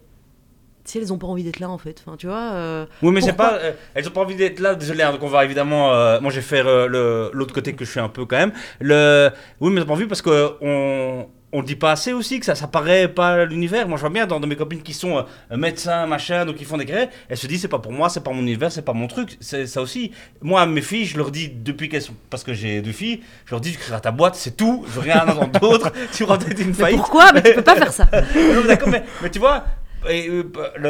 si 0.86 0.98
elles 0.98 1.08
n'ont 1.08 1.18
pas 1.18 1.28
envie 1.28 1.44
d'être 1.44 1.60
là, 1.60 1.70
en 1.70 1.78
fait. 1.78 2.02
Enfin, 2.06 2.18
tu 2.18 2.28
vois. 2.28 2.52
euh, 2.54 2.86
Oui, 3.02 3.12
mais 3.12 3.22
c'est 3.22 3.34
pas. 3.34 3.54
euh, 3.56 3.72
elles 3.94 4.08
ont 4.08 4.12
pas 4.12 4.22
envie 4.22 4.36
d'être 4.36 4.60
là, 4.60 4.76
désolé, 4.76 5.04
hein, 5.04 5.12
donc 5.12 5.24
on 5.24 5.28
va 5.28 5.44
évidemment. 5.46 5.94
euh, 5.94 6.20
moi, 6.22 6.32
je 6.32 6.38
vais 6.38 6.42
faire 6.42 6.66
l'autre 6.90 7.54
côté 7.54 7.74
que 7.74 7.86
je 7.86 7.90
fais 7.92 8.00
un 8.00 8.10
peu 8.10 8.26
quand 8.26 8.38
même. 8.38 8.52
Le, 8.80 9.30
oui, 9.60 9.72
mais 9.72 9.78
elles 9.78 9.84
ont 9.84 9.88
pas 9.88 9.94
envie 9.94 10.06
parce 10.08 10.22
que 10.22 10.52
on. 10.62 11.28
On 11.54 11.60
le 11.60 11.66
dit 11.66 11.76
pas 11.76 11.92
assez 11.92 12.14
aussi, 12.14 12.40
que 12.40 12.46
ça, 12.46 12.56
ça 12.56 12.68
paraît 12.68 13.10
pas 13.10 13.44
l'univers. 13.44 13.86
Moi, 13.86 13.98
je 13.98 14.02
vois 14.04 14.10
bien 14.10 14.26
dans, 14.26 14.40
dans 14.40 14.48
mes 14.48 14.56
copines 14.56 14.82
qui 14.82 14.94
sont 14.94 15.26
médecins, 15.54 16.08
machin, 16.08 16.46
donc 16.46 16.56
ils 16.62 16.66
font 16.66 16.78
des 16.78 16.86
carrières. 16.86 17.10
Elles 17.28 17.36
se 17.36 17.46
disent, 17.46 17.64
c'est 17.64 17.68
pas 17.68 17.80
pour 17.80 17.92
moi, 17.92 18.08
c'est 18.08 18.24
pas 18.24 18.32
mon 18.32 18.40
univers, 18.42 18.72
c'est 18.72 18.84
pas 18.86 18.94
mon 18.94 19.08
truc. 19.08 19.36
C'est 19.42 19.68
ça 19.68 19.82
aussi. 19.82 20.12
Moi, 20.42 20.66
mes 20.66 20.80
filles, 20.80 21.04
je 21.04 21.18
leur 21.18 21.30
dis 21.30 21.50
depuis 21.50 21.90
qu'elles 21.90 22.04
sont. 22.04 22.14
Parce 22.30 22.46
que 22.46 22.54
j'ai 22.54 22.82
deux 22.82 22.94
filles, 22.94 23.20
je 23.44 23.52
leur 23.52 23.60
dis, 23.60 23.74
tu 23.74 23.80
crées 23.80 24.00
ta 24.00 24.12
boîte, 24.12 24.36
c'est 24.36 24.56
tout. 24.56 24.86
Je 24.88 24.92
veux 24.94 25.02
rien 25.02 25.28
entendre 25.28 25.60
d'autre. 25.60 25.92
tu 26.14 26.24
auras 26.24 26.38
peut-être 26.38 26.62
une 26.62 26.68
Mais 26.70 26.74
faillite. 26.74 27.00
pourquoi? 27.02 27.34
Mais 27.34 27.42
tu 27.44 27.54
peux 27.56 27.64
pas 27.64 27.76
faire 27.76 27.92
ça. 27.92 28.06
Non, 28.14 28.62
mais 28.62 28.68
d'accord, 28.70 28.88
mais, 28.88 29.04
mais 29.22 29.30
tu 29.30 29.40
vois, 29.40 29.66
et, 30.10 30.28
euh, 30.30 30.44
le. 30.78 30.88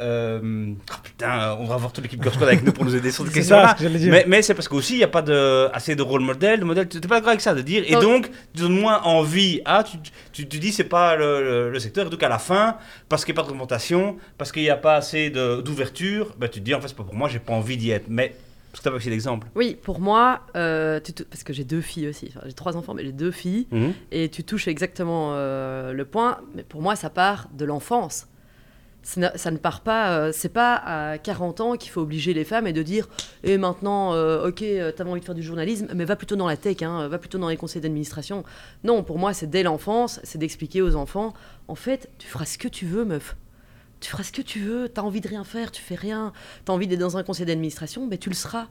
euh, 0.00 0.72
oh, 0.78 0.94
putain, 1.02 1.56
on 1.58 1.64
va 1.64 1.74
avoir 1.74 1.92
toute 1.92 2.04
l'équipe 2.04 2.22
Girl 2.22 2.34
Squad 2.34 2.48
avec 2.48 2.64
nous 2.64 2.72
pour 2.72 2.84
nous 2.84 2.94
aider 2.96 3.10
sur 3.10 3.24
cette 3.24 3.34
C'est 3.34 3.42
ça 3.42 3.74
question-là. 3.76 3.98
ce. 3.98 4.08
Mais, 4.08 4.24
mais 4.26 4.42
c'est 4.42 4.54
parce 4.54 4.68
qu'aussi, 4.68 4.94
il 4.94 4.98
n'y 4.98 5.04
a 5.04 5.08
pas 5.08 5.22
de, 5.22 5.68
assez 5.72 5.94
de 5.96 6.02
rôle 6.02 6.20
modèle. 6.22 6.60
De 6.60 6.64
modèle 6.64 6.88
tu 6.88 6.96
n'es 6.98 7.00
pas 7.02 7.16
d'accord 7.16 7.28
avec 7.30 7.40
ça, 7.40 7.54
de 7.54 7.62
dire. 7.62 7.84
Et 7.86 7.92
Non. 7.94 8.00
donc, 8.00 8.30
tu 8.54 8.62
donnes 8.62 8.78
moins 8.80 9.00
envie. 9.02 9.60
Ah, 9.64 9.84
tu, 9.84 9.98
tu, 10.32 10.48
tu 10.48 10.58
dis, 10.58 10.72
c'est 10.72 10.84
pas 10.84 11.16
le, 11.16 11.42
le- 11.42 11.70
le 11.70 11.78
secteur. 11.78 12.06
Et 12.06 12.10
donc, 12.10 12.22
à 12.22 12.28
la 12.28 12.38
fin, 12.38 12.76
parce 13.08 13.24
qu'il 13.24 13.34
n'y 13.34 13.38
a 13.38 13.42
pas 13.42 13.46
de 13.46 13.48
réglementation, 13.52 14.16
parce 14.38 14.52
qu'il 14.52 14.62
n'y 14.62 14.70
a 14.70 14.76
pas 14.76 14.96
assez 14.96 15.30
de- 15.30 15.60
d'ouverture, 15.60 16.34
bah, 16.38 16.48
tu 16.48 16.60
te 16.60 16.64
dis, 16.64 16.74
en 16.74 16.80
fait, 16.80 16.88
c'est 16.88 16.96
pas 16.96 17.04
pour 17.04 17.14
moi, 17.14 17.28
j'ai 17.28 17.38
pas 17.38 17.52
envie 17.52 17.76
d'y 17.76 17.90
être. 17.90 18.06
Mais, 18.08 18.34
parce 18.72 18.78
que 18.80 18.82
tu 18.82 18.88
as 18.88 18.90
pas 18.92 18.96
aussi 18.98 19.10
d'exemple. 19.10 19.48
Oui, 19.56 19.76
pour 19.82 20.00
moi, 20.00 20.42
euh, 20.56 21.00
tu 21.00 21.12
parce 21.24 21.42
que 21.42 21.52
j'ai 21.52 21.64
deux 21.64 21.80
filles 21.80 22.08
aussi. 22.08 22.28
Enfin, 22.30 22.40
j'ai 22.46 22.52
trois 22.52 22.76
enfants, 22.76 22.94
mais 22.94 23.04
j'ai 23.04 23.12
deux 23.12 23.30
filles. 23.32 23.66
Et 24.12 24.28
tu 24.28 24.44
touches 24.44 24.68
exactement 24.68 25.32
euh, 25.34 25.92
le 25.92 26.04
point. 26.04 26.38
Mais 26.54 26.62
pour 26.62 26.80
moi, 26.82 26.94
ça 26.96 27.10
part 27.10 27.48
de 27.52 27.64
l'enfance. 27.64 28.26
Ça 29.02 29.18
ne, 29.18 29.28
ça 29.34 29.50
ne 29.50 29.56
part 29.56 29.80
pas. 29.80 30.10
euh, 30.18 30.30
c'est 30.30 30.50
pas 30.50 30.74
à 30.74 31.16
40 31.18 31.60
ans 31.62 31.76
qu'il 31.76 31.90
faut 31.90 32.02
obliger 32.02 32.34
les 32.34 32.44
femmes 32.44 32.66
et 32.66 32.74
de 32.74 32.82
dire 32.82 33.08
Et 33.42 33.56
maintenant, 33.56 34.12
euh, 34.12 34.48
ok, 34.48 34.62
t'avais 34.94 35.10
envie 35.10 35.20
de 35.20 35.24
faire 35.24 35.34
du 35.34 35.42
journalisme, 35.42 35.88
mais 35.94 36.04
va 36.04 36.16
plutôt 36.16 36.36
dans 36.36 36.46
la 36.46 36.58
tech, 36.58 36.82
hein, 36.82 37.08
va 37.08 37.18
plutôt 37.18 37.38
dans 37.38 37.48
les 37.48 37.56
conseils 37.56 37.80
d'administration. 37.80 38.44
Non, 38.84 39.02
pour 39.02 39.18
moi, 39.18 39.32
c'est 39.32 39.48
dès 39.48 39.62
l'enfance, 39.62 40.20
c'est 40.22 40.36
d'expliquer 40.38 40.82
aux 40.82 40.96
enfants 40.96 41.32
En 41.66 41.76
fait, 41.76 42.10
tu 42.18 42.28
feras 42.28 42.44
ce 42.44 42.58
que 42.58 42.68
tu 42.68 42.84
veux, 42.84 43.06
meuf. 43.06 43.36
Tu 44.00 44.10
feras 44.10 44.22
ce 44.22 44.32
que 44.32 44.42
tu 44.42 44.60
veux. 44.60 44.88
T'as 44.88 45.02
envie 45.02 45.20
de 45.20 45.28
rien 45.28 45.44
faire, 45.44 45.70
tu 45.70 45.82
fais 45.82 45.94
rien. 45.94 46.32
T'as 46.64 46.72
envie 46.72 46.86
d'être 46.86 47.00
dans 47.00 47.16
un 47.16 47.22
conseil 47.22 47.46
d'administration, 47.46 48.06
ben 48.06 48.18
tu 48.18 48.30
le 48.30 48.34
seras. 48.34 48.68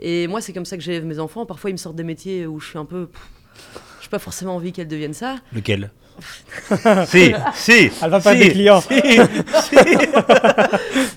Et 0.00 0.26
moi, 0.26 0.40
c'est 0.40 0.52
comme 0.52 0.64
ça 0.64 0.76
que 0.76 0.82
j'élève 0.82 1.04
mes 1.04 1.18
enfants. 1.18 1.46
Parfois, 1.46 1.70
ils 1.70 1.74
me 1.74 1.78
sortent 1.78 1.96
des 1.96 2.04
métiers 2.04 2.46
où 2.46 2.58
je 2.58 2.68
suis 2.68 2.78
un 2.78 2.84
peu. 2.84 3.08
J'ai 4.00 4.08
pas 4.08 4.18
forcément 4.18 4.56
envie 4.56 4.72
qu'elles 4.72 4.88
deviennent 4.88 5.14
ça. 5.14 5.36
Lequel 5.52 5.90
Si, 7.06 7.32
si. 7.54 7.90
Elle 8.02 8.10
va 8.10 8.20
pas 8.20 8.32
si, 8.34 8.36
être 8.42 8.46
des 8.46 8.52
clients. 8.52 8.80
si, 8.82 9.00
si. 9.00 9.76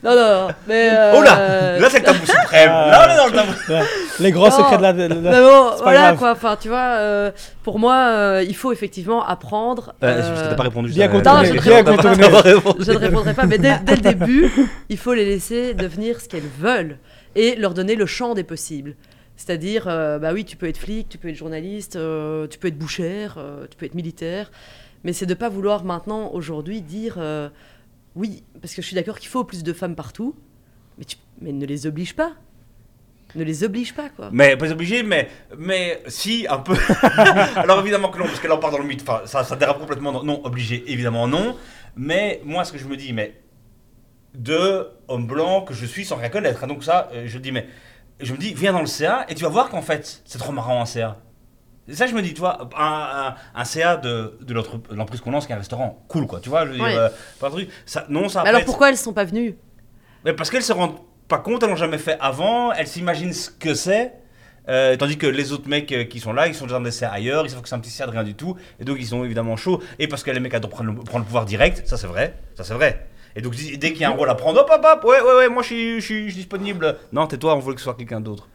Non, 0.03 0.15
non, 0.15 0.15
non. 0.15 0.47
Mais. 0.67 0.89
euh, 0.91 1.13
Oh 1.17 1.21
là 1.21 1.77
Là, 1.79 1.89
c'est 1.89 1.99
le 1.99 2.05
tabou 2.05 2.25
suprême. 2.25 2.69
Là, 2.69 3.05
on 3.07 3.13
est 3.13 3.17
dans 3.17 3.25
le 3.25 3.31
tabou. 3.33 3.85
Les 4.21 4.31
gros 4.31 4.45
Non. 4.49 4.51
secrets 4.57 4.77
de 4.77 4.81
la. 4.81 4.93
de 4.93 5.01
la- 5.07 5.15
Mais 5.15 5.41
bon, 5.41 5.71
voilà 5.83 6.01
grave. 6.01 6.17
quoi. 6.17 6.31
Enfin, 6.31 6.57
tu 6.59 6.69
vois, 6.69 6.95
euh, 6.99 7.31
pour 7.63 7.79
moi, 7.79 7.95
euh, 7.95 8.45
il 8.47 8.55
faut 8.55 8.71
effectivement 8.71 9.25
apprendre. 9.25 9.93
Euh, 10.03 10.07
euh, 10.21 10.45
je 10.45 10.49
t'ai 10.49 10.55
pas 10.55 10.63
répondu. 10.63 10.89
bien 10.89 11.07
contourné, 11.09 11.45
je- 11.47 11.51
bien 11.53 11.79
je- 11.79 11.83
contourné. 11.83 12.17
T'as. 12.17 12.83
Je 12.85 12.91
ne 12.93 12.97
répondrai 12.97 13.33
pas, 13.33 13.45
mais 13.45 13.57
dès, 13.57 13.79
dès 13.83 13.95
le 13.95 14.01
début, 14.01 14.49
il 14.89 14.97
faut 14.97 15.13
les 15.13 15.25
laisser 15.25 15.73
devenir 15.73 16.21
ce 16.21 16.29
qu'elles 16.29 16.43
veulent 16.59 16.97
et 17.35 17.55
leur 17.57 17.73
donner 17.73 17.95
le 17.95 18.05
champ 18.05 18.33
des 18.33 18.43
possibles. 18.43 18.95
C'est-à-dire, 19.37 19.87
euh, 19.87 20.17
bah 20.19 20.31
oui, 20.33 20.45
tu 20.45 20.55
peux 20.55 20.67
être 20.67 20.77
flic, 20.77 21.09
tu 21.09 21.17
peux 21.17 21.27
être 21.29 21.35
journaliste, 21.35 21.95
euh, 21.97 22.47
tu 22.47 22.57
peux 22.57 22.67
être 22.69 22.77
bouchère, 22.77 23.35
euh, 23.37 23.67
tu 23.69 23.75
peux 23.77 23.85
être 23.85 23.93
militaire, 23.95 24.51
mais 25.03 25.11
c'est 25.13 25.25
de 25.25 25.33
pas 25.33 25.49
vouloir 25.49 25.83
maintenant, 25.83 26.31
aujourd'hui, 26.31 26.81
dire 26.81 27.17
oui, 28.15 28.43
parce 28.61 28.73
que 28.73 28.81
je 28.81 28.87
suis 28.87 28.95
d'accord 28.95 29.19
qu'il 29.19 29.27
faut 29.29 29.43
plus 29.43 29.61
de 29.63 29.73
femmes 29.73 29.95
partout, 29.95 30.35
mais, 31.41 31.51
ne 31.51 31.65
les 31.65 31.85
oblige 31.85 32.15
pas. 32.15 32.31
Ne 33.35 33.43
les 33.43 33.65
oblige 33.65 33.93
pas, 33.93 34.07
quoi. 34.07 34.29
Mais 34.31 34.55
pas 34.55 34.71
obligé, 34.71 35.03
mais, 35.03 35.27
mais 35.57 36.01
si, 36.07 36.45
un 36.49 36.59
peu. 36.59 36.77
Alors 37.57 37.81
évidemment 37.81 38.07
que 38.07 38.17
non, 38.17 38.23
parce 38.25 38.39
que 38.39 38.47
là 38.47 38.55
on 38.55 38.59
part 38.59 38.71
dans 38.71 38.77
le 38.77 38.85
mythe. 38.85 39.01
Enfin, 39.01 39.23
ça, 39.25 39.43
ça 39.43 39.57
dérape 39.57 39.77
complètement. 39.79 40.13
dans- 40.13 40.23
Non, 40.23 40.45
obligé, 40.45 40.89
évidemment 40.89 41.27
non. 41.27 41.57
Mais 41.97 42.39
moi, 42.45 42.63
ce 42.63 42.71
que 42.71 42.77
je 42.77 42.85
me 42.87 42.95
dis, 42.95 43.11
mais 43.11 43.41
de 44.33 44.87
homme 45.09 45.27
blanc 45.27 45.61
que 45.63 45.73
je 45.73 45.85
suis 45.85 46.05
sans 46.05 46.15
rien 46.15 46.29
connaître. 46.29 46.63
hein, 46.63 46.67
donc 46.67 46.85
ça, 46.85 47.09
je 47.25 47.37
dis, 47.37 47.51
mais 47.51 47.67
je 48.19 48.31
me 48.33 48.37
dis, 48.37 48.53
viens 48.53 48.73
dans 48.73 48.79
le 48.81 48.85
CA 48.85 49.25
et 49.29 49.35
tu 49.35 49.43
vas 49.43 49.49
voir 49.49 49.69
qu'en 49.69 49.81
fait, 49.81 50.21
c'est 50.25 50.37
trop 50.37 50.51
marrant 50.51 50.81
un 50.81 50.85
CA. 50.85 51.17
Et 51.87 51.93
ça, 51.93 52.07
je 52.07 52.15
me 52.15 52.21
dis, 52.21 52.33
tu 52.33 52.39
vois, 52.39 52.67
un, 52.77 53.29
un, 53.29 53.35
un 53.53 53.63
CA 53.65 53.97
de, 53.97 54.37
de 54.41 54.53
l'entre- 54.53 54.77
de 54.89 54.95
l'entreprise 54.95 55.21
qu'on 55.21 55.31
lance, 55.31 55.45
qui 55.45 55.51
est 55.51 55.55
un 55.55 55.59
restaurant, 55.59 56.03
cool 56.07 56.25
quoi, 56.25 56.39
tu 56.39 56.49
vois, 56.49 56.65
je 56.65 56.71
veux 56.71 56.77
dire, 56.77 56.85
euh, 56.97 57.09
pas 57.39 57.47
un 57.47 57.51
truc. 57.51 57.69
Ça, 57.85 58.05
non, 58.09 58.27
ça 58.29 58.41
Mais 58.43 58.49
alors 58.49 58.61
être- 58.61 58.65
pourquoi 58.65 58.89
elles 58.89 58.97
sont 58.97 59.13
pas 59.13 59.25
venues? 59.25 59.55
Mais 60.23 60.33
parce 60.33 60.49
qu'elles 60.49 60.63
se 60.63 60.73
rendent 60.73 60.97
pas 61.27 61.37
compte, 61.37 61.61
elles 61.63 61.69
l'ont 61.69 61.75
jamais 61.75 61.97
fait 61.99 62.17
avant, 62.19 62.71
elles 62.71 62.87
s'imaginent 62.87 63.33
ce 63.33 63.49
que 63.51 63.73
c'est. 63.75 64.13
euh, 64.67 64.95
tandis 64.97 65.15
que 65.19 65.27
les 65.27 65.51
autres 65.51 65.69
mecs 65.69 65.91
euh, 65.91 66.05
qui 66.05 66.19
sont 66.19 66.33
là, 66.33 66.47
ils 66.47 66.55
sont 66.55 66.65
déjà 66.65 66.77
dans 66.79 66.83
des 66.83 66.89
CA 66.89 67.11
ailleurs, 67.11 67.45
ils 67.45 67.51
savent 67.51 67.61
que 67.61 67.69
c'est 67.69 67.75
un 67.75 67.79
petit 67.79 67.91
CA 67.91 68.07
de 68.07 68.11
rien 68.11 68.23
du 68.23 68.33
tout, 68.33 68.55
et 68.79 68.83
donc 68.83 68.97
ils 68.99 69.05
sont 69.05 69.23
évidemment 69.23 69.55
chauds. 69.57 69.79
Et 69.99 70.07
parce 70.07 70.23
que 70.23 70.31
les 70.31 70.39
mecs 70.39 70.55
adorent 70.55 70.71
prendre 70.71 70.89
le, 70.91 70.95
prendre 70.95 71.19
le 71.19 71.25
pouvoir 71.25 71.45
direct, 71.45 71.83
ça 71.85 71.97
c'est 71.97 72.07
vrai, 72.07 72.33
ça 72.55 72.63
c'est 72.63 72.73
vrai. 72.73 73.05
Et 73.35 73.41
donc 73.41 73.53
dès 73.55 73.91
qu'il 73.91 74.01
y 74.01 74.05
a 74.05 74.09
un 74.09 74.13
rôle 74.15 74.29
à 74.29 74.35
prendre, 74.35 74.61
hop 74.61 74.69
hop 74.71 74.85
hop, 74.85 75.03
ouais 75.03 75.21
ouais 75.21 75.35
ouais, 75.35 75.49
moi 75.49 75.61
je 75.61 75.99
suis, 75.99 76.33
disponible. 76.33 76.97
Non, 77.11 77.27
tais-toi, 77.27 77.55
on 77.55 77.59
veut 77.59 77.73
que 77.73 77.79
ce 77.79 77.85
soit 77.85 77.95
quelqu'un 77.95 78.21
d'autre. 78.21 78.47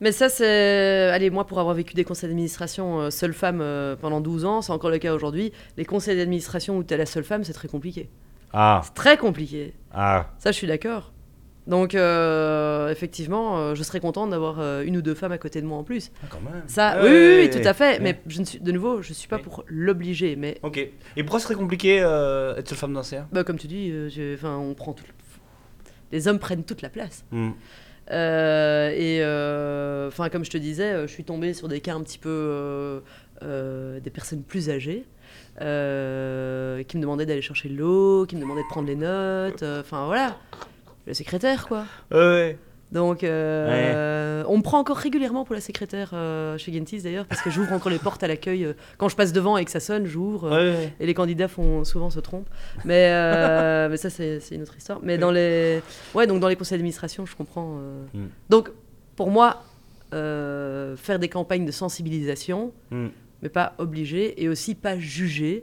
Mais 0.00 0.12
ça, 0.12 0.28
c'est. 0.28 1.10
Allez, 1.12 1.28
moi, 1.30 1.44
pour 1.46 1.58
avoir 1.58 1.74
vécu 1.74 1.94
des 1.94 2.04
conseils 2.04 2.28
d'administration 2.28 3.00
euh, 3.00 3.10
seule 3.10 3.32
femme 3.32 3.60
euh, 3.60 3.96
pendant 3.96 4.20
12 4.20 4.44
ans, 4.44 4.62
c'est 4.62 4.70
encore 4.70 4.90
le 4.90 4.98
cas 4.98 5.12
aujourd'hui. 5.12 5.52
Les 5.76 5.84
conseils 5.84 6.16
d'administration 6.16 6.76
où 6.76 6.84
tu 6.84 6.94
es 6.94 6.96
la 6.96 7.06
seule 7.06 7.24
femme, 7.24 7.42
c'est 7.42 7.52
très 7.52 7.66
compliqué. 7.66 8.08
Ah, 8.52 8.80
C'est 8.84 8.94
très 8.94 9.16
compliqué. 9.16 9.74
ah. 9.92 10.26
Ça, 10.38 10.52
je 10.52 10.56
suis 10.56 10.68
d'accord. 10.68 11.12
Donc, 11.68 11.94
euh, 11.94 12.88
effectivement, 12.88 13.58
euh, 13.58 13.74
je 13.74 13.82
serais 13.82 14.00
contente 14.00 14.30
d'avoir 14.30 14.58
euh, 14.58 14.82
une 14.82 14.96
ou 14.96 15.02
deux 15.02 15.14
femmes 15.14 15.32
à 15.32 15.38
côté 15.38 15.60
de 15.60 15.66
moi 15.66 15.76
en 15.76 15.84
plus. 15.84 16.10
Ah, 16.24 16.26
quand 16.30 16.40
même. 16.40 16.62
Ça, 16.66 16.98
oui, 17.02 17.10
oui, 17.10 17.50
tout 17.50 17.66
à 17.66 17.74
fait. 17.74 18.00
Mais 18.00 18.18
je 18.26 18.40
ne 18.40 18.46
suis, 18.46 18.58
de 18.58 18.72
nouveau, 18.72 19.02
je 19.02 19.12
suis 19.12 19.28
pas 19.28 19.38
pour 19.38 19.64
l'obliger. 19.68 20.34
Mais 20.34 20.58
Ok. 20.62 20.78
Et 20.78 21.22
pourquoi 21.22 21.40
ce 21.40 21.44
serait 21.44 21.54
compliqué 21.54 21.96
être 21.98 22.68
seule 22.68 22.78
femme 22.78 22.94
dans 22.94 23.00
le 23.00 23.04
CA 23.04 23.28
bah, 23.30 23.44
comme 23.44 23.58
tu 23.58 23.66
dis, 23.66 23.92
enfin, 24.34 24.56
on 24.56 24.72
prend 24.72 24.94
tout. 24.94 25.04
Les 26.10 26.26
hommes 26.26 26.38
prennent 26.38 26.64
toute 26.64 26.80
la 26.80 26.88
place. 26.88 27.26
Hmm. 27.30 27.50
Et 28.10 29.20
enfin, 30.08 30.30
comme 30.30 30.46
je 30.46 30.50
te 30.50 30.58
disais, 30.58 31.02
je 31.02 31.12
suis 31.12 31.24
tombée 31.24 31.52
sur 31.52 31.68
des 31.68 31.82
cas 31.82 31.94
un 31.94 32.00
petit 32.00 32.18
peu 32.18 33.02
des 33.42 34.10
personnes 34.10 34.42
plus 34.42 34.70
âgées 34.70 35.04
qui 35.58 35.64
me 35.64 37.02
demandaient 37.02 37.26
d'aller 37.26 37.42
chercher 37.42 37.68
l'eau, 37.68 38.24
qui 38.24 38.36
me 38.36 38.40
demandaient 38.40 38.62
de 38.62 38.68
prendre 38.68 38.88
les 38.88 38.96
notes. 38.96 39.62
Enfin 39.62 40.06
voilà, 40.06 40.38
le 41.08 41.14
secrétaire 41.14 41.66
quoi. 41.66 41.84
Ouais. 42.12 42.56
Donc, 42.90 43.22
euh, 43.22 44.42
on 44.48 44.56
me 44.56 44.62
prend 44.62 44.78
encore 44.78 44.96
régulièrement 44.96 45.44
pour 45.44 45.54
la 45.54 45.60
secrétaire 45.60 46.12
euh, 46.14 46.56
chez 46.56 46.72
Gentis 46.72 47.02
d'ailleurs, 47.02 47.26
parce 47.26 47.42
que 47.42 47.50
j'ouvre 47.50 47.74
encore 47.74 47.90
les 47.90 47.98
portes 47.98 48.22
à 48.22 48.28
l'accueil. 48.28 48.64
euh, 48.64 48.72
quand 48.96 49.10
je 49.10 49.16
passe 49.16 49.34
devant 49.34 49.58
et 49.58 49.64
que 49.66 49.70
ça 49.70 49.78
sonne, 49.80 50.06
j'ouvre. 50.06 50.50
Ouais. 50.50 50.94
et 50.98 51.04
les 51.04 51.12
candidats 51.12 51.48
font 51.48 51.84
souvent 51.84 52.08
se 52.08 52.18
trompent. 52.20 52.48
Mais, 52.86 53.10
mais 53.90 53.96
ça, 53.98 54.08
c'est 54.08 54.40
une 54.52 54.62
autre 54.62 54.74
histoire. 54.78 55.00
Mais 55.02 55.18
dans 55.18 55.30
les, 55.30 55.82
ouais, 56.14 56.26
donc 56.26 56.40
dans 56.40 56.48
les 56.48 56.56
conseils 56.56 56.78
d'administration, 56.78 57.26
je 57.26 57.36
comprends. 57.36 57.78
Mm. 58.14 58.26
Donc, 58.48 58.70
pour 59.16 59.30
moi, 59.30 59.62
faire 60.10 61.18
des 61.18 61.28
campagnes 61.28 61.66
de 61.66 61.72
sensibilisation, 61.72 62.72
Hmm. 62.90 63.08
mais 63.42 63.50
pas 63.50 63.74
obligé, 63.76 64.42
et 64.42 64.48
aussi 64.48 64.74
pas 64.74 64.98
juger. 64.98 65.62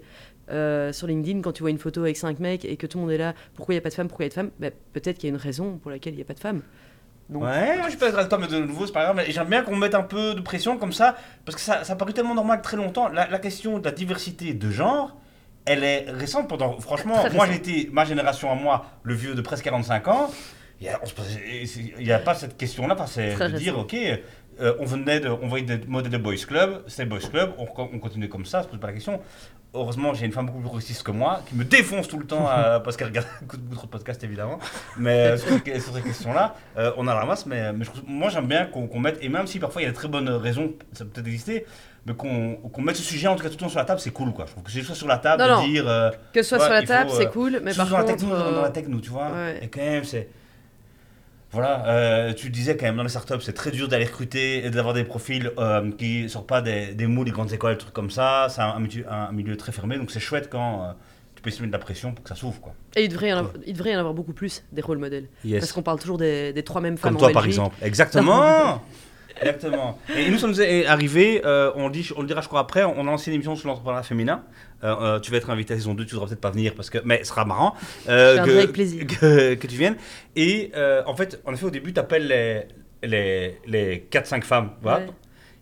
Euh, 0.49 0.93
sur 0.93 1.07
LinkedIn, 1.07 1.41
quand 1.41 1.51
tu 1.51 1.63
vois 1.63 1.71
une 1.71 1.79
photo 1.79 2.01
avec 2.01 2.17
cinq 2.17 2.39
mecs 2.39 2.65
et 2.65 2.77
que 2.77 2.85
tout 2.85 2.97
le 2.97 3.03
monde 3.03 3.11
est 3.11 3.17
là, 3.17 3.33
pourquoi 3.55 3.73
il 3.73 3.77
n'y 3.77 3.79
a 3.79 3.81
pas 3.81 3.89
de 3.89 3.95
femmes, 3.95 4.07
pourquoi 4.07 4.25
il 4.25 4.27
y 4.27 4.31
a 4.31 4.35
de 4.35 4.35
femmes? 4.35 4.51
Ben, 4.59 4.71
Peut-être 4.93 5.17
qu'il 5.17 5.29
y 5.29 5.31
a 5.31 5.35
une 5.35 5.41
raison 5.41 5.77
pour 5.77 5.91
laquelle 5.91 6.13
il 6.13 6.17
n'y 6.17 6.21
a 6.21 6.25
pas 6.25 6.33
de 6.33 6.39
femmes. 6.39 6.61
Donc, 7.29 7.43
Ouais, 7.43 7.77
moi 7.77 7.85
je 7.85 7.89
suis 7.89 7.97
pas 7.97 8.05
d'accord 8.05 8.19
avec 8.19 8.29
toi, 8.29 8.37
mais 8.37 8.47
de 8.47 8.59
nouveau, 8.59 8.85
c'est 8.85 8.93
pas 8.93 9.11
grave. 9.11 9.25
J'aime 9.27 9.47
bien 9.47 9.63
qu'on 9.63 9.75
mette 9.75 9.95
un 9.95 10.03
peu 10.03 10.35
de 10.35 10.41
pression 10.41 10.77
comme 10.77 10.93
ça, 10.93 11.15
parce 11.43 11.55
que 11.55 11.61
ça, 11.61 11.83
ça 11.83 11.93
a 11.93 11.95
paru 11.95 12.13
tellement 12.13 12.35
normal 12.35 12.61
très 12.61 12.77
longtemps. 12.77 13.09
La, 13.09 13.27
la 13.27 13.39
question 13.39 13.79
de 13.79 13.85
la 13.85 13.91
diversité 13.91 14.53
de 14.53 14.69
genre, 14.69 15.17
elle 15.65 15.83
est 15.83 16.05
récente. 16.09 16.47
Pendant, 16.47 16.79
franchement, 16.79 17.15
Très 17.15 17.35
moi 17.35 17.47
j'étais, 17.47 17.89
ma 17.91 18.05
génération 18.05 18.51
à 18.51 18.55
moi, 18.55 18.85
le 19.03 19.15
vieux 19.15 19.33
de 19.33 19.41
presque 19.41 19.63
45 19.63 20.07
ans, 20.07 20.29
il 20.81 20.89
n'y 21.99 22.11
a, 22.11 22.19
pas 22.19 22.35
cette 22.35 22.57
question-là, 22.57 22.95
parce 22.95 23.15
que 23.15 23.47
de 23.47 23.57
dire, 23.57 23.77
ok, 23.77 23.95
euh, 24.61 24.73
on 24.79 24.85
venait 24.85 25.19
de, 25.19 25.29
on 25.29 25.47
voyait 25.47 25.65
des 25.65 25.85
modèles 25.87 26.11
de 26.11 26.17
boys 26.17 26.35
club, 26.47 26.83
c'est 26.87 27.05
boys 27.05 27.19
club, 27.19 27.51
on, 27.57 27.65
on 27.93 27.99
continue 27.99 28.29
comme 28.29 28.45
ça, 28.45 28.63
se 28.63 28.67
pose 28.67 28.79
pas 28.79 28.87
la 28.87 28.93
question. 28.93 29.19
Heureusement, 29.77 30.13
j'ai 30.13 30.25
une 30.25 30.31
femme 30.31 30.45
beaucoup 30.45 30.59
plus 30.59 30.67
progressiste 30.67 31.03
que 31.03 31.11
moi, 31.11 31.41
qui 31.49 31.55
me 31.55 31.65
défonce 31.65 32.07
tout 32.07 32.17
le 32.17 32.25
temps, 32.25 32.47
euh, 32.49 32.79
parce 32.83 32.95
qu'elle 32.95 33.07
regarde 33.07 33.27
beaucoup 33.41 33.57
trop 33.75 33.85
de 33.87 33.91
podcasts 33.91 34.23
évidemment. 34.23 34.57
Mais 34.97 35.11
euh, 35.27 35.37
sur, 35.37 35.49
ces- 35.65 35.79
sur 35.81 35.93
ces 35.93 36.01
questions-là, 36.01 36.55
euh, 36.77 36.91
on 36.97 37.07
a 37.07 37.13
la 37.13 37.19
ramasse, 37.19 37.45
mais, 37.45 37.73
mais 37.73 37.83
je 37.83 37.89
trouve- 37.91 38.03
moi 38.07 38.29
j'aime 38.29 38.47
bien 38.47 38.65
qu'on 38.67 38.99
mette, 38.99 39.17
et 39.21 39.27
même 39.29 39.47
si 39.47 39.59
parfois 39.59 39.81
il 39.81 39.85
y 39.85 39.87
a 39.87 39.91
de 39.91 39.95
très 39.95 40.07
bonnes 40.07 40.29
raisons, 40.29 40.71
ça 40.93 41.03
peut 41.03 41.09
peut-être 41.11 41.27
exister, 41.27 41.65
mais 42.05 42.13
qu'on 42.13 42.81
mette 42.81 42.95
ce 42.95 43.03
sujet 43.03 43.27
en 43.27 43.35
tout 43.35 43.43
cas 43.43 43.49
tout 43.49 43.55
le 43.55 43.59
temps 43.61 43.67
sur 43.69 43.79
la 43.79 43.85
table, 43.85 43.99
c'est 43.99 44.11
cool 44.11 44.31
quoi. 44.31 44.45
Je 44.45 44.51
trouve 44.51 44.63
que 44.63 44.71
c'est 44.71 44.79
juste 44.79 44.93
sur 44.93 45.07
la 45.07 45.17
table 45.17 45.41
Non, 45.43 45.49
de 45.49 45.53
non. 45.61 45.67
dire. 45.67 45.89
euh, 45.89 46.09
que 46.31 46.41
ce 46.41 46.49
soit 46.49 46.59
Ouais, 46.59 46.63
sur 46.65 46.73
la 46.73 46.83
table, 46.83 47.09
c'est 47.11 47.29
cool, 47.31 47.59
mais 47.61 47.73
par 47.73 47.87
dans, 47.89 47.97
la 47.97 48.03
contre. 48.03 48.15
techno, 48.15 48.29
dans 48.37 48.61
la 48.61 48.69
techno, 48.69 48.99
tu 49.01 49.09
vois. 49.09 49.29
ouais. 49.31 49.59
Et 49.61 49.67
quand 49.67 49.81
même, 49.81 50.03
c'est. 50.05 50.29
Voilà, 51.55 51.87
euh, 51.87 52.33
tu 52.33 52.49
disais 52.49 52.75
quand 52.75 52.85
même 52.85 52.97
dans 52.97 53.03
les 53.03 53.09
startups, 53.09 53.39
c'est 53.41 53.53
très 53.53 53.71
dur 53.71 53.87
d'aller 53.87 54.03
recruter 54.03 54.65
et 54.65 54.69
d'avoir 54.69 54.93
des 54.93 55.05
profils 55.05 55.51
euh, 55.57 55.89
qui 55.97 56.27
sortent 56.29 56.47
pas 56.47 56.61
des, 56.61 56.93
des 56.93 57.07
moules, 57.07 57.25
des 57.25 57.31
grandes 57.31 57.53
écoles, 57.53 57.75
des 57.75 57.79
trucs 57.79 57.93
comme 57.93 58.11
ça. 58.11 58.47
C'est 58.49 58.59
un, 58.59 58.75
un 59.09 59.31
milieu, 59.31 59.55
très 59.55 59.71
fermé, 59.71 59.97
donc 59.97 60.11
c'est 60.11 60.19
chouette 60.19 60.49
quand 60.51 60.83
euh, 60.83 60.91
tu 61.35 61.41
peux 61.41 61.49
de 61.49 61.55
mettre 61.55 61.67
de 61.67 61.71
la 61.71 61.79
pression 61.79 62.13
pour 62.13 62.23
que 62.23 62.29
ça 62.29 62.35
s'ouvre. 62.35 62.59
Quoi. 62.59 62.73
Et 62.97 63.05
il 63.05 63.09
devrait, 63.09 63.29
y 63.29 63.33
en 63.33 63.37
avoir, 63.37 63.53
il 63.65 63.71
devrait 63.71 63.91
y 63.91 63.95
en 63.95 63.99
avoir 63.99 64.13
beaucoup 64.13 64.33
plus 64.33 64.63
des 64.73 64.81
rôles 64.81 64.97
modèles. 64.97 65.29
Parce 65.49 65.71
qu'on 65.71 65.81
parle 65.81 65.99
toujours 65.99 66.17
des, 66.17 66.51
des 66.51 66.63
trois 66.63 66.81
mêmes 66.81 66.97
femmes 66.97 67.11
Comme 67.13 67.17
en 67.17 67.19
toi 67.19 67.31
par 67.31 67.43
Belgique. 67.43 67.59
exemple. 67.59 67.75
Exactement 67.81 68.81
Exactement. 69.41 69.99
Et 70.15 70.29
nous, 70.29 70.37
ça 70.37 70.47
nous 70.47 70.61
est 70.61 70.85
arrivé, 70.85 71.41
euh, 71.45 71.71
on, 71.75 71.87
le 71.87 71.91
dit, 71.91 72.09
on 72.15 72.21
le 72.21 72.27
dira 72.27 72.41
je 72.41 72.47
crois 72.47 72.61
après, 72.61 72.83
on 72.83 73.01
a 73.01 73.03
lancé 73.03 73.29
une 73.31 73.35
émission 73.35 73.55
sur 73.55 73.67
l'entrepreneuriat 73.67 74.03
féminin. 74.03 74.43
Euh, 74.83 74.95
euh, 75.01 75.19
tu 75.19 75.31
vas 75.31 75.37
être 75.37 75.49
invité 75.49 75.73
à 75.73 75.75
la 75.75 75.81
saison 75.81 75.93
2, 75.93 76.05
tu 76.05 76.13
voudras 76.13 76.27
peut-être 76.27 76.41
pas 76.41 76.51
venir, 76.51 76.73
parce 76.75 76.89
que, 76.89 76.99
mais 77.03 77.19
ce 77.19 77.25
sera 77.29 77.43
marrant. 77.45 77.75
euh, 78.07 78.31
Je 78.37 78.43
viendrai 78.43 78.57
avec 78.59 78.71
plaisir. 78.73 79.05
Que, 79.19 79.55
que 79.55 79.67
tu 79.67 79.75
viennes. 79.75 79.97
Et 80.35 80.71
en 81.05 81.15
fait, 81.15 81.41
en 81.45 81.53
effet, 81.53 81.65
au 81.65 81.69
début, 81.71 81.93
tu 81.93 81.99
appelles 81.99 82.27
les, 82.27 82.63
les, 83.03 83.57
les 83.67 84.07
4-5 84.11 84.43
femmes. 84.43 84.71
Voilà. 84.81 84.99
Ouais. 85.05 85.11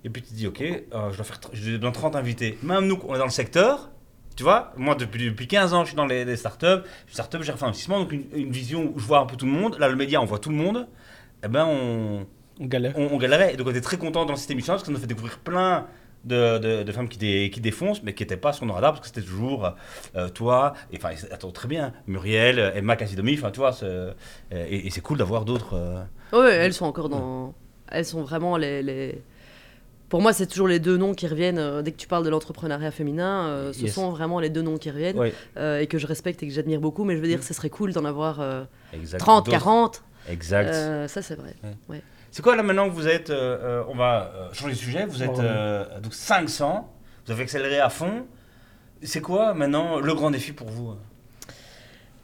Et 0.05 0.09
puis 0.09 0.21
tu 0.21 0.29
te 0.29 0.33
dis, 0.35 0.47
ok, 0.47 0.61
je 0.61 1.15
dois 1.15 1.23
faire 1.23 1.39
je 1.53 1.77
dois 1.77 1.91
30 1.91 2.15
invités. 2.15 2.57
Même 2.61 2.87
nous, 2.87 2.99
on 3.07 3.15
est 3.15 3.19
dans 3.19 3.23
le 3.25 3.29
secteur. 3.31 3.89
Tu 4.35 4.41
vois, 4.43 4.73
moi 4.77 4.95
depuis, 4.95 5.29
depuis 5.29 5.47
15 5.47 5.73
ans, 5.75 5.83
je 5.83 5.89
suis 5.89 5.95
dans 5.95 6.07
les, 6.07 6.25
les 6.25 6.35
startups. 6.35 6.81
Startup, 7.07 7.41
j'ai 7.43 7.51
fait 7.53 7.63
un 7.63 7.67
investissement, 7.67 7.99
donc 7.99 8.11
une, 8.11 8.25
une 8.35 8.51
vision 8.51 8.91
où 8.93 8.99
je 8.99 9.05
vois 9.05 9.19
un 9.19 9.25
peu 9.27 9.35
tout 9.35 9.45
le 9.45 9.51
monde. 9.51 9.77
Là, 9.79 9.87
le 9.87 9.95
média, 9.95 10.19
on 10.21 10.25
voit 10.25 10.39
tout 10.39 10.49
le 10.49 10.55
monde. 10.55 10.87
Eh 11.43 11.47
ben, 11.47 11.65
on, 11.65 12.25
On 12.59 12.65
galère. 12.65 12.93
on, 12.97 13.07
on 13.11 13.17
galérait. 13.17 13.53
Et 13.53 13.57
donc, 13.57 13.67
on 13.67 13.71
était 13.71 13.81
très 13.81 13.97
content 13.97 14.25
dans 14.25 14.35
cette 14.35 14.51
émission 14.51 14.73
parce 14.73 14.83
que 14.83 14.87
ça 14.87 14.93
nous 14.93 14.99
fait 14.99 15.07
découvrir 15.07 15.39
plein 15.39 15.87
de, 16.23 16.57
de, 16.57 16.83
de 16.83 16.91
femmes 16.91 17.09
qui, 17.09 17.17
dé- 17.17 17.49
qui 17.53 17.59
défoncent, 17.59 18.01
mais 18.03 18.13
qui 18.13 18.23
n'étaient 18.23 18.37
pas 18.37 18.53
sur 18.53 18.65
nos 18.65 18.73
radars 18.73 18.93
parce 18.93 19.01
que 19.01 19.07
c'était 19.07 19.27
toujours 19.27 19.73
euh, 20.15 20.29
toi, 20.29 20.73
et 20.91 20.97
enfin, 20.97 21.09
attends, 21.31 21.51
très 21.51 21.67
bien, 21.67 21.91
Muriel, 22.07 22.71
Emma 22.75 22.95
Casidomi, 22.95 23.33
enfin, 23.37 23.51
tu 23.51 23.59
vois, 23.59 23.73
c'est- 23.73 23.85
euh, 23.85 24.13
et, 24.51 24.87
et 24.87 24.89
c'est 24.89 25.01
cool 25.01 25.17
d'avoir 25.17 25.43
d'autres. 25.45 25.73
euh, 25.73 26.03
Ouais, 26.31 26.53
elles 26.53 26.73
sont 26.73 26.85
encore 26.85 27.09
dans. 27.09 27.53
Elles 27.89 28.05
sont 28.05 28.21
vraiment 28.21 28.55
les. 28.57 28.81
les- 28.81 29.21
Pour 30.09 30.21
moi, 30.21 30.31
c'est 30.31 30.45
toujours 30.47 30.67
les 30.67 30.79
deux 30.79 30.95
noms 30.95 31.13
qui 31.13 31.27
reviennent. 31.27 31.57
euh, 31.59 31.81
dès 31.81 31.91
que 31.91 31.97
tu 31.97 32.07
parles 32.07 32.23
de 32.23 32.29
l'entrepreneuriat 32.29 32.91
féminin, 32.91 33.47
euh, 33.47 33.73
ce 33.73 33.81
Yes. 33.81 33.93
sont 33.95 34.09
vraiment 34.11 34.39
les 34.39 34.49
deux 34.49 34.61
noms 34.61 34.77
qui 34.77 34.89
reviennent 34.91 35.17
Ouais, 35.19 35.33
euh, 35.57 35.79
et 35.81 35.87
que 35.87 35.97
je 35.97 36.07
respecte 36.07 36.41
et 36.43 36.47
que 36.47 36.53
j'admire 36.53 36.79
beaucoup. 36.79 37.03
Mais 37.03 37.15
je 37.17 37.21
veux 37.21 37.27
dire, 37.27 37.43
ce 37.43 37.53
serait 37.53 37.69
cool 37.71 37.91
d'en 37.93 38.05
avoir 38.05 38.39
euh, 38.39 38.63
exact. 38.93 39.19
30, 39.19 39.45
D'autres. 39.47 39.57
40. 39.57 40.03
Exact. 40.29 40.69
Euh, 40.69 41.07
ça, 41.09 41.21
c'est 41.21 41.35
vrai. 41.35 41.53
C'est 42.35 42.41
quoi 42.41 42.55
là 42.55 42.63
maintenant 42.63 42.89
que 42.89 42.93
vous 42.95 43.07
êtes, 43.07 43.29
euh, 43.29 43.57
euh, 43.61 43.83
on 43.89 43.95
va 43.95 44.31
euh, 44.35 44.49
changer 44.53 44.73
de 44.73 44.79
sujet, 44.79 45.05
vous 45.05 45.21
êtes 45.21 45.37
euh, 45.37 45.99
donc 45.99 46.15
500, 46.15 46.91
vous 47.27 47.31
avez 47.31 47.43
accéléré 47.43 47.79
à 47.79 47.89
fond. 47.89 48.25
C'est 49.03 49.21
quoi 49.21 49.53
maintenant 49.53 49.99
le 49.99 50.15
grand 50.15 50.31
défi 50.31 50.51
pour 50.51 50.67
vous? 50.67 50.95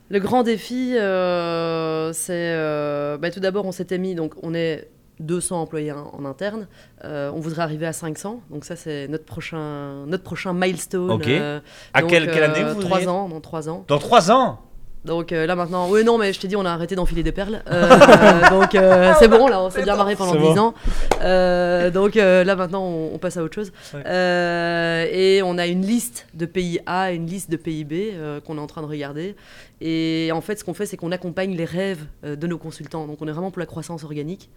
Le 0.09 0.19
grand 0.19 0.41
défi, 0.41 0.95
euh, 0.97 2.11
c'est. 2.11 2.31
euh, 2.55 3.19
bah, 3.19 3.29
tout 3.29 3.39
d'abord, 3.39 3.65
on 3.67 3.71
s'était 3.71 3.99
mis. 3.99 4.15
Donc, 4.15 4.33
on 4.41 4.55
est 4.55 4.89
200 5.19 5.61
employés 5.61 5.91
en, 5.91 6.07
en 6.07 6.25
interne. 6.25 6.67
Euh, 7.03 7.29
on 7.35 7.39
voudrait 7.39 7.61
arriver 7.61 7.85
à 7.85 7.93
500. 7.93 8.41
Donc, 8.49 8.65
ça, 8.65 8.75
c'est 8.75 9.07
notre 9.09 9.25
prochain, 9.25 10.07
notre 10.07 10.23
prochain 10.23 10.53
milestone. 10.53 11.11
Ok. 11.11 11.27
euh, 11.27 11.59
À 11.93 12.01
donc, 12.01 12.09
quelle, 12.09 12.31
quelle 12.31 12.43
année 12.45 12.63
euh, 12.63 12.73
vous 12.73 12.81
Trois 12.81 12.97
voudriez 12.97 13.07
ans, 13.07 13.29
dans 13.29 13.41
trois 13.41 13.69
ans. 13.69 13.85
Dans 13.87 13.99
3 13.99 14.31
ans? 14.31 14.59
Donc 15.05 15.31
euh, 15.31 15.45
là 15.45 15.55
maintenant, 15.55 15.89
oui 15.89 16.03
non 16.03 16.17
mais 16.17 16.33
je 16.33 16.39
t'ai 16.41 16.47
dit 16.49 16.57
on 16.57 16.65
a 16.65 16.71
arrêté 16.71 16.93
d'enfiler 16.95 17.23
des 17.23 17.31
perles, 17.31 17.61
Euh, 17.71 17.87
donc 18.49 18.75
euh, 18.75 19.13
c'est 19.17 19.29
bon 19.29 19.47
là 19.47 19.61
on 19.61 19.69
s'est 19.69 19.83
bien 19.83 19.95
marré 19.95 20.15
pendant 20.17 20.33
C'est 20.33 20.39
10 20.39 20.43
bon. 20.43 20.59
ans, 20.59 20.73
Euh, 21.21 21.89
donc 21.89 22.17
euh, 22.17 22.43
là 22.43 22.55
maintenant 22.57 22.83
on, 22.83 23.11
on 23.15 23.17
passe 23.17 23.37
à 23.37 23.43
autre 23.43 23.55
chose, 23.55 23.71
Ouais. 23.93 24.01
Euh, 24.05 25.05
et 25.11 25.41
on 25.41 25.57
a 25.57 25.67
une 25.67 25.85
liste 25.85 26.27
de 26.33 26.45
pays 26.45 26.79
A 26.85 27.11
et 27.11 27.15
une 27.15 27.27
liste 27.27 27.49
de 27.49 27.55
pays 27.55 27.85
B 27.85 27.93
euh, 27.93 28.41
qu'on 28.41 28.57
est 28.57 28.61
en 28.61 28.67
train 28.67 28.81
de 28.81 28.87
regarder, 28.87 29.35
et 29.81 30.29
en 30.33 30.41
fait 30.41 30.57
ce 30.57 30.63
qu'on 30.63 30.73
fait 30.73 30.85
c'est 30.85 30.97
qu'on 30.97 31.11
accompagne 31.11 31.55
les 31.55 31.65
rêves 31.65 32.05
euh, 32.23 32.35
de 32.35 32.47
nos 32.47 32.57
consultants, 32.57 33.07
donc 33.07 33.21
on 33.21 33.27
est 33.27 33.31
vraiment 33.31 33.51
pour 33.51 33.59
la 33.59 33.65
croissance 33.65 34.03
organique. 34.03 34.49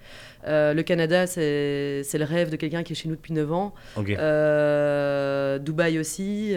Euh, 0.46 0.74
le 0.74 0.82
Canada 0.82 1.26
c'est 1.26 2.02
le 2.14 2.24
rêve 2.24 2.50
de 2.50 2.56
quelqu'un 2.56 2.82
qui 2.82 2.92
est 2.92 2.96
chez 2.96 3.08
nous 3.08 3.16
depuis 3.16 3.32
9 3.32 3.52
ans, 3.52 3.74
euh, 3.98 5.58
Dubaï 5.58 5.98
aussi. 5.98 6.54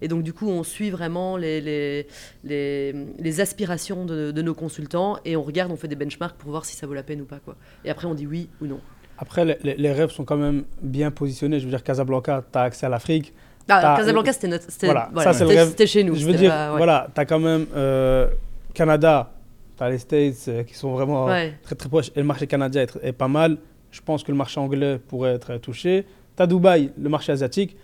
et 0.00 0.08
donc, 0.08 0.22
du 0.22 0.32
coup, 0.32 0.48
on 0.48 0.62
suit 0.62 0.90
vraiment 0.90 1.36
les, 1.36 1.60
les, 1.60 2.06
les, 2.44 2.94
les 3.18 3.40
aspirations 3.40 4.04
de, 4.04 4.30
de 4.30 4.42
nos 4.42 4.54
consultants 4.54 5.18
et 5.24 5.36
on 5.36 5.42
regarde, 5.42 5.72
on 5.72 5.76
fait 5.76 5.88
des 5.88 5.96
benchmarks 5.96 6.36
pour 6.36 6.50
voir 6.50 6.64
si 6.64 6.76
ça 6.76 6.86
vaut 6.86 6.94
la 6.94 7.02
peine 7.02 7.20
ou 7.20 7.24
pas. 7.24 7.38
Quoi. 7.38 7.56
Et 7.84 7.90
après, 7.90 8.06
on 8.06 8.14
dit 8.14 8.26
oui 8.26 8.48
ou 8.60 8.66
non. 8.66 8.80
Après, 9.18 9.58
les 9.62 9.92
rêves 9.92 10.10
sont 10.10 10.24
quand 10.24 10.36
même 10.36 10.64
bien 10.82 11.10
positionnés. 11.10 11.58
Je 11.58 11.64
veux 11.64 11.70
dire, 11.70 11.82
Casablanca, 11.82 12.44
tu 12.52 12.58
as 12.58 12.62
accès 12.62 12.86
à 12.86 12.88
l'Afrique. 12.88 13.32
Ah, 13.68 13.80
T'as- 13.82 13.96
Casablanca, 13.96 14.32
c'était 14.32 14.48
notre. 14.48 14.70
c'était- 14.70 14.86
Voilà, 14.86 15.10
voilà, 15.12 15.32
c'était- 15.32 15.86
chez 15.86 16.04
nous. 16.04 16.14
Je 16.14 16.24
veux 16.26 16.34
dire, 16.34 16.50
pas- 16.50 16.70
ouais. 16.72 16.76
voilà, 16.76 17.08
tu 17.14 17.20
as 17.20 17.24
quand 17.24 17.38
même 17.40 17.66
euh, 17.74 18.28
Canada, 18.74 19.30
tu 19.76 19.82
as 19.82 19.90
les 19.90 19.98
States 19.98 20.34
euh, 20.48 20.62
qui 20.62 20.74
sont 20.74 20.92
vraiment 20.92 21.26
Ouais. 21.26 21.54
très 21.62 21.74
très 21.74 21.88
proches. 21.88 22.08
Et 22.14 22.20
le 22.20 22.24
marché 22.24 22.46
canadien 22.46 22.86
est, 23.02 23.12
pas 23.12 23.28
mal. 23.28 23.56
Je 23.90 24.00
pense 24.00 24.22
que 24.22 24.30
le 24.30 24.36
marché 24.38 24.60
anglais 24.60 24.98
pourrait 25.08 25.32
être 25.34 25.56
touché. 25.56 26.06
Tu 26.36 26.42
as 26.42 26.46
Dubaï, 26.46 26.92
le 27.00 27.08
marché 27.08 27.32
asiatique. 27.32 27.76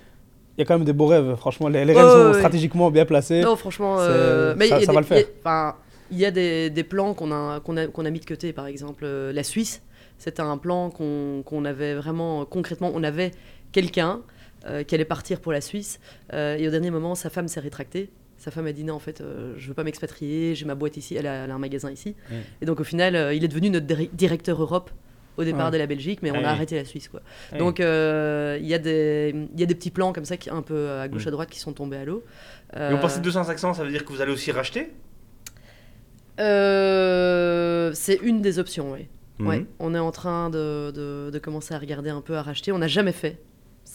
Il 0.56 0.60
y 0.60 0.62
a 0.62 0.66
quand 0.66 0.76
même 0.76 0.84
des 0.84 0.92
beaux 0.92 1.06
rêves. 1.06 1.34
Franchement, 1.36 1.68
les, 1.68 1.84
les 1.84 1.94
rêves 1.94 2.06
sont 2.10 2.26
ouais, 2.28 2.34
stratégiquement 2.34 2.90
bien 2.90 3.06
placés. 3.06 3.40
Non, 3.40 3.56
franchement, 3.56 3.96
euh, 3.98 4.54
mais 4.56 4.68
ça- 4.68 4.78
des- 4.78 4.84
va 4.86 4.92
le 5.00 5.02
faire. 5.06 5.24
il 6.10 6.18
y 6.18 6.26
a- 6.26 6.30
des, 6.30 6.68
des 6.68 6.84
plans 6.84 7.14
qu'on 7.14 7.32
a, 7.32 7.60
qu'on 7.60 7.76
a, 7.78 7.86
qu'on 7.86 8.04
a 8.04 8.10
mis 8.10 8.20
de 8.20 8.26
côté, 8.26 8.52
par 8.52 8.66
exemple 8.66 9.04
euh, 9.06 9.32
la 9.32 9.42
Suisse. 9.42 9.80
C'était 10.18 10.42
un 10.42 10.58
plan 10.58 10.90
qu'on 10.90 11.42
qu'on 11.44 11.64
avait 11.64 11.94
vraiment 11.94 12.44
concrètement. 12.44 12.92
On 12.94 13.02
avait 13.02 13.30
quelqu'un 13.72 14.20
euh, 14.66 14.82
qui 14.84 14.94
allait 14.94 15.04
partir 15.04 15.40
pour 15.40 15.52
la 15.52 15.60
Suisse 15.60 16.00
euh, 16.32 16.56
et 16.56 16.66
au 16.68 16.70
dernier 16.70 16.90
moment, 16.90 17.14
sa 17.14 17.30
femme 17.30 17.48
s'est 17.48 17.60
rétractée. 17.60 18.10
Sa 18.38 18.50
femme 18.50 18.66
a 18.66 18.72
dit 18.72 18.82
non, 18.84 18.94
en 18.94 18.98
fait, 18.98 19.20
euh, 19.20 19.54
je 19.56 19.68
veux 19.68 19.74
pas 19.74 19.84
m'expatrier, 19.84 20.54
j'ai 20.56 20.64
ma 20.64 20.74
boîte 20.74 20.96
ici, 20.96 21.14
elle 21.14 21.26
a, 21.28 21.44
elle 21.44 21.50
a 21.50 21.54
un 21.54 21.58
magasin 21.58 21.90
ici. 21.90 22.16
Mm. 22.30 22.34
Et 22.62 22.66
donc 22.66 22.80
au 22.80 22.84
final, 22.84 23.14
euh, 23.14 23.34
il 23.34 23.44
est 23.44 23.48
devenu 23.48 23.70
notre 23.70 23.86
dir- 23.86 24.08
directeur 24.12 24.60
Europe 24.60 24.90
au 25.36 25.44
départ 25.44 25.66
Ouais. 25.66 25.72
de 25.72 25.76
la 25.78 25.86
Belgique, 25.86 26.20
mais 26.22 26.30
on 26.30 26.34
Ouais. 26.34 26.44
a 26.44 26.50
arrêté 26.50 26.74
la 26.76 26.84
Suisse. 26.84 27.08
Quoi. 27.08 27.20
Donc 27.58 27.78
euh, 27.80 28.58
il 28.60 28.66
y, 28.66 28.74
a 28.74 28.78
des- 28.78 29.32
il 29.54 29.60
y 29.60 29.62
a 29.62 29.66
des 29.66 29.74
petits 29.74 29.90
plans 29.92 30.12
comme 30.12 30.24
ça, 30.24 30.36
qui, 30.36 30.50
un 30.50 30.62
peu 30.62 30.90
à 30.90 31.08
gauche 31.08 31.24
Mm. 31.24 31.28
à 31.28 31.30
droite, 31.30 31.50
qui 31.50 31.58
sont 31.60 31.72
tombés 31.72 31.96
à 31.98 32.04
l'eau. 32.04 32.24
Et 32.74 32.96
passez 33.00 33.18
de 33.20 33.24
200 33.24 33.40
à 33.42 33.44
500, 33.44 33.74
ça 33.74 33.84
veut 33.84 33.90
dire 33.90 34.04
que 34.04 34.12
vous 34.12 34.20
allez 34.22 34.32
aussi 34.32 34.50
racheter? 34.52 34.90
C'est 37.94 38.16
une 38.22 38.40
des 38.42 38.58
options, 38.58 38.92
oui. 38.92 39.06
Ouais, 39.40 39.66
on 39.80 39.94
est 39.94 39.98
en 39.98 40.12
train 40.12 40.50
de, 40.50 40.90
de- 40.92 41.30
de 41.32 41.38
commencer 41.38 41.74
à 41.74 41.78
regarder 41.78 42.10
un 42.10 42.20
peu 42.20 42.36
à 42.36 42.42
racheter. 42.42 42.70
On 42.72 42.78
n'a 42.78 42.86
jamais 42.88 43.12
fait. 43.12 43.38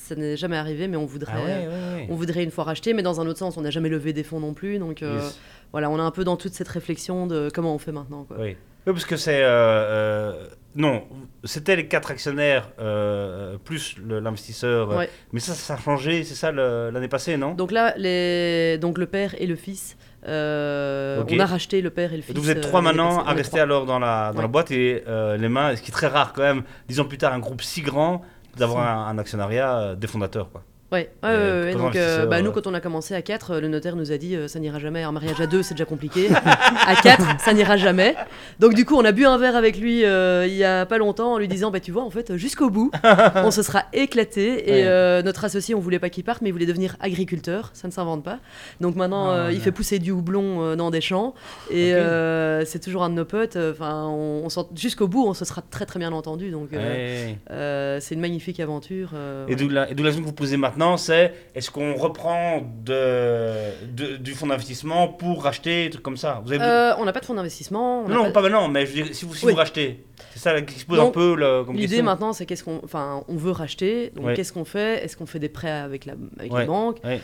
Ça 0.08 0.16
n'est 0.16 0.38
jamais 0.38 0.58
arrivé, 0.58 0.88
mais 0.88 0.98
on 0.98 1.06
voudrait, 1.06 1.34
Ah 1.36 1.40
ouais, 1.44 1.68
ouais, 1.68 1.96
ouais. 1.96 2.08
on 2.10 2.16
voudrait 2.16 2.44
une 2.44 2.52
fois 2.52 2.64
racheter. 2.64 2.94
Mais 2.94 3.04
dans 3.04 3.20
un 3.22 3.28
autre 3.28 3.40
sens, 3.40 3.58
on 3.58 3.62
n'a 3.62 3.70
jamais 3.72 3.90
levé 3.90 4.14
des 4.14 4.24
fonds 4.24 4.40
non 4.40 4.54
plus. 4.54 4.80
Donc 4.80 5.04
euh, 5.04 5.16
Yes. 5.20 5.40
voilà, 5.72 5.90
on 5.90 5.98
est 5.98 6.02
un 6.02 6.12
peu 6.12 6.24
dans 6.24 6.38
toute 6.38 6.54
cette 6.54 6.68
réflexion 6.70 7.28
de 7.28 7.50
comment 7.54 7.74
on 7.76 7.80
fait 7.80 7.92
maintenant. 7.92 8.24
Quoi. 8.24 8.38
Oui. 8.40 8.56
Oui, 8.86 8.94
parce 8.94 9.06
que 9.06 9.18
c'est. 9.18 9.44
euh, 9.44 9.48
euh, 9.48 10.48
non, 10.76 11.04
c'était 11.44 11.76
les 11.76 11.88
quatre 11.88 12.10
actionnaires 12.10 12.70
euh, 12.80 13.58
plus 13.62 13.96
l'investisseur. 14.08 14.96
Ouais. 14.96 15.10
Mais 15.34 15.42
ça, 15.42 15.54
ça 15.56 15.74
a 15.74 15.78
changé, 15.78 16.24
c'est 16.24 16.36
ça 16.36 16.52
l'année 16.54 17.10
passée, 17.10 17.36
non? 17.36 17.54
Donc 17.54 17.72
là, 17.74 17.94
les... 17.98 18.78
donc 18.78 18.98
le 18.98 19.08
père 19.08 19.36
et 19.42 19.46
le 19.48 19.56
fils, 19.58 19.98
euh, 20.26 21.24
on 21.30 21.40
a 21.40 21.46
racheté 21.46 21.82
le 21.82 21.90
père 21.90 22.14
et 22.14 22.16
le 22.16 22.22
fils. 22.22 22.34
Donc 22.34 22.44
vous 22.44 22.50
êtes 22.52 22.62
trois 22.62 22.82
maintenant 22.82 23.26
à 23.26 23.34
rester 23.34 23.60
alors 23.60 23.86
dans 23.86 24.00
la, 24.00 24.32
dans 24.34 24.40
la 24.42 24.48
Ouais. 24.48 24.52
boîte 24.52 24.72
et 24.72 25.04
les 25.38 25.50
mains, 25.50 25.76
ce 25.76 25.82
qui 25.82 25.90
est 25.90 25.94
très 25.94 26.08
rare 26.08 26.32
quand 26.34 26.44
même, 26.44 26.64
dix 26.88 27.00
ans 27.02 27.06
plus 27.06 27.18
tard, 27.18 27.34
un 27.34 27.40
groupe 27.40 27.62
si 27.62 27.82
grand, 27.82 28.22
d'avoir 28.58 29.08
un, 29.08 29.18
actionnariat 29.18 29.78
euh, 29.78 29.96
des 29.96 30.08
fondateurs. 30.08 30.52
Quoi. 30.52 30.64
Ouais, 30.90 31.10
ouais, 31.22 31.30
Et 31.30 31.36
ouais, 31.36 31.62
ouais, 31.66 31.72
trois 31.74 31.84
donc 31.88 31.96
euh, 31.98 32.26
bah, 32.28 32.42
nous 32.42 32.50
euh. 32.50 32.54
quand 32.54 32.66
on 32.66 32.74
a 32.74 32.80
commencé 32.80 33.14
à 33.14 33.22
4, 33.22 33.58
le 33.58 33.68
notaire 33.68 33.98
nous 33.98 34.14
a 34.14 34.18
dit 34.18 34.38
euh, 34.38 34.48
ça 34.48 34.58
n'ira 34.60 34.80
jamais, 34.80 35.04
un 35.04 35.12
mariage 35.12 35.42
à 35.42 35.46
2 35.46 35.62
c'est 35.62 35.74
déjà 35.74 35.84
compliqué, 35.84 36.30
à 36.34 36.96
4 36.96 37.22
ça 37.42 37.54
n'ira 37.54 37.76
jamais. 37.76 38.16
Donc 38.62 38.74
du 38.74 38.86
coup 38.86 38.96
on 38.96 39.04
a 39.04 39.12
bu 39.12 39.26
un 39.26 39.38
verre 39.38 39.58
avec 39.58 39.78
lui 39.78 40.06
euh, 40.06 40.46
il 40.48 40.54
y 40.56 40.64
a 40.64 40.86
pas 40.86 40.98
longtemps 40.98 41.34
en 41.34 41.38
lui 41.40 41.50
disant 41.50 41.72
bah 41.72 41.82
tu 41.82 41.92
vois 41.92 42.04
en 42.04 42.10
fait 42.10 42.38
jusqu'au 42.38 42.70
bout 42.70 42.90
on 43.36 43.52
se 43.52 43.64
sera 43.64 43.84
éclaté. 43.92 44.70
Et 44.70 44.72
Ouais. 44.78 44.84
euh, 44.86 45.22
notre 45.24 45.44
associé 45.44 45.76
on 45.76 45.80
voulait 45.80 46.00
pas 46.00 46.10
qu'il 46.10 46.24
parte 46.24 46.42
mais 46.42 46.50
il 46.50 46.52
voulait 46.54 46.66
devenir 46.66 46.96
agriculteur, 47.02 47.72
ça 47.74 47.90
ne 47.90 47.92
s'invente 47.94 48.24
pas. 48.24 48.40
Donc 48.80 48.96
maintenant 48.96 49.30
Ah, 49.32 49.48
euh, 49.48 49.52
il 49.52 49.60
fait 49.60 49.74
pousser 49.74 50.00
du 50.00 50.12
houblon 50.12 50.62
euh, 50.62 50.76
dans 50.78 50.90
des 50.90 51.02
champs. 51.02 51.34
Et 51.70 51.94
euh, 51.96 52.64
c'est 52.64 52.80
toujours 52.80 53.04
un 53.04 53.10
de 53.10 53.16
nos 53.16 53.26
potes, 53.26 53.58
enfin 53.58 54.06
on, 54.08 54.44
on 54.46 54.50
s'en- 54.50 54.70
jusqu'au 54.74 55.10
bout 55.10 55.26
on 55.28 55.34
se 55.34 55.44
sera 55.44 55.62
très 55.70 55.86
très 55.86 56.00
bien 56.00 56.14
entendu. 56.14 56.50
Donc 56.50 56.70
euh, 56.72 57.34
euh, 57.52 57.98
c'est 58.00 58.16
une 58.16 58.22
magnifique 58.22 58.62
aventure. 58.62 59.10
euh, 59.16 59.46
Et 59.50 59.56
d'où 59.58 59.68
la, 59.68 59.92
et 59.92 59.96
que 59.96 60.22
vous 60.22 60.32
posez 60.32 60.56
maintenant, 60.56 60.77
c'est 60.98 61.34
est-ce 61.56 61.72
qu'on 61.72 61.96
reprend 61.96 62.62
de, 62.84 63.86
de- 63.92 64.18
du 64.18 64.34
fonds 64.34 64.48
d'investissement 64.48 65.08
pour 65.08 65.44
racheter, 65.44 65.86
des 65.86 65.90
trucs 65.92 66.04
comme 66.04 66.18
ça? 66.18 66.42
Vous 66.46 66.52
avez... 66.54 66.64
Euh, 66.64 66.96
on 66.98 67.06
n'a 67.06 67.14
pas 67.14 67.20
de 67.20 67.26
fonds 67.26 67.34
d'investissement. 67.34 68.08
Non, 68.08 68.26
pas- 68.26 68.32
pas 68.32 68.42
maintenant, 68.44 68.68
mais 68.68 68.86
je 68.86 68.92
veux 68.96 69.04
dire, 69.04 69.16
si 69.16 69.26
vous, 69.26 69.34
si 69.36 69.46
Oui. 69.46 69.52
vous 69.54 69.58
rachetez, 69.58 70.06
c'est 70.34 70.40
ça 70.40 70.62
qui 70.62 70.80
se 70.80 70.86
pose 70.86 71.00
un 71.00 71.10
peu 71.10 71.36
le, 71.36 71.64
comme 71.64 71.76
L'idée 71.76 72.02
maintenant, 72.02 72.34
c'est 72.34 72.46
qu'est-ce 72.46 72.64
qu'on, 72.64 72.80
enfin, 72.84 73.24
on 73.28 73.36
veut 73.36 73.52
racheter. 73.52 74.12
Donc 74.16 74.26
Ouais. 74.26 74.34
qu'est-ce 74.36 74.54
qu'on 74.54 74.66
fait? 74.66 75.04
Est-ce 75.04 75.18
qu'on 75.18 75.26
fait 75.26 75.40
des 75.40 75.50
prêts 75.50 75.72
avec 75.72 76.06
la, 76.06 76.14
avec 76.40 76.52
Ouais. 76.54 76.62
les 76.62 76.68
banques 76.68 76.98
Ouais. 77.04 77.20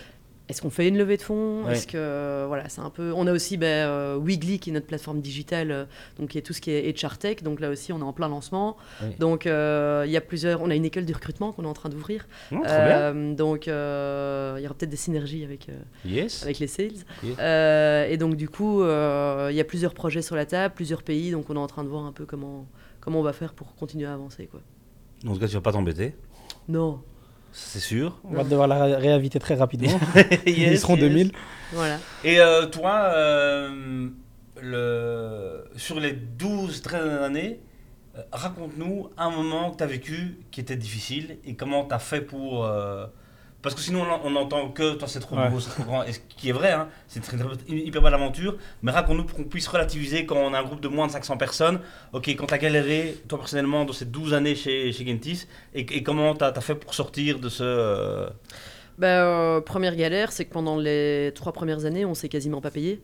Est-ce 0.50 0.62
qu'on 0.62 0.70
fait 0.70 0.89
une 0.89 0.98
levée 0.98 1.16
de 1.16 1.22
fonds 1.22 1.64
Ouais. 1.64 1.72
Est-ce 1.72 1.88
que 1.88 2.46
voilà, 2.48 2.68
c'est 2.68 2.82
un 2.82 2.89
peu. 2.89 3.14
On 3.16 3.28
a 3.28 3.32
aussi 3.32 3.56
ben, 3.56 3.88
euh, 3.88 4.20
Weegly 4.22 4.60
qui 4.60 4.72
est 4.72 4.74
notre 4.74 4.88
plateforme 4.88 5.22
digitale, 5.22 5.72
euh, 5.72 5.86
donc 6.20 6.30
qui 6.32 6.38
est 6.38 6.41
tout 6.41 6.52
ce 6.52 6.60
qui 6.60 6.70
est 6.72 7.02
HR 7.02 7.18
Tech. 7.18 7.44
Donc 7.44 7.62
là 7.62 7.70
aussi, 7.70 7.94
on 7.94 8.00
est 8.00 8.04
en 8.04 8.12
plein 8.12 8.28
lancement. 8.28 8.76
Donc 9.20 9.48
euh, 9.48 10.04
il 10.06 10.12
y 10.12 10.18
a 10.18 10.22
plusieurs. 10.22 10.62
On 10.62 10.70
a 10.70 10.76
une 10.76 10.84
école 10.84 11.06
de 11.06 11.14
recrutement 11.14 11.54
qu'on 11.54 11.64
est 11.64 11.68
en 11.68 11.74
train 11.74 11.88
d'ouvrir. 11.89 12.28
Euh, 12.52 13.34
donc 13.34 13.68
euh, 13.70 14.56
il 14.60 14.64
y 14.64 14.66
aura 14.66 14.76
peut-être 14.76 14.89
des 14.91 14.98
synergies 14.98 15.44
avec. 15.46 15.70
euh, 15.70 15.80
Yes. 16.06 16.44
avec 16.44 16.60
les 16.60 16.68
sales. 16.68 16.91
Yes. 17.24 17.36
Euh, 17.39 18.08
et 18.10 18.18
donc, 18.18 18.36
du 18.36 18.50
coup, 18.50 18.82
euh, 18.84 19.48
il 19.50 19.56
y 19.56 19.62
a 19.62 19.64
plusieurs 19.64 19.94
projets 19.94 20.22
sur 20.22 20.36
la 20.36 20.46
table, 20.46 20.76
plusieurs 20.76 21.04
pays, 21.04 21.32
donc 21.32 21.50
on 21.50 21.56
est 21.56 21.60
en 21.60 21.68
train 21.68 21.84
de 21.86 21.89
voir 21.89 22.04
un 22.06 22.12
peu 22.12 22.26
comment, 22.26 22.68
comment 23.00 23.20
on 23.22 23.24
va 23.24 23.32
faire 23.34 23.54
pour 23.54 23.74
continuer 23.76 24.06
à 24.08 24.14
avancer. 24.14 24.48
Quoi. 24.48 24.60
En 25.26 25.34
tout 25.34 25.39
cas, 25.39 25.48
tu 25.48 25.54
vas 25.54 25.62
pas 25.62 25.72
t'embêter, 25.72 26.14
Non, 26.68 27.00
c'est 27.54 27.80
sûr. 27.80 28.20
On 28.26 28.34
va 28.34 28.43
devoir 28.43 28.68
la 28.68 28.84
ré- 28.84 28.95
réinviter 28.95 29.39
très 29.39 29.56
rapidement. 29.56 29.97
Ils 30.45 30.78
seront 30.78 30.95
yes. 30.95 31.01
2000. 31.10 31.32
voilà. 31.72 31.99
Et 32.24 32.39
euh, 32.39 32.66
toi, 32.66 33.12
euh, 33.16 34.10
le... 34.62 35.64
sur 35.78 35.99
les 35.99 36.12
12 36.14 36.82
très 36.82 36.97
dernières 36.99 37.24
années, 37.24 37.60
euh, 38.18 38.22
raconte-nous 38.32 39.10
un 39.18 39.30
moment 39.30 39.72
que 39.72 39.78
tu 39.78 39.84
as 39.84 39.88
vécu 39.88 40.39
qui 40.51 40.60
était 40.62 40.76
difficile 40.76 41.38
et 41.45 41.56
comment 41.56 41.86
tu 41.86 41.93
as 41.93 41.99
fait 41.99 42.22
pour... 42.22 42.66
euh, 42.66 43.06
Parce 43.64 43.76
que 43.76 43.82
sinon, 43.82 44.03
on, 44.03 44.32
on 44.32 44.36
entend 44.36 44.70
que 44.70 44.93
toi, 44.95 45.07
c'est 45.07 45.20
trop 45.22 45.38
Ouais. 45.38 45.49
beau, 45.49 45.59
c'est 45.59 45.72
trop 45.72 45.84
grand, 45.84 46.03
et 46.03 46.14
ce 46.14 46.20
qui 46.38 46.49
est 46.49 46.53
vrai, 46.53 46.72
hein, 46.74 46.89
c'est 47.07 47.22
une, 47.32 47.78
hyper 47.80 48.01
belle 48.03 48.14
aventure, 48.14 48.57
mais 48.84 48.91
raconte-nous 48.91 49.26
pour 49.26 49.38
qu'on 49.38 49.45
puisse 49.45 49.68
relativiser 49.68 50.26
quand 50.28 50.38
on 50.38 50.53
a 50.53 50.59
un 50.59 50.64
groupe 50.64 50.82
de 50.82 50.89
moins 50.89 51.07
de 51.07 51.11
500 51.14 51.38
personnes. 51.38 51.80
Ok, 52.14 52.28
quand 52.30 52.47
tu 52.47 52.53
as 52.53 52.59
galéré, 52.59 53.24
toi 53.28 53.39
personnellement, 53.39 53.86
dans 53.86 53.93
ces 53.93 54.05
12 54.05 54.34
années 54.36 54.55
chez, 54.55 54.91
chez 54.91 55.05
Gentis, 55.07 55.47
et, 55.74 55.82
et 55.82 56.03
comment 56.03 56.36
tu 56.36 56.43
as, 56.43 56.53
fait 56.61 56.76
pour 56.76 56.93
sortir 56.93 57.39
de 57.39 57.49
ce... 57.49 57.64
euh, 57.64 58.30
euh, 59.01 59.61
première 59.61 59.95
galère, 59.95 60.32
c'est 60.32 60.45
que 60.45 60.53
pendant 60.53 60.78
les 60.78 61.32
trois 61.36 61.53
premières 61.53 61.86
années, 61.86 62.05
on 62.05 62.14
s'est 62.14 62.30
quasiment 62.30 62.61
pas 62.61 62.72
payé. 62.72 63.01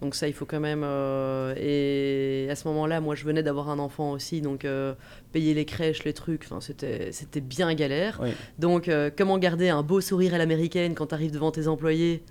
Donc 0.00 0.14
ça, 0.14 0.28
il 0.28 0.32
faut 0.32 0.44
quand 0.46 0.60
même... 0.60 0.82
euh, 0.84 1.54
et 1.56 2.48
à 2.50 2.54
ce 2.54 2.68
moment-là, 2.68 3.00
moi, 3.00 3.14
je 3.14 3.24
venais 3.24 3.42
d'avoir 3.42 3.68
un 3.68 3.78
enfant 3.78 4.12
aussi, 4.12 4.40
donc 4.40 4.64
euh, 4.64 4.94
payer 5.32 5.54
les 5.54 5.64
crèches, 5.64 6.04
les 6.04 6.12
trucs, 6.12 6.44
c'était 6.60 7.40
bien 7.40 7.74
galère. 7.74 8.20
Oui. 8.22 8.30
Donc, 8.58 8.88
euh, 8.88 9.10
comment 9.16 9.38
garder 9.38 9.68
un 9.70 9.82
beau 9.82 10.00
sourire 10.00 10.34
à 10.34 10.38
l'américaine 10.38 10.94
quand 10.94 11.06
tu 11.06 11.14
arrives 11.14 11.32
devant 11.32 11.50
tes 11.50 11.66
employés 11.66 12.22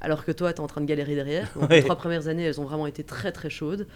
alors 0.00 0.26
que 0.26 0.32
toi, 0.32 0.52
tu 0.52 0.58
es 0.58 0.60
en 0.60 0.66
train 0.66 0.82
de 0.82 0.86
galérer 0.86 1.14
derrière? 1.14 1.50
Donc, 1.58 1.70
Ouais. 1.70 1.76
Les 1.76 1.82
trois 1.82 1.96
premières 1.96 2.28
années, 2.28 2.42
elles 2.44 2.60
ont 2.60 2.64
vraiment 2.64 2.86
été 2.86 3.04
très 3.04 3.32
très 3.32 3.48
chaudes. 3.48 3.86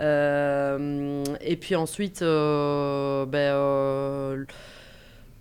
Euh, 0.00 1.22
et 1.40 1.56
puis 1.56 1.76
ensuite, 1.76 2.22
euh, 2.22 3.24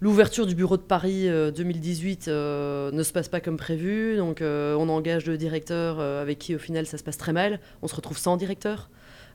l'ouverture 0.01 0.45
du 0.45 0.55
bureau 0.55 0.75
de 0.77 0.81
Paris 0.81 1.29
euh, 1.29 1.51
2018 1.51 2.27
euh, 2.27 2.91
ne 2.91 3.03
se 3.03 3.13
passe 3.13 3.29
pas 3.29 3.39
comme 3.39 3.57
prévu. 3.57 4.17
Donc 4.17 4.41
euh, 4.41 4.75
on 4.75 4.89
engage 4.89 5.25
le 5.27 5.37
directeur 5.37 5.99
euh, 5.99 6.21
avec 6.21 6.39
qui 6.39 6.55
au 6.55 6.59
final 6.59 6.85
ça 6.85 6.97
se 6.97 7.03
passe 7.03 7.17
très 7.17 7.33
mal. 7.33 7.59
On 7.81 7.87
se 7.87 7.95
retrouve 7.95 8.17
sans 8.17 8.35
directeur. 8.37 8.89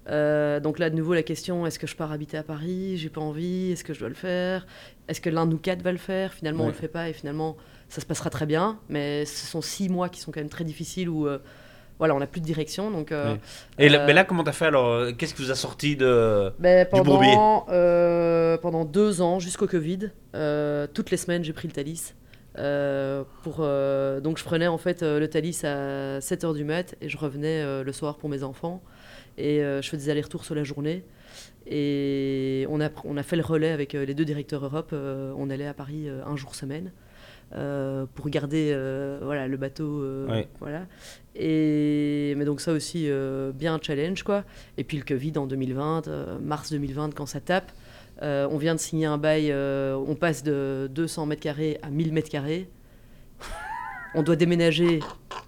Euh, 0.08 0.60
donc 0.60 0.78
là, 0.78 0.88
de 0.88 0.94
nouveau, 0.94 1.14
la 1.14 1.24
question 1.24 1.66
est-ce 1.66 1.78
que 1.80 1.86
je 1.88 1.96
pars 1.96 2.12
habiter 2.12 2.36
à 2.36 2.42
Paris? 2.44 2.96
J'ai 2.96 3.08
pas 3.08 3.20
envie. 3.20 3.72
Est-ce 3.72 3.82
que 3.84 3.92
je 3.94 3.98
dois 4.00 4.08
le 4.08 4.14
faire? 4.14 4.66
Est-ce 5.08 5.20
que 5.20 5.30
l'un 5.30 5.46
de 5.46 5.50
nous 5.52 5.58
quatre 5.58 5.82
va 5.82 5.90
le 5.92 5.98
faire? 5.98 6.32
Finalement, 6.32 6.64
on 6.64 6.66
Ouais. 6.66 6.72
le 6.72 6.78
fait 6.78 6.86
pas 6.88 7.08
et 7.08 7.12
finalement, 7.12 7.56
ça 7.88 8.00
se 8.00 8.06
passera 8.06 8.30
très 8.30 8.46
bien. 8.46 8.78
Mais 8.88 9.24
ce 9.24 9.46
sont 9.46 9.62
six 9.62 9.88
mois 9.88 10.08
qui 10.08 10.20
sont 10.20 10.30
quand 10.30 10.40
même 10.40 10.48
très 10.48 10.64
difficiles 10.64 11.08
où 11.08 11.26
euh, 11.26 11.38
voilà, 11.98 12.14
on 12.14 12.18
n'a 12.18 12.26
plus 12.26 12.40
de 12.40 12.46
direction. 12.46 12.90
Donc, 12.90 13.10
euh, 13.12 13.32
Oui. 13.34 13.38
Et 13.78 13.88
là, 13.88 14.02
Euh, 14.02 14.06
mais 14.06 14.12
là, 14.12 14.24
comment 14.24 14.44
tu 14.44 14.50
as 14.50 14.52
fait 14.52 14.66
alors 14.66 14.88
euh, 14.88 15.12
Qu'est-ce 15.12 15.34
qui 15.34 15.42
vous 15.42 15.50
a 15.50 15.54
sorti 15.54 15.96
de... 15.96 16.52
ben, 16.58 16.86
Du 16.92 17.00
bourbier. 17.02 17.32
pendant, 17.34 17.66
euh, 17.70 18.56
pendant 18.58 18.84
deux 18.84 19.22
ans, 19.22 19.38
jusqu'au 19.38 19.66
Covid, 19.66 20.10
toutes 20.94 21.10
les 21.10 21.16
semaines, 21.16 21.42
j'ai 21.44 21.52
pris 21.52 21.68
le 21.68 21.72
Thalys. 21.72 22.14
Pour, 23.42 23.56
donc 24.22 24.38
je 24.38 24.44
prenais 24.44 24.66
en 24.66 24.78
fait 24.78 25.02
le 25.02 25.26
Thalys 25.28 25.60
à 25.64 26.18
7h 26.20 26.54
du 26.54 26.64
mat 26.64 26.94
et 27.00 27.08
je 27.08 27.16
revenais 27.18 27.82
le 27.84 27.92
soir 27.92 28.16
pour 28.16 28.28
mes 28.28 28.42
enfants. 28.42 28.82
Et 29.38 29.58
je 29.60 29.82
faisais 29.88 30.04
des 30.04 30.10
allers-retours 30.10 30.44
sur 30.44 30.54
la 30.54 30.64
journée. 30.64 31.04
Et 31.66 32.66
on 32.70 32.80
a, 32.80 32.88
on 33.04 33.16
a 33.16 33.22
fait 33.22 33.36
le 33.36 33.42
relais 33.42 33.70
avec 33.70 33.92
les 33.94 34.14
deux 34.14 34.24
directeurs 34.24 34.64
Europe. 34.64 34.92
on 34.92 35.50
allait 35.50 35.66
à 35.66 35.74
Paris 35.74 36.08
un 36.26 36.36
jour 36.36 36.54
semaine 36.54 36.92
euh, 37.54 38.06
pour 38.14 38.28
garder 38.28 38.70
euh, 38.74 39.18
voilà, 39.22 39.46
le 39.48 39.56
bateau. 39.56 40.02
euh, 40.02 40.26
Ouais. 40.28 40.48
voilà. 40.60 40.82
Et, 41.34 42.34
mais 42.36 42.44
donc 42.44 42.60
ça 42.60 42.72
aussi, 42.72 43.06
euh, 43.08 43.52
bien 43.52 43.74
un 43.74 43.78
challenge. 43.80 44.22
quoi. 44.22 44.44
Et 44.78 44.84
puis 44.84 44.96
le 44.98 45.04
Covid 45.04 45.32
en 45.38 45.46
2020, 45.46 46.08
euh, 46.08 46.38
mars 46.40 46.70
2020, 46.72 47.14
quand 47.14 47.26
ça 47.26 47.40
tape, 47.40 47.70
euh, 48.22 48.48
on 48.50 48.56
vient 48.58 48.74
de 48.74 48.80
signer 48.80 49.06
un 49.06 49.18
bail, 49.18 49.50
euh, 49.52 49.94
on 49.94 50.14
passe 50.14 50.42
de 50.42 50.88
200 50.92 51.26
mètres 51.26 51.42
carrés 51.42 51.78
à 51.82 51.90
1000 51.90 52.12
mètres 52.12 52.30
carrés. 52.30 52.68
On 54.14 54.22
doit 54.22 54.36
déménager 54.36 55.00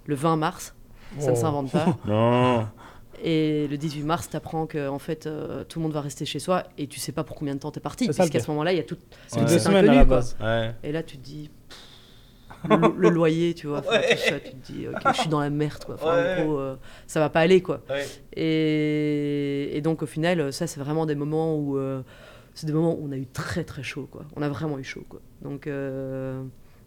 le 0.05 0.15
20 0.15 0.35
mars, 0.35 0.75
ça 1.17 1.31
ne 1.31 1.35
Oh. 1.35 1.39
s'invente 1.39 1.71
pas. 1.71 1.97
Non. 2.05 2.67
Et 3.21 3.67
le 3.67 3.75
18 3.77 4.03
mars, 4.03 4.29
tu 4.29 4.37
apprends 4.37 4.65
que 4.65 4.87
en 4.87 4.99
fait, 4.99 5.25
euh, 5.27 5.65
tout 5.65 5.79
le 5.79 5.83
monde 5.83 5.91
va 5.91 5.99
rester 5.99 6.23
chez 6.25 6.39
soi 6.39 6.63
et 6.77 6.87
tu 6.87 7.01
sais 7.01 7.11
pas 7.11 7.25
pour 7.25 7.35
combien 7.35 7.53
de 7.53 7.59
temps 7.59 7.69
tu 7.71 7.79
es 7.79 7.81
parti. 7.81 8.05
Puisqu'à 8.05 8.27
pire. 8.29 8.41
ce 8.41 8.49
moment-là, 8.51 8.71
il 8.71 8.77
y 8.77 8.79
a 8.79 8.83
tout. 8.83 8.95
C'est 9.27 9.39
Ouais. 9.41 9.45
deux 9.45 9.59
semaines 9.59 9.89
à 9.89 9.93
la 9.95 10.05
quoi. 10.05 10.15
base. 10.17 10.37
Ouais. 10.39 10.71
Et 10.83 10.91
là, 10.93 11.03
tu 11.03 11.17
te 11.17 11.23
dis. 11.23 11.49
pff, 11.67 11.77
Le, 12.67 12.93
le 12.97 13.09
loyer, 13.09 13.53
tu 13.53 13.67
vois. 13.67 13.81
Ouais. 13.89 14.15
tout 14.15 14.21
ça, 14.21 14.39
tu 14.39 14.51
te 14.51 14.71
dis, 14.71 14.87
ok, 14.87 14.99
je 15.15 15.21
suis 15.21 15.29
dans 15.29 15.39
la 15.39 15.49
merde, 15.49 15.83
quoi. 15.85 15.95
Enfin, 15.95 16.13
Ouais. 16.15 16.41
En 16.41 16.45
gros, 16.45 16.59
euh, 16.59 16.75
ça 17.07 17.19
va 17.19 17.29
pas 17.29 17.39
aller, 17.39 17.61
quoi. 17.61 17.81
Ouais. 17.89 18.05
Et, 18.35 19.77
et 19.77 19.81
donc, 19.81 20.01
au 20.03 20.05
final, 20.05 20.51
ça, 20.51 20.67
c'est 20.67 20.79
vraiment 20.79 21.05
des 21.05 21.15
moments 21.15 21.55
où. 21.55 21.77
euh, 21.77 22.01
c'est 22.53 22.65
des 22.67 22.73
moments 22.73 22.95
où 22.95 23.07
on 23.07 23.11
a 23.13 23.17
eu 23.17 23.27
très, 23.27 23.63
très 23.63 23.83
chaud, 23.83 24.07
quoi. 24.11 24.25
On 24.35 24.41
a 24.41 24.49
vraiment 24.49 24.77
eu 24.79 24.83
chaud, 24.83 25.05
quoi. 25.07 25.21
Donc. 25.41 25.67
euh, 25.67 26.41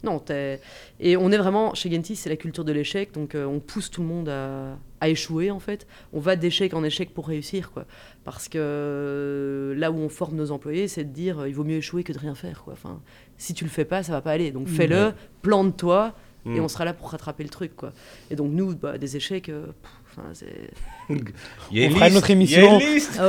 non, 0.04 0.18
t'es- 0.18 0.60
et 0.98 1.16
on 1.16 1.30
est 1.30 1.36
vraiment, 1.38 1.74
chez 1.74 1.88
Gentis, 1.88 2.16
c'est 2.16 2.28
la 2.28 2.34
culture 2.36 2.64
de 2.64 2.72
l'échec, 2.72 3.12
donc 3.14 3.36
euh, 3.36 3.44
on 3.44 3.60
pousse 3.60 3.88
tout 3.88 4.00
le 4.02 4.08
monde 4.08 4.28
à, 4.28 4.76
à 5.00 5.08
échouer 5.08 5.52
en 5.52 5.60
fait. 5.60 5.86
On 6.12 6.18
va 6.18 6.34
d'échec 6.34 6.74
en 6.74 6.82
échec 6.82 7.14
pour 7.14 7.28
réussir, 7.28 7.70
quoi. 7.70 7.84
Parce 8.24 8.48
que 8.48 9.72
là 9.78 9.92
où 9.92 9.98
on 9.98 10.08
forme 10.08 10.34
nos 10.34 10.50
employés, 10.50 10.88
c'est 10.88 11.04
de 11.04 11.12
dire 11.12 11.46
il 11.46 11.54
vaut 11.54 11.62
mieux 11.62 11.76
échouer 11.76 12.02
que 12.02 12.12
de 12.12 12.18
rien 12.18 12.34
faire, 12.34 12.64
quoi. 12.64 12.72
Enfin, 12.72 13.00
si 13.42 13.54
tu 13.54 13.64
le 13.64 13.70
fais 13.70 13.84
pas, 13.84 14.02
ça 14.02 14.12
va 14.12 14.20
pas 14.20 14.30
aller. 14.32 14.50
Donc 14.52 14.68
fais-le, 14.68 15.12
plante-toi, 15.42 16.14
et 16.46 16.48
Mm. 16.50 16.60
on 16.64 16.68
sera 16.68 16.84
là 16.84 16.92
pour 16.92 17.10
rattraper 17.10 17.42
le 17.44 17.48
truc, 17.50 17.74
quoi. 17.76 17.92
Et 18.30 18.36
donc 18.36 18.50
nous, 18.52 18.74
bah, 18.74 18.98
des 18.98 19.16
échecs, 19.16 19.48
euh, 19.48 19.66
pff, 19.66 19.90
enfin, 20.10 20.28
c'est 20.32 20.70
Il 21.70 21.78
y 21.78 21.82
a 21.84 21.86
On 21.86 21.90
une 21.90 21.94
fera 21.94 22.08
une 22.08 22.14
liste, 22.14 22.16
autre 22.18 22.30
il 22.30 22.50
y 22.50 22.56
a 22.56 22.60
émission. 22.64 22.80
une 22.80 22.86
liste. 22.94 23.20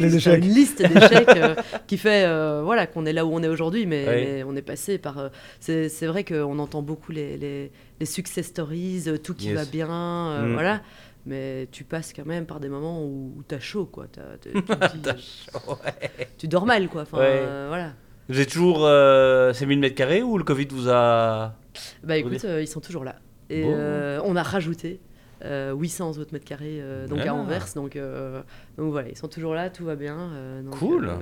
Les 0.00 0.16
échecs. 0.16 0.44
une 0.44 0.54
d'échecs 0.94 1.28
euh, 1.36 1.54
qui 1.86 1.96
fait 1.98 2.24
euh, 2.26 2.62
voilà 2.64 2.86
qu'on 2.86 3.06
est 3.06 3.12
là 3.12 3.24
où 3.26 3.32
on 3.34 3.42
est 3.42 3.48
aujourd'hui, 3.48 3.86
mais, 3.86 4.42
on 4.46 4.54
est 4.56 4.62
passé 4.62 4.98
par. 4.98 5.18
euh, 5.18 5.28
c'est 5.60 5.88
c'est 5.88 6.06
vrai 6.06 6.24
qu'on 6.24 6.58
entend 6.58 6.82
beaucoup 6.82 7.12
les, 7.12 7.36
les, 7.36 7.70
les 8.00 8.06
success 8.06 8.46
stories, 8.46 9.04
euh, 9.08 9.16
tout 9.18 9.34
qui 9.34 9.46
Yes. 9.48 9.54
va 9.56 9.64
bien, 9.64 9.90
euh, 9.90 10.46
Mm. 10.46 10.52
voilà. 10.54 10.80
mais 11.26 11.68
tu 11.70 11.84
passes 11.84 12.12
quand 12.14 12.24
même 12.26 12.46
par 12.46 12.60
des 12.60 12.68
moments 12.70 13.04
où, 13.04 13.34
où 13.36 13.42
t'as 13.46 13.60
chaud, 13.60 13.84
quoi. 13.86 14.06
T'as- 14.10 14.38
t'as- 14.40 14.88
tu, 14.88 14.98
dis- 14.98 15.46
tu 16.38 16.48
dors 16.48 16.66
mal, 16.66 16.88
quoi. 16.88 17.02
Enfin, 17.02 17.18
Ouais. 17.18 17.24
euh, 17.28 17.66
voilà. 17.68 17.92
Vous 18.30 18.40
êtes 18.40 18.50
toujours 18.50 18.86
euh, 18.86 19.52
ces 19.52 19.66
1000 19.66 19.78
mètres 19.80 19.96
carrés 19.96 20.22
ou 20.22 20.38
le 20.38 20.44
Covid 20.44 20.68
vous 20.70 20.88
a. 20.88 21.54
Bah 22.04 22.16
écoute, 22.16 22.44
euh, 22.44 22.62
ils 22.62 22.68
sont 22.68 22.80
toujours 22.80 23.04
là. 23.04 23.16
Et 23.50 23.62
Bon. 23.62 23.72
euh, 23.74 24.20
on 24.24 24.36
a 24.36 24.42
rajouté 24.42 25.00
euh, 25.44 25.72
800 25.74 26.10
autres 26.18 26.32
mètres 26.32 26.44
carrés 26.44 26.78
euh, 26.80 27.06
donc 27.08 27.18
Ah. 27.24 27.30
à 27.30 27.34
Anvers. 27.34 27.66
Donc, 27.74 27.96
euh, 27.96 28.40
donc 28.78 28.92
voilà, 28.92 29.08
ils 29.08 29.16
sont 29.16 29.28
toujours 29.28 29.54
là, 29.54 29.68
tout 29.70 29.84
va 29.84 29.96
bien. 29.96 30.16
euh, 30.16 30.62
donc, 30.62 30.78
Cool. 30.78 31.08
euh, 31.08 31.14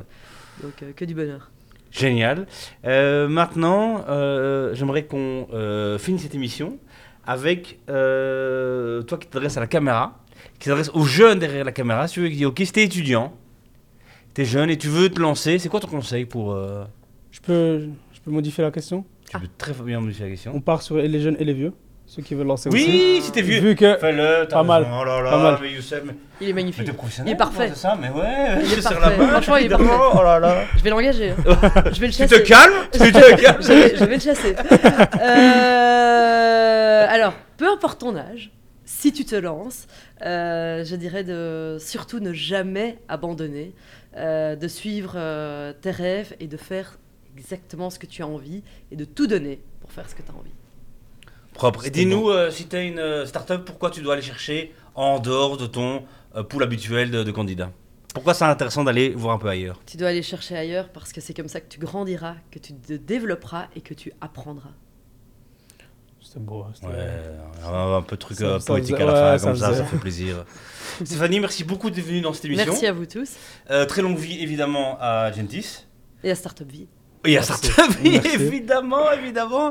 donc 0.63 0.83
euh, 0.83 0.93
que 0.95 1.05
du 1.07 1.15
bonheur. 1.15 1.51
Génial. 1.91 2.47
Euh, 2.85 3.27
maintenant, 3.29 4.05
euh, 4.11 4.75
j'aimerais 4.75 5.05
qu'on 5.07 5.49
euh, 5.55 5.97
finisse 5.99 6.23
cette 6.25 6.35
émission 6.35 6.79
avec 7.27 7.79
euh, 7.89 9.03
toi 9.03 9.17
qui 9.17 9.29
t'adresses 9.29 9.57
à 9.57 9.61
la 9.61 9.67
caméra, 9.67 10.19
qui 10.59 10.69
t'adresse 10.69 10.91
aux 10.93 11.05
jeunes 11.05 11.39
derrière 11.39 11.65
la 11.65 11.73
caméra. 11.73 12.07
Si 12.07 12.15
tu 12.15 12.21
veux, 12.21 12.29
qui 12.29 12.37
dit 12.37 12.45
Ok, 12.47 12.59
si 12.63 12.73
t'es 12.73 12.85
étudiant, 12.85 13.33
t'es 14.35 14.45
jeune 14.45 14.69
et 14.69 14.77
tu 14.77 14.89
veux 14.89 15.09
te 15.09 15.19
lancer, 15.21 15.59
c'est 15.59 15.71
quoi 15.71 15.81
ton 15.81 15.89
conseil 15.89 16.27
pour. 16.27 16.53
euh, 16.53 16.85
Je 17.31 17.41
peux, 17.41 17.81
je 18.13 18.21
peux 18.25 18.31
modifier 18.31 18.65
la 18.65 18.71
question? 18.71 19.05
Tu 19.31 19.39
peux 19.39 19.47
très 19.59 19.73
bien 19.73 20.01
modifier 20.01 20.25
la 20.25 20.31
question. 20.31 20.53
On 20.55 20.61
part 20.61 20.83
sur 20.83 20.97
les 20.97 21.21
jeunes 21.21 21.37
et 21.39 21.45
les 21.45 21.53
vieux, 21.53 21.73
ceux 22.07 22.23
qui 22.23 22.35
veulent 22.35 22.47
lancer 22.47 22.69
aussi. 22.71 22.85
Oui, 22.87 23.21
si 23.23 23.31
t'es 23.33 23.43
vieux. 23.43 23.61
Vu 23.61 23.75
que 23.75 23.97
Fais-le, 23.99 24.47
t'as 24.49 24.57
Pas 24.57 24.63
mal. 24.63 24.85
raison. 24.85 24.99
Oh 25.01 25.05
là 25.05 25.21
là, 25.23 25.31
Pas 25.31 25.43
mal. 25.43 25.59
mais 25.61 25.73
Youssef, 25.73 26.03
mais, 26.05 26.15
Il 26.41 26.45
est 26.49 26.53
mais 26.53 26.63
magnifique. 26.63 26.87
t'es 26.87 26.93
professionnel. 26.93 27.31
Il 27.31 27.35
est 27.35 27.39
parfait. 27.39 27.69
C'est 27.75 27.81
ça, 27.81 27.99
mais 28.01 28.09
ouais. 28.09 28.57
Il 28.65 28.73
est 28.73 28.77
je 28.77 28.81
serre 28.81 28.99
parfait. 28.99 29.17
la 29.19 29.25
main, 29.25 29.29
Franchement, 29.33 29.57
il 29.57 29.63
est 29.63 29.65
évidemment. 29.67 29.89
parfait. 29.99 30.17
Oh 30.19 30.23
là 30.23 30.39
là. 30.41 30.65
Je 30.77 30.83
vais 30.83 30.91
l'engager. 30.91 31.35
je 31.47 32.01
vais 32.01 32.07
le 32.07 32.13
Tu 32.13 32.19
chasser. 32.19 32.43
te 32.43 32.49
calmes 32.49 32.73
Tu 32.93 32.99
te 33.13 33.37
calmes 33.43 33.63
je, 33.63 33.69
vais, 33.69 33.97
je 33.97 34.05
vais 34.05 34.15
le 34.15 34.21
chasser. 34.21 34.55
Euh, 35.21 37.07
alors, 37.09 37.35
peu 37.57 37.71
importe 37.71 38.01
ton 38.01 38.17
âge, 38.17 38.51
si 38.85 39.13
tu 39.13 39.25
te 39.25 39.37
lances, 39.37 39.87
euh, 40.25 40.85
je 40.85 40.97
dirais 40.97 41.25
de 41.25 41.77
surtout 41.79 42.21
ne 42.21 42.33
jamais 42.33 42.99
abandonner, 43.09 43.75
euh, 44.17 44.57
de 44.57 44.67
suivre 44.69 45.13
euh, 45.17 45.73
tes 45.79 45.91
rêves 45.91 46.35
et 46.41 46.47
de 46.47 46.57
faire 46.57 46.99
exactement 47.37 47.91
ce 47.91 47.99
que 47.99 48.07
tu 48.07 48.23
as 48.23 48.27
envie 48.27 48.63
et 48.91 48.97
de 48.97 49.05
tout 49.05 49.27
donner 49.27 49.61
pour 49.81 49.93
faire 49.93 50.09
ce 50.09 50.15
que 50.15 50.23
tu 50.23 50.31
as 50.31 50.35
envie. 50.35 50.53
Propre. 51.55 51.85
Et 51.87 51.91
dis-nous, 51.91 52.31
euh, 52.31 52.51
si 52.51 52.67
tu 52.69 52.77
as 52.77 52.83
une 52.83 52.99
euh, 52.99 53.27
start-up, 53.27 53.65
pourquoi 53.65 53.91
tu 53.91 54.01
dois 54.01 54.15
aller 54.15 54.23
chercher 54.23 54.73
en 54.95 55.19
dehors 55.19 55.57
de 55.57 55.67
ton 55.67 56.05
euh, 56.37 56.43
pool 56.43 56.63
habituel 56.63 57.11
de, 57.11 57.23
de 57.25 57.31
candidats? 57.33 57.73
Pourquoi 58.15 58.33
c'est 58.35 58.45
intéressant 58.45 58.85
d'aller 58.85 59.11
voir 59.11 59.35
un 59.35 59.39
peu 59.39 59.49
ailleurs? 59.49 59.81
Tu 59.87 59.97
dois 59.97 60.09
aller 60.09 60.23
chercher 60.23 60.57
ailleurs 60.57 60.89
parce 60.91 61.13
que 61.13 61.21
c'est 61.21 61.35
comme 61.35 61.49
ça 61.49 61.61
que 61.61 61.69
tu 61.69 61.79
grandiras, 61.79 62.37
que 62.51 62.59
tu 62.59 62.75
te 62.75 62.93
développeras 62.95 63.67
et 63.77 63.81
que 63.81 63.95
tu 63.95 64.13
apprendras. 64.21 64.71
C'était 66.21 66.41
beau. 66.41 66.63
hein, 66.63 66.73
c'était- 66.75 66.87
un, 67.65 67.97
un 67.97 68.03
peu 68.03 68.17
de 68.17 68.21
truc 68.21 68.37
Ça- 68.39 68.45
euh, 68.45 68.61
ça 68.61 68.67
poétique 68.67 68.97
à 68.97 69.05
la 69.07 69.33
ouais, 69.33 69.39
fin, 69.39 69.47
comme 69.49 69.57
ça 69.57 69.75
ça, 69.75 69.85
fait 69.85 69.97
plaisir. 69.99 70.45
Stéphanie, 71.05 71.41
merci 71.41 71.65
beaucoup 71.65 71.91
d'être 71.91 72.05
venue 72.05 72.21
dans 72.21 72.33
cette 72.33 72.45
émission. 72.47 72.67
Merci 72.67 72.87
à 72.87 72.93
vous 72.93 73.07
tous 73.07 73.35
Euh, 73.71 73.87
très 73.87 74.03
longue 74.03 74.19
vie, 74.19 74.43
évidemment, 74.43 74.99
à 75.01 75.31
Gentis. 75.33 75.87
et 76.25 76.31
à 76.31 76.35
Startup 76.35 76.71
Vie. 76.71 76.89
Et 77.25 77.37
à 77.37 77.41
Merci. 77.41 77.53
Startup 77.69 77.97
évidemment, 78.05 79.11
évidemment. 79.13 79.71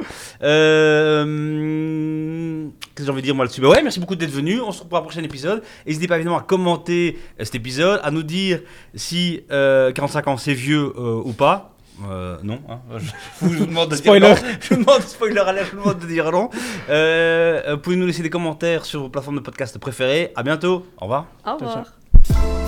Euh, 1.27 2.67
Qu'est-ce 2.79 2.95
que 2.95 3.03
j'ai 3.05 3.09
envie 3.09 3.21
de 3.21 3.25
dire 3.27 3.35
moi 3.35 3.45
là-dessus? 3.45 3.61
Bah 3.61 3.69
Ouais, 3.69 3.81
merci 3.83 3.99
beaucoup 3.99 4.15
d'être 4.15 4.31
venu. 4.31 4.59
On 4.61 4.71
se 4.71 4.77
retrouve 4.79 4.89
pour 4.89 4.97
un 4.97 5.01
prochain 5.01 5.23
épisode. 5.23 5.63
N'hésitez 5.85 6.07
pas 6.07 6.15
évidemment 6.15 6.37
à 6.39 6.43
commenter 6.43 7.17
euh, 7.39 7.45
cet 7.45 7.55
épisode, 7.55 7.99
à 8.03 8.11
nous 8.11 8.23
dire 8.23 8.61
si 8.95 9.41
euh, 9.51 9.91
45 9.91 10.27
ans 10.27 10.37
c'est 10.37 10.53
vieux 10.53 10.93
euh, 10.97 11.21
ou 11.23 11.33
pas. 11.33 11.73
Euh, 12.07 12.37
non, 12.43 12.59
hein, 12.69 12.79
je, 12.97 13.11
vous 13.47 13.65
demande 13.65 13.89
de 13.89 13.95
Spoiler. 13.95 14.19
dire 14.35 14.43
non. 14.43 14.49
Je 14.61 14.73
vous 14.75 14.81
demande 14.83 15.01
spoiler 15.01 15.39
alert, 15.39 15.65
je 15.71 15.75
vous 15.77 15.81
demande 15.83 15.99
de 15.99 16.05
dire 16.05 16.31
non. 16.31 16.49
Euh, 16.89 17.61
euh, 17.65 17.73
vous 17.75 17.81
pouvez 17.81 17.95
nous 17.95 18.05
laisser 18.05 18.21
des 18.21 18.29
commentaires 18.29 18.85
sur 18.85 19.01
vos 19.01 19.09
plateformes 19.09 19.37
de 19.37 19.41
podcast 19.41 19.77
préférées? 19.79 20.31
À 20.35 20.43
bientôt. 20.43 20.85
Au 20.99 21.05
revoir. 21.05 21.25
Au 21.43 21.57
Ciao, 21.57 21.59
ciao. 21.59 21.67
revoir. 21.69 22.66